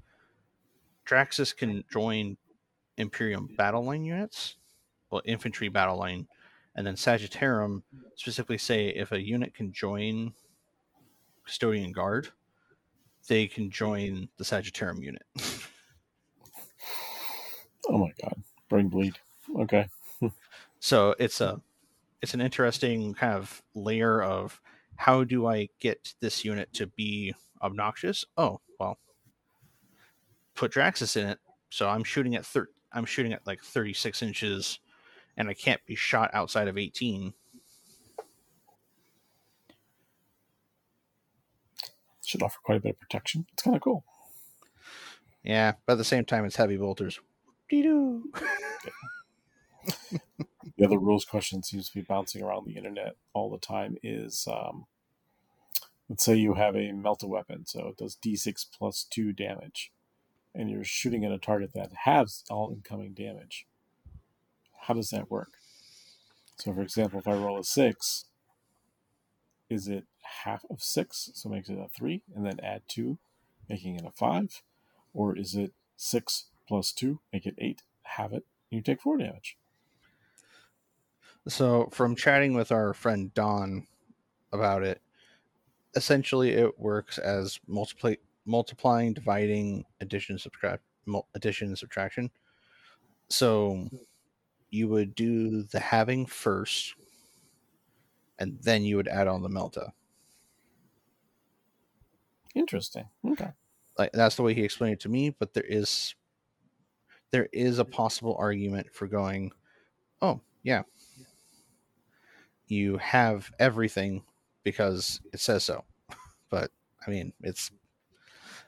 Draxus 1.06 1.56
can 1.56 1.84
join 1.92 2.38
Imperium 2.98 3.50
battle 3.58 3.86
line 3.86 4.04
units, 4.04 4.56
well, 5.10 5.22
infantry 5.26 5.70
battle 5.70 5.98
line, 5.98 6.28
and 6.76 6.86
then 6.86 6.96
Sagittarum 6.96 7.82
specifically 8.16 8.58
say 8.58 8.90
if 8.90 9.12
a 9.12 9.22
unit 9.22 9.54
can 9.54 9.72
join 9.72 10.34
Custodian 11.46 11.92
Guard, 11.92 12.30
they 13.28 13.48
can 13.48 13.70
join 13.70 14.30
the 14.38 14.44
Sagittarum 14.44 15.02
unit. 15.02 15.24
oh 17.90 17.98
my 17.98 18.12
god, 18.22 18.42
brain 18.70 18.88
bleed. 18.88 19.18
Okay. 19.60 19.88
so 20.80 21.16
it's 21.20 21.42
a 21.42 21.62
it's 22.22 22.34
an 22.34 22.42
interesting 22.42 23.14
kind 23.14 23.34
of 23.34 23.62
layer 23.76 24.22
of 24.22 24.60
how 24.96 25.24
do 25.24 25.46
I 25.46 25.70
get 25.80 26.14
this 26.20 26.44
unit 26.44 26.74
to 26.74 26.88
be 26.88 27.34
obnoxious? 27.62 28.26
Oh, 28.36 28.60
well, 28.80 28.98
put 30.56 30.74
Draxus 30.74 31.16
in 31.16 31.28
it. 31.28 31.40
So 31.70 31.88
I'm 31.88 32.04
shooting 32.04 32.36
at 32.36 32.46
thir- 32.46 32.70
I'm 32.92 33.06
shooting 33.06 33.34
at 33.34 33.46
like 33.46 33.62
36 33.62 34.24
inches 34.24 34.80
and 35.38 35.48
I 35.48 35.54
can't 35.54 35.86
be 35.86 35.96
shot 35.96 36.32
outside 36.34 36.68
of 36.68 36.78
18. 36.78 37.34
Should 42.28 42.44
offer 42.44 42.60
quite 42.62 42.78
a 42.78 42.82
bit 42.82 42.92
of 42.92 43.00
protection. 43.00 43.46
It's 43.54 43.64
kind 43.64 43.76
of 43.76 43.82
cool. 43.82 44.04
Yeah, 45.44 45.74
but 45.86 45.94
at 45.94 45.98
the 45.98 46.04
same 46.04 46.26
time, 46.26 46.44
it's 46.44 46.58
heavy 46.58 46.76
bolters. 46.76 47.22
the 50.78 50.86
other 50.86 51.00
rules 51.00 51.24
question 51.24 51.64
seems 51.64 51.88
to 51.88 51.96
be 51.96 52.02
bouncing 52.02 52.44
around 52.44 52.66
the 52.68 52.76
internet 52.76 53.16
all 53.34 53.50
the 53.50 53.58
time 53.58 53.96
is 54.04 54.46
um, 54.52 54.88
let's 56.10 56.26
say 56.26 56.36
you 56.36 56.56
have 56.56 56.76
a 56.76 56.92
melta 56.92 57.24
weapon, 57.24 57.66
so 57.66 57.88
it 57.88 57.98
does 57.98 58.18
d6 58.22 58.66
plus 58.78 59.06
2 59.10 59.32
damage, 59.32 59.94
and 60.54 60.70
you're 60.70 60.84
shooting 60.84 61.24
at 61.24 61.32
a 61.32 61.38
target 61.38 61.72
that 61.74 61.92
has 62.04 62.44
all 62.50 62.72
incoming 62.72 63.14
damage. 63.14 63.66
How 64.82 64.94
does 64.94 65.12
that 65.12 65.32
work? 65.32 65.54
So, 66.58 66.74
for 66.74 66.82
example, 66.82 67.20
if 67.20 67.28
I 67.28 67.34
roll 67.34 67.60
a 67.60 67.64
6, 67.64 68.26
is 69.70 69.88
it 69.88 70.06
half 70.44 70.66
of 70.70 70.82
6, 70.82 71.32
so 71.34 71.50
makes 71.50 71.70
it 71.70 71.78
a 71.78 71.88
3, 71.88 72.22
and 72.36 72.46
then 72.46 72.60
add 72.62 72.84
2, 72.88 73.18
making 73.70 73.96
it 73.96 74.06
a 74.06 74.12
5? 74.12 74.62
Or 75.14 75.38
is 75.38 75.56
it 75.56 75.74
6 75.96 76.46
plus 76.68 76.92
2, 76.92 77.20
make 77.32 77.46
it 77.46 77.56
8, 77.58 77.82
have 78.04 78.34
it, 78.34 78.46
and 78.72 78.78
you 78.78 78.82
take 78.82 79.02
4 79.02 79.18
damage? 79.18 79.58
So, 81.48 81.90
from 81.92 82.16
chatting 82.16 82.54
with 82.54 82.72
our 82.72 82.94
friend 82.94 83.34
Don 83.34 83.88
about 84.52 84.84
it, 84.84 85.02
essentially 85.96 86.52
it 86.52 86.80
works 86.80 87.18
as 87.18 87.60
multiply 87.68 88.16
multiplying, 88.46 89.14
dividing, 89.14 89.84
addition, 90.00 90.40
subtract, 90.40 90.82
addition, 91.36 91.76
subtraction. 91.76 92.32
So 93.30 93.90
you 94.70 94.88
would 94.88 95.16
do 95.16 95.64
the 95.64 95.80
halving 95.80 96.26
first, 96.26 96.96
and 98.40 98.58
then 98.62 98.84
you 98.84 98.96
would 98.96 99.10
add 99.10 99.28
on 99.28 99.42
the 99.42 99.50
melta. 99.50 99.92
Interesting. 102.58 103.06
Okay. 103.26 103.52
Like 103.98 104.12
that's 104.14 104.36
the 104.36 104.44
way 104.44 104.54
he 104.54 104.64
explained 104.64 104.94
it 104.94 105.00
to 105.02 105.10
me, 105.10 105.30
but 105.30 105.54
there 105.54 105.64
is 105.64 106.16
there 107.32 107.48
is 107.54 107.78
a 107.78 107.86
possible 107.86 108.36
argument 108.40 108.88
for 108.94 109.08
going, 109.08 109.52
oh 110.22 110.42
yeah, 110.64 110.84
you 112.68 112.98
have 112.98 113.52
everything 113.60 114.24
because 114.64 115.22
it 115.34 115.40
says 115.40 115.64
so. 115.64 115.84
But 116.50 116.72
I 117.06 117.12
mean, 117.12 117.34
it's 117.42 117.72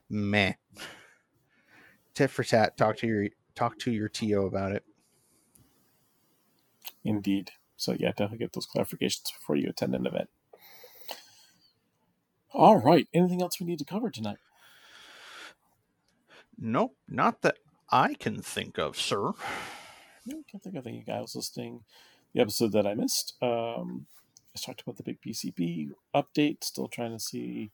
meh. 0.10 0.54
Tit 2.14 2.30
for 2.30 2.44
tat. 2.44 2.76
Talk 2.78 2.98
to 2.98 3.08
your 3.08 3.28
talk 3.56 3.80
to 3.80 3.92
your 3.92 4.10
TO 4.10 4.46
about 4.46 4.74
it. 4.74 4.84
Indeed. 7.06 7.52
So 7.78 7.94
yeah, 7.94 8.10
definitely 8.10 8.40
get 8.40 8.54
those 8.54 8.68
clarifications 8.68 9.34
before 9.40 9.56
you 9.56 9.70
attend 9.70 9.96
an 9.96 10.06
event. 10.06 10.30
All 12.52 12.78
right. 12.78 13.08
Anything 13.14 13.42
else 13.42 13.60
we 13.60 13.66
need 13.66 13.80
to 13.80 13.86
cover 13.86 14.10
tonight? 14.10 14.38
Nope, 16.58 16.96
not 17.08 17.42
that 17.42 17.58
I 17.90 18.16
can 18.16 18.42
think 18.42 18.78
of, 18.78 18.98
sir. 18.98 19.30
I 20.28 20.34
can't 20.52 20.62
think 20.62 20.76
of 20.76 20.86
any 20.86 21.02
guys 21.02 21.36
listening 21.36 21.82
the 22.34 22.42
episode 22.42 22.72
that 22.74 22.86
I 22.86 22.94
missed. 22.94 23.34
Um, 23.42 24.06
I 24.56 24.60
talked 24.60 24.82
about 24.82 24.98
the 24.98 25.04
big 25.04 25.22
PCB 25.22 25.92
update. 26.14 26.64
Still 26.64 26.88
trying 26.88 27.12
to 27.12 27.20
see 27.20 27.72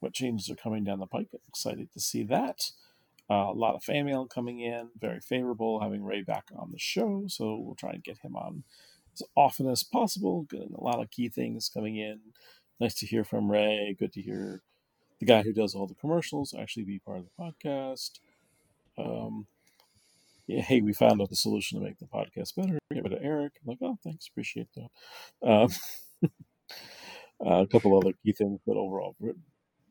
what 0.00 0.14
changes 0.14 0.48
are 0.50 0.56
coming 0.56 0.84
down 0.84 1.00
the 1.00 1.06
pike. 1.06 1.28
Excited 1.48 1.92
to 1.92 2.00
see 2.00 2.22
that. 2.24 2.70
Uh, 3.30 3.50
a 3.50 3.52
lot 3.52 3.74
of 3.74 3.84
fan 3.84 4.06
mail 4.06 4.26
coming 4.26 4.60
in, 4.60 4.88
very 4.98 5.20
favorable. 5.20 5.80
Having 5.80 6.04
Ray 6.04 6.22
back 6.22 6.46
on 6.56 6.70
the 6.72 6.78
show, 6.78 7.24
so 7.26 7.56
we'll 7.56 7.74
try 7.74 7.90
and 7.90 8.04
get 8.04 8.18
him 8.18 8.36
on 8.36 8.64
as 9.12 9.22
often 9.36 9.68
as 9.68 9.82
possible. 9.82 10.46
Getting 10.48 10.74
a 10.74 10.82
lot 10.82 11.00
of 11.00 11.10
key 11.10 11.28
things 11.28 11.68
coming 11.68 11.96
in. 11.96 12.20
Nice 12.80 12.94
to 12.94 13.06
hear 13.06 13.24
from 13.24 13.50
Ray. 13.50 13.96
Good 13.98 14.12
to 14.12 14.22
hear 14.22 14.62
the 15.18 15.26
guy 15.26 15.42
who 15.42 15.52
does 15.52 15.74
all 15.74 15.88
the 15.88 15.96
commercials 15.96 16.54
actually 16.56 16.84
be 16.84 17.00
part 17.00 17.18
of 17.18 17.24
the 17.24 17.42
podcast. 17.42 18.20
Um, 18.96 19.46
yeah, 20.46 20.62
hey, 20.62 20.80
we 20.80 20.92
found 20.92 21.20
out 21.20 21.28
the 21.28 21.36
solution 21.36 21.78
to 21.78 21.84
make 21.84 21.98
the 21.98 22.06
podcast 22.06 22.54
better. 22.54 22.78
Give 22.94 23.04
it 23.04 23.08
to 23.08 23.22
Eric. 23.22 23.54
I'm 23.60 23.68
like, 23.68 23.78
oh, 23.82 23.98
thanks, 24.04 24.28
appreciate 24.28 24.68
that. 24.76 25.48
Um, 25.48 25.68
uh, 27.44 27.62
a 27.62 27.66
couple 27.66 27.96
other 27.96 28.12
key 28.24 28.32
things, 28.32 28.60
but 28.64 28.76
overall, 28.76 29.16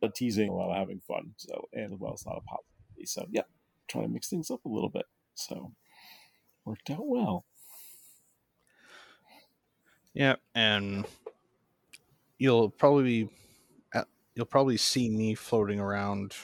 a 0.02 0.10
teasing 0.10 0.54
while 0.54 0.74
having 0.74 1.02
fun. 1.06 1.34
So, 1.36 1.68
and 1.74 2.00
well 2.00 2.14
as 2.14 2.24
a 2.26 2.30
lot 2.30 2.38
of 2.38 2.46
positivity. 2.46 3.06
So, 3.06 3.28
yeah, 3.30 3.44
trying 3.90 4.06
to 4.06 4.10
mix 4.10 4.30
things 4.30 4.50
up 4.50 4.64
a 4.66 4.70
little 4.70 4.90
bit. 4.90 5.06
So, 5.36 5.74
worked 6.64 6.90
out 6.90 7.06
well. 7.06 7.46
Yeah, 10.14 10.38
and 10.56 11.06
you'll 12.38 12.70
probably 12.70 13.30
you'll 14.38 14.46
probably 14.46 14.78
see 14.78 15.10
me 15.10 15.34
floating 15.34 15.80
around 15.80 16.36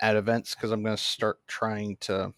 at 0.00 0.16
events 0.16 0.54
because 0.54 0.72
I'm 0.72 0.82
going 0.82 0.96
to 0.96 1.02
start 1.02 1.38
trying 1.46 1.96
to 1.98 2.34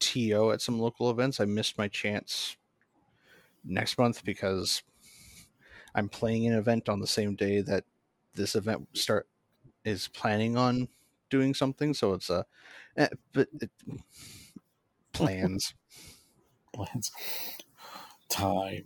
TO 0.00 0.50
at 0.50 0.60
some 0.60 0.80
local 0.80 1.08
events. 1.08 1.38
I 1.38 1.44
missed 1.44 1.78
my 1.78 1.86
chance 1.86 2.56
next 3.64 3.98
month 3.98 4.24
because 4.24 4.82
I'm 5.94 6.08
playing 6.08 6.46
an 6.48 6.54
event 6.54 6.88
on 6.88 6.98
the 6.98 7.06
same 7.06 7.36
day 7.36 7.60
that 7.60 7.84
this 8.34 8.56
event 8.56 8.88
start 8.94 9.28
is 9.84 10.08
planning 10.08 10.56
on 10.56 10.88
doing 11.30 11.54
something. 11.54 11.94
So 11.94 12.14
it's 12.14 12.30
a, 12.30 12.44
eh, 12.96 13.08
but 13.32 13.48
it, 13.60 13.70
plans, 15.12 15.74
plans, 16.72 17.12
time, 18.28 18.84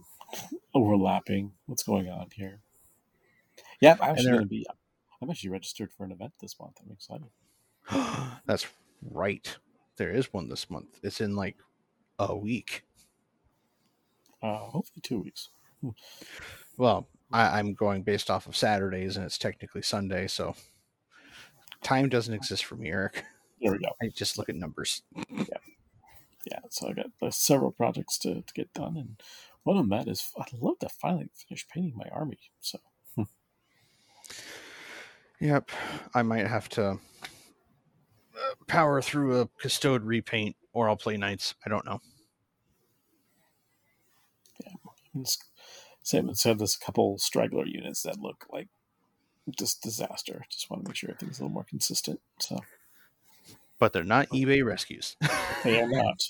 overlapping. 0.75 1.53
What's 1.67 1.83
going 1.83 2.09
on 2.09 2.29
here? 2.35 2.61
Yeah, 3.81 3.97
I'm 4.01 4.11
actually 4.11 4.31
going 4.31 4.41
to 4.41 4.47
be. 4.47 4.67
I'm 5.21 5.31
actually 5.31 5.51
registered 5.51 5.91
for 5.93 6.05
an 6.05 6.13
event 6.13 6.33
this 6.41 6.59
month. 6.61 6.77
I'm 6.85 6.93
excited. 6.93 7.29
That's 8.47 8.67
right. 9.03 9.57
There 9.97 10.11
is 10.11 10.33
one 10.33 10.49
this 10.49 10.71
month. 10.71 10.99
It's 11.03 11.21
in 11.21 11.37
like 11.37 11.57
a 12.19 12.37
week. 12.37 12.83
Uh, 14.43 14.59
hopefully 14.59 15.01
two 15.03 15.21
weeks. 15.21 15.49
Hmm. 15.81 15.91
Well, 16.77 17.09
I, 17.33 17.59
am 17.59 17.75
going 17.75 18.03
based 18.03 18.31
off 18.31 18.47
of 18.47 18.57
Saturdays, 18.57 19.17
and 19.17 19.25
it's 19.25 19.39
technically 19.39 19.83
Sunday, 19.83 20.27
so 20.27 20.55
time 21.83 22.09
doesn't 22.09 22.35
exist 22.35 22.65
for 22.65 22.77
me, 22.77 22.91
Eric. 22.91 23.25
There 23.61 23.73
we 23.73 23.79
go. 23.79 23.89
I 24.03 24.09
just 24.09 24.39
look 24.39 24.49
at 24.49 24.55
numbers. 24.55 25.03
Yeah, 25.31 25.45
yeah. 26.45 26.59
So 26.71 26.89
I 26.89 26.93
got 26.93 27.07
uh, 27.23 27.31
several 27.31 27.73
projects 27.73 28.19
to, 28.19 28.43
to 28.43 28.55
get 28.55 28.73
done, 28.75 28.97
and 28.97 29.21
one 29.67 29.79
of 29.79 29.89
them 29.89 30.09
is 30.09 30.31
I'd 30.39 30.53
love 30.61 30.79
to 30.79 30.89
finally 30.89 31.29
finish 31.35 31.67
painting 31.69 31.95
my 31.97 32.09
army. 32.13 32.39
So. 32.61 32.79
Yep, 35.41 35.71
I 36.15 36.23
might 36.23 36.47
have 36.47 36.69
to 36.71 36.91
uh, 36.93 36.97
power 38.67 39.03
through 39.03 39.41
a 39.41 39.49
custode 39.61 40.03
repaint, 40.05 40.57
or 40.73 40.89
I'll 40.89 40.97
play 40.97 41.17
knights. 41.17 41.55
I 41.65 41.69
don't 41.69 41.85
know. 41.85 42.01
Yeah, 44.65 45.25
Sam 46.03 46.35
said 46.35 46.59
there's 46.59 46.79
a 46.81 46.85
couple 46.85 47.19
straggler 47.19 47.67
units 47.67 48.03
that 48.03 48.21
look 48.21 48.47
like 48.51 48.69
just 49.51 49.83
disaster. 49.83 50.47
Just 50.49 50.71
want 50.71 50.85
to 50.85 50.89
make 50.89 50.97
sure 50.97 51.11
everything's 51.11 51.39
a 51.39 51.43
little 51.43 51.55
more 51.55 51.67
consistent. 51.69 52.21
So, 52.39 52.61
but 53.79 53.93
they're 53.93 54.05
not 54.05 54.29
eBay 54.31 54.65
rescues. 54.65 55.17
they 55.65 55.83
are 55.83 55.89
not. 55.91 56.23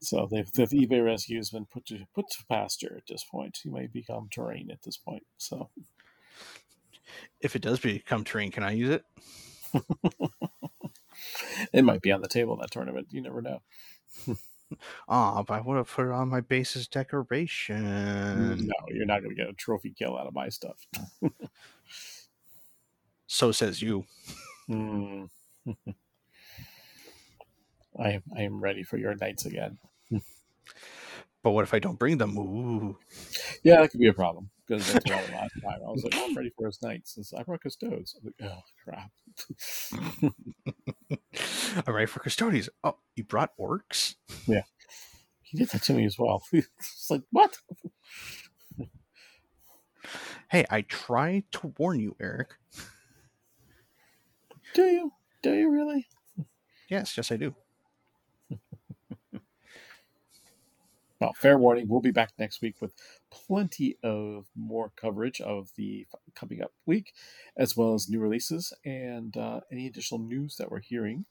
So 0.00 0.28
they've, 0.30 0.50
the 0.52 0.66
eBay 0.66 1.04
rescues 1.04 1.50
been 1.50 1.66
put 1.66 1.86
to 1.86 2.06
put 2.14 2.28
to 2.30 2.44
pasture 2.48 2.94
at 2.96 3.06
this 3.08 3.24
point. 3.24 3.58
He 3.62 3.70
may 3.70 3.86
become 3.86 4.28
terrain 4.30 4.70
at 4.70 4.82
this 4.82 4.96
point. 4.96 5.24
So 5.36 5.70
if 7.40 7.56
it 7.56 7.62
does 7.62 7.80
become 7.80 8.24
terrain, 8.24 8.50
can 8.50 8.62
I 8.62 8.72
use 8.72 8.90
it? 8.90 9.04
it 11.72 11.84
might 11.84 12.02
be 12.02 12.12
on 12.12 12.22
the 12.22 12.28
table 12.28 12.54
in 12.54 12.60
that 12.60 12.70
tournament. 12.70 13.08
You 13.10 13.22
never 13.22 13.42
know. 13.42 13.62
Ah, 15.08 15.38
oh, 15.38 15.44
but 15.44 15.54
I 15.54 15.60
would 15.62 15.78
have 15.78 15.88
put 15.88 16.08
it 16.08 16.12
on 16.12 16.28
my 16.28 16.42
base's 16.42 16.86
decoration. 16.88 18.66
No, 18.66 18.74
you're 18.88 19.06
not 19.06 19.22
going 19.22 19.34
to 19.34 19.42
get 19.42 19.48
a 19.48 19.54
trophy 19.54 19.94
kill 19.98 20.14
out 20.18 20.26
of 20.26 20.34
my 20.34 20.50
stuff. 20.50 20.86
so 23.26 23.50
says 23.50 23.80
you. 23.80 24.04
Mm. 24.68 25.30
I 27.98 28.10
am 28.10 28.22
I 28.36 28.42
am 28.42 28.60
ready 28.60 28.82
for 28.82 28.98
your 28.98 29.14
knights 29.14 29.46
again. 29.46 29.78
But 31.48 31.52
what 31.52 31.64
if 31.64 31.72
I 31.72 31.78
don't 31.78 31.98
bring 31.98 32.18
them? 32.18 32.36
Ooh. 32.36 32.98
Yeah, 33.62 33.80
that 33.80 33.90
could 33.90 34.00
be 34.00 34.08
a 34.08 34.12
problem 34.12 34.50
because 34.66 34.92
that's 34.92 35.06
what 35.06 35.14
happened 35.14 35.34
last 35.34 35.54
time. 35.62 35.80
I 35.82 35.90
was 35.90 36.04
like, 36.04 36.12
oh, 36.14 36.26
I'm 36.26 36.36
ready 36.36 36.52
for 36.54 36.66
his 36.66 36.82
knights. 36.82 37.14
Since 37.14 37.32
I 37.32 37.42
brought 37.42 37.62
custodes. 37.62 38.14
I'm 38.20 38.26
like, 38.26 38.52
oh 38.52 38.60
crap. 38.84 39.10
I'm 41.86 41.94
ready 41.94 42.04
for 42.04 42.20
custodians. 42.20 42.68
Oh, 42.84 42.98
you 43.16 43.24
brought 43.24 43.56
Orks? 43.58 44.16
Yeah. 44.46 44.64
He 45.40 45.56
did 45.56 45.70
that 45.70 45.84
to 45.84 45.94
me 45.94 46.04
as 46.04 46.18
well. 46.18 46.42
it's 46.52 47.06
like, 47.08 47.22
what? 47.32 47.56
hey, 50.50 50.66
I 50.68 50.82
tried 50.82 51.44
to 51.52 51.72
warn 51.78 51.98
you, 51.98 52.14
Eric. 52.20 52.50
Do 54.74 54.82
you? 54.82 55.12
Do 55.42 55.54
you 55.54 55.70
really? 55.70 56.08
Yes, 56.90 57.16
yes, 57.16 57.32
I 57.32 57.38
do. 57.38 57.54
Well, 61.20 61.32
fair 61.32 61.58
warning, 61.58 61.88
we'll 61.88 62.00
be 62.00 62.10
back 62.10 62.32
next 62.38 62.62
week 62.62 62.76
with 62.80 62.94
plenty 63.30 63.96
of 64.02 64.46
more 64.54 64.92
coverage 64.94 65.40
of 65.40 65.70
the 65.76 66.06
coming 66.34 66.62
up 66.62 66.72
week, 66.86 67.12
as 67.56 67.76
well 67.76 67.94
as 67.94 68.08
new 68.08 68.20
releases 68.20 68.72
and 68.84 69.36
uh, 69.36 69.60
any 69.72 69.86
additional 69.86 70.20
news 70.20 70.56
that 70.56 70.70
we're 70.70 70.80
hearing 70.80 71.24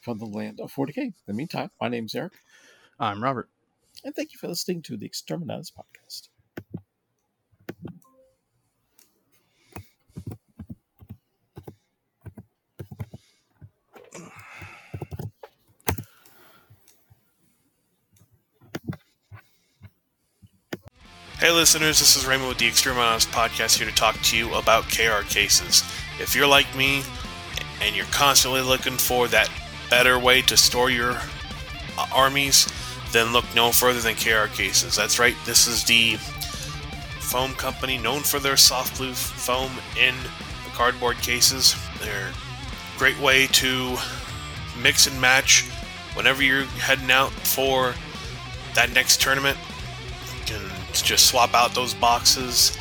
from 0.00 0.18
the 0.18 0.26
land 0.26 0.60
of 0.60 0.72
40k. 0.72 0.96
In 0.98 1.14
the 1.26 1.32
meantime, 1.32 1.70
my 1.80 1.88
name's 1.88 2.14
Eric. 2.14 2.34
I'm 3.00 3.22
Robert. 3.22 3.48
And 4.04 4.14
thank 4.14 4.32
you 4.32 4.38
for 4.38 4.48
listening 4.48 4.82
to 4.82 4.96
the 4.96 5.08
Exterminatus 5.08 5.72
podcast. 5.72 6.28
Hey 21.38 21.50
listeners, 21.50 21.98
this 21.98 22.16
is 22.16 22.24
Raymond 22.24 22.48
with 22.48 22.56
the 22.56 22.66
Exterminatus 22.66 23.26
podcast 23.26 23.76
here 23.76 23.86
to 23.86 23.94
talk 23.94 24.18
to 24.22 24.38
you 24.38 24.54
about 24.54 24.84
KR 24.84 25.22
cases. 25.28 25.82
If 26.18 26.34
you're 26.34 26.46
like 26.46 26.74
me 26.74 27.02
and 27.82 27.94
you're 27.94 28.06
constantly 28.06 28.62
looking 28.62 28.96
for 28.96 29.28
that 29.28 29.50
better 29.90 30.18
way 30.18 30.40
to 30.40 30.56
store 30.56 30.88
your 30.88 31.10
uh, 31.10 32.06
armies, 32.10 32.66
then 33.12 33.34
look 33.34 33.44
no 33.54 33.70
further 33.70 34.00
than 34.00 34.14
KR 34.14 34.50
cases. 34.50 34.96
That's 34.96 35.18
right, 35.18 35.36
this 35.44 35.66
is 35.66 35.84
the 35.84 36.14
foam 37.20 37.52
company 37.52 37.98
known 37.98 38.22
for 38.22 38.38
their 38.38 38.56
soft 38.56 38.96
blue 38.96 39.12
foam 39.12 39.72
in 40.00 40.14
the 40.64 40.70
cardboard 40.72 41.18
cases. 41.18 41.76
They're 42.00 42.30
a 42.30 42.98
great 42.98 43.20
way 43.20 43.46
to 43.48 43.98
mix 44.82 45.06
and 45.06 45.20
match 45.20 45.68
whenever 46.14 46.42
you're 46.42 46.64
heading 46.64 47.10
out 47.10 47.30
for 47.30 47.94
that 48.74 48.90
next 48.94 49.20
tournament 49.20 49.58
just 51.02 51.26
swap 51.26 51.54
out 51.54 51.74
those 51.74 51.94
boxes 51.94 52.76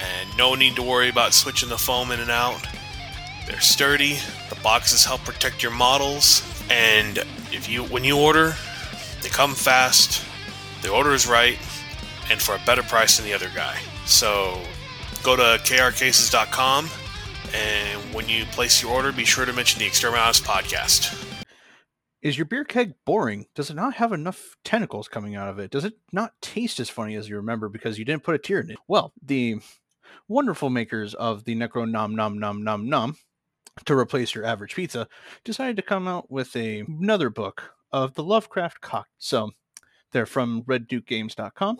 and 0.00 0.36
no 0.36 0.54
need 0.54 0.76
to 0.76 0.82
worry 0.82 1.08
about 1.08 1.32
switching 1.32 1.68
the 1.68 1.78
foam 1.78 2.10
in 2.10 2.20
and 2.20 2.30
out. 2.30 2.66
They're 3.46 3.60
sturdy, 3.60 4.18
the 4.48 4.56
boxes 4.62 5.04
help 5.04 5.22
protect 5.22 5.62
your 5.62 5.72
models, 5.72 6.42
and 6.70 7.18
if 7.50 7.68
you 7.68 7.84
when 7.84 8.04
you 8.04 8.18
order, 8.18 8.54
they 9.22 9.28
come 9.28 9.54
fast, 9.54 10.24
the 10.82 10.90
order 10.90 11.12
is 11.12 11.26
right, 11.26 11.58
and 12.30 12.40
for 12.40 12.54
a 12.54 12.60
better 12.64 12.82
price 12.82 13.16
than 13.16 13.26
the 13.26 13.34
other 13.34 13.50
guy. 13.54 13.78
So 14.06 14.60
go 15.22 15.36
to 15.36 15.42
krcases.com 15.62 16.88
and 17.54 18.14
when 18.14 18.28
you 18.28 18.44
place 18.46 18.82
your 18.82 18.92
order, 18.92 19.12
be 19.12 19.24
sure 19.24 19.44
to 19.44 19.52
mention 19.52 19.78
the 19.80 19.86
Exterminatus 19.86 20.40
podcast. 20.40 21.31
Is 22.22 22.38
your 22.38 22.44
beer 22.44 22.64
keg 22.64 22.94
boring? 23.04 23.46
Does 23.56 23.68
it 23.68 23.74
not 23.74 23.94
have 23.94 24.12
enough 24.12 24.56
tentacles 24.62 25.08
coming 25.08 25.34
out 25.34 25.48
of 25.48 25.58
it? 25.58 25.72
Does 25.72 25.84
it 25.84 25.94
not 26.12 26.40
taste 26.40 26.78
as 26.78 26.88
funny 26.88 27.16
as 27.16 27.28
you 27.28 27.34
remember 27.36 27.68
because 27.68 27.98
you 27.98 28.04
didn't 28.04 28.22
put 28.22 28.36
a 28.36 28.38
tear 28.38 28.60
in 28.60 28.70
it? 28.70 28.78
Well, 28.86 29.12
the 29.20 29.56
wonderful 30.28 30.70
makers 30.70 31.14
of 31.14 31.42
the 31.42 31.56
Necro 31.56 31.90
Nom 31.90 32.14
Nom 32.14 32.38
Nom 32.38 32.62
Nom 32.62 32.88
Nom 32.88 33.16
to 33.86 33.98
replace 33.98 34.36
your 34.36 34.44
average 34.44 34.76
pizza 34.76 35.08
decided 35.42 35.74
to 35.76 35.82
come 35.82 36.06
out 36.06 36.30
with 36.30 36.54
a, 36.54 36.80
another 36.80 37.28
book 37.28 37.72
of 37.90 38.14
the 38.14 38.22
Lovecraft 38.22 38.80
cock. 38.80 39.08
So 39.18 39.50
they're 40.12 40.24
from 40.24 40.62
reddukegames.com 40.62 41.78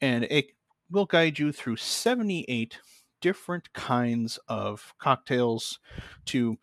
and 0.00 0.24
it 0.30 0.52
will 0.88 1.06
guide 1.06 1.40
you 1.40 1.50
through 1.50 1.76
78 1.76 2.78
different 3.20 3.72
kinds 3.72 4.38
of 4.46 4.94
cocktails 5.00 5.80
to 6.26 6.58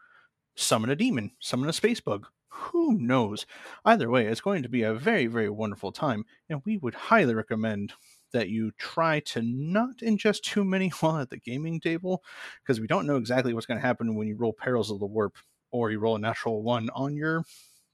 summon 0.55 0.89
a 0.89 0.95
demon, 0.95 1.31
summon 1.39 1.67
a 1.67 1.73
space 1.73 1.99
bug, 1.99 2.27
who 2.51 2.97
knows? 2.97 3.45
Either 3.85 4.09
way, 4.09 4.27
it's 4.27 4.41
going 4.41 4.61
to 4.63 4.69
be 4.69 4.83
a 4.83 4.93
very, 4.93 5.27
very 5.27 5.49
wonderful 5.49 5.91
time, 5.91 6.25
and 6.49 6.61
we 6.65 6.77
would 6.77 6.93
highly 6.93 7.33
recommend 7.33 7.93
that 8.33 8.49
you 8.49 8.71
try 8.77 9.21
to 9.21 9.41
not 9.41 9.97
ingest 9.97 10.41
too 10.41 10.63
many 10.63 10.89
while 10.99 11.19
at 11.19 11.29
the 11.29 11.37
gaming 11.37 11.79
table, 11.79 12.23
because 12.61 12.79
we 12.79 12.87
don't 12.87 13.07
know 13.07 13.15
exactly 13.15 13.53
what's 13.53 13.65
going 13.65 13.79
to 13.79 13.85
happen 13.85 14.15
when 14.15 14.27
you 14.27 14.35
roll 14.35 14.53
Perils 14.53 14.91
of 14.91 14.99
the 14.99 15.05
Warp 15.05 15.37
or 15.71 15.91
you 15.91 15.99
roll 15.99 16.17
a 16.17 16.19
natural 16.19 16.61
one 16.61 16.89
on 16.93 17.15
your 17.15 17.43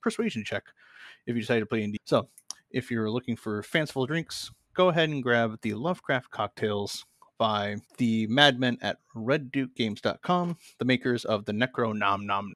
persuasion 0.01 0.43
check 0.43 0.63
if 1.27 1.35
you 1.35 1.41
decide 1.41 1.59
to 1.59 1.65
play 1.65 1.85
D. 1.85 1.97
So, 2.05 2.29
if 2.71 2.89
you're 2.89 3.11
looking 3.11 3.35
for 3.35 3.61
fanciful 3.61 4.07
drinks, 4.07 4.51
go 4.73 4.89
ahead 4.89 5.09
and 5.09 5.21
grab 5.21 5.59
the 5.61 5.75
Lovecraft 5.75 6.31
cocktails 6.31 7.05
by 7.37 7.77
the 7.97 8.25
madmen 8.27 8.77
at 8.81 8.97
reddukegames.com, 9.15 10.57
the 10.79 10.85
makers 10.85 11.25
of 11.25 11.45
the 11.45 11.51
Necro 11.51 11.95
Nom 11.95 12.25
Nom. 12.25 12.53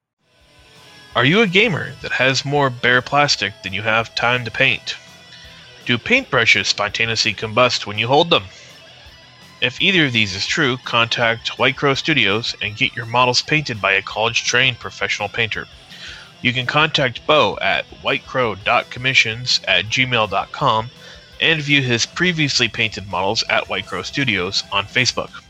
Are 1.14 1.26
you 1.26 1.42
a 1.42 1.46
gamer 1.46 1.92
that 2.00 2.12
has 2.12 2.42
more 2.42 2.70
bare 2.70 3.02
plastic 3.02 3.52
than 3.62 3.74
you 3.74 3.82
have 3.82 4.14
time 4.14 4.46
to 4.46 4.50
paint? 4.50 4.96
Do 5.84 5.98
paintbrushes 5.98 6.64
spontaneously 6.66 7.34
combust 7.34 7.84
when 7.84 7.98
you 7.98 8.08
hold 8.08 8.30
them? 8.30 8.44
If 9.60 9.78
either 9.82 10.06
of 10.06 10.14
these 10.14 10.34
is 10.34 10.46
true, 10.46 10.78
contact 10.78 11.58
White 11.58 11.76
Crow 11.76 11.92
Studios 11.92 12.56
and 12.62 12.78
get 12.78 12.96
your 12.96 13.04
models 13.04 13.42
painted 13.42 13.78
by 13.78 13.92
a 13.92 14.00
college 14.00 14.44
trained 14.44 14.78
professional 14.78 15.28
painter. 15.28 15.68
You 16.40 16.54
can 16.54 16.64
contact 16.64 17.26
Bo 17.26 17.58
at 17.60 17.84
whitecrow.commissions 18.02 19.60
at 19.68 19.84
gmail.com 19.84 20.90
and 21.42 21.62
view 21.62 21.82
his 21.82 22.06
previously 22.06 22.68
painted 22.68 23.06
models 23.06 23.44
at 23.50 23.68
White 23.68 23.86
Crow 23.86 24.02
Studios 24.02 24.64
on 24.72 24.86
Facebook. 24.86 25.42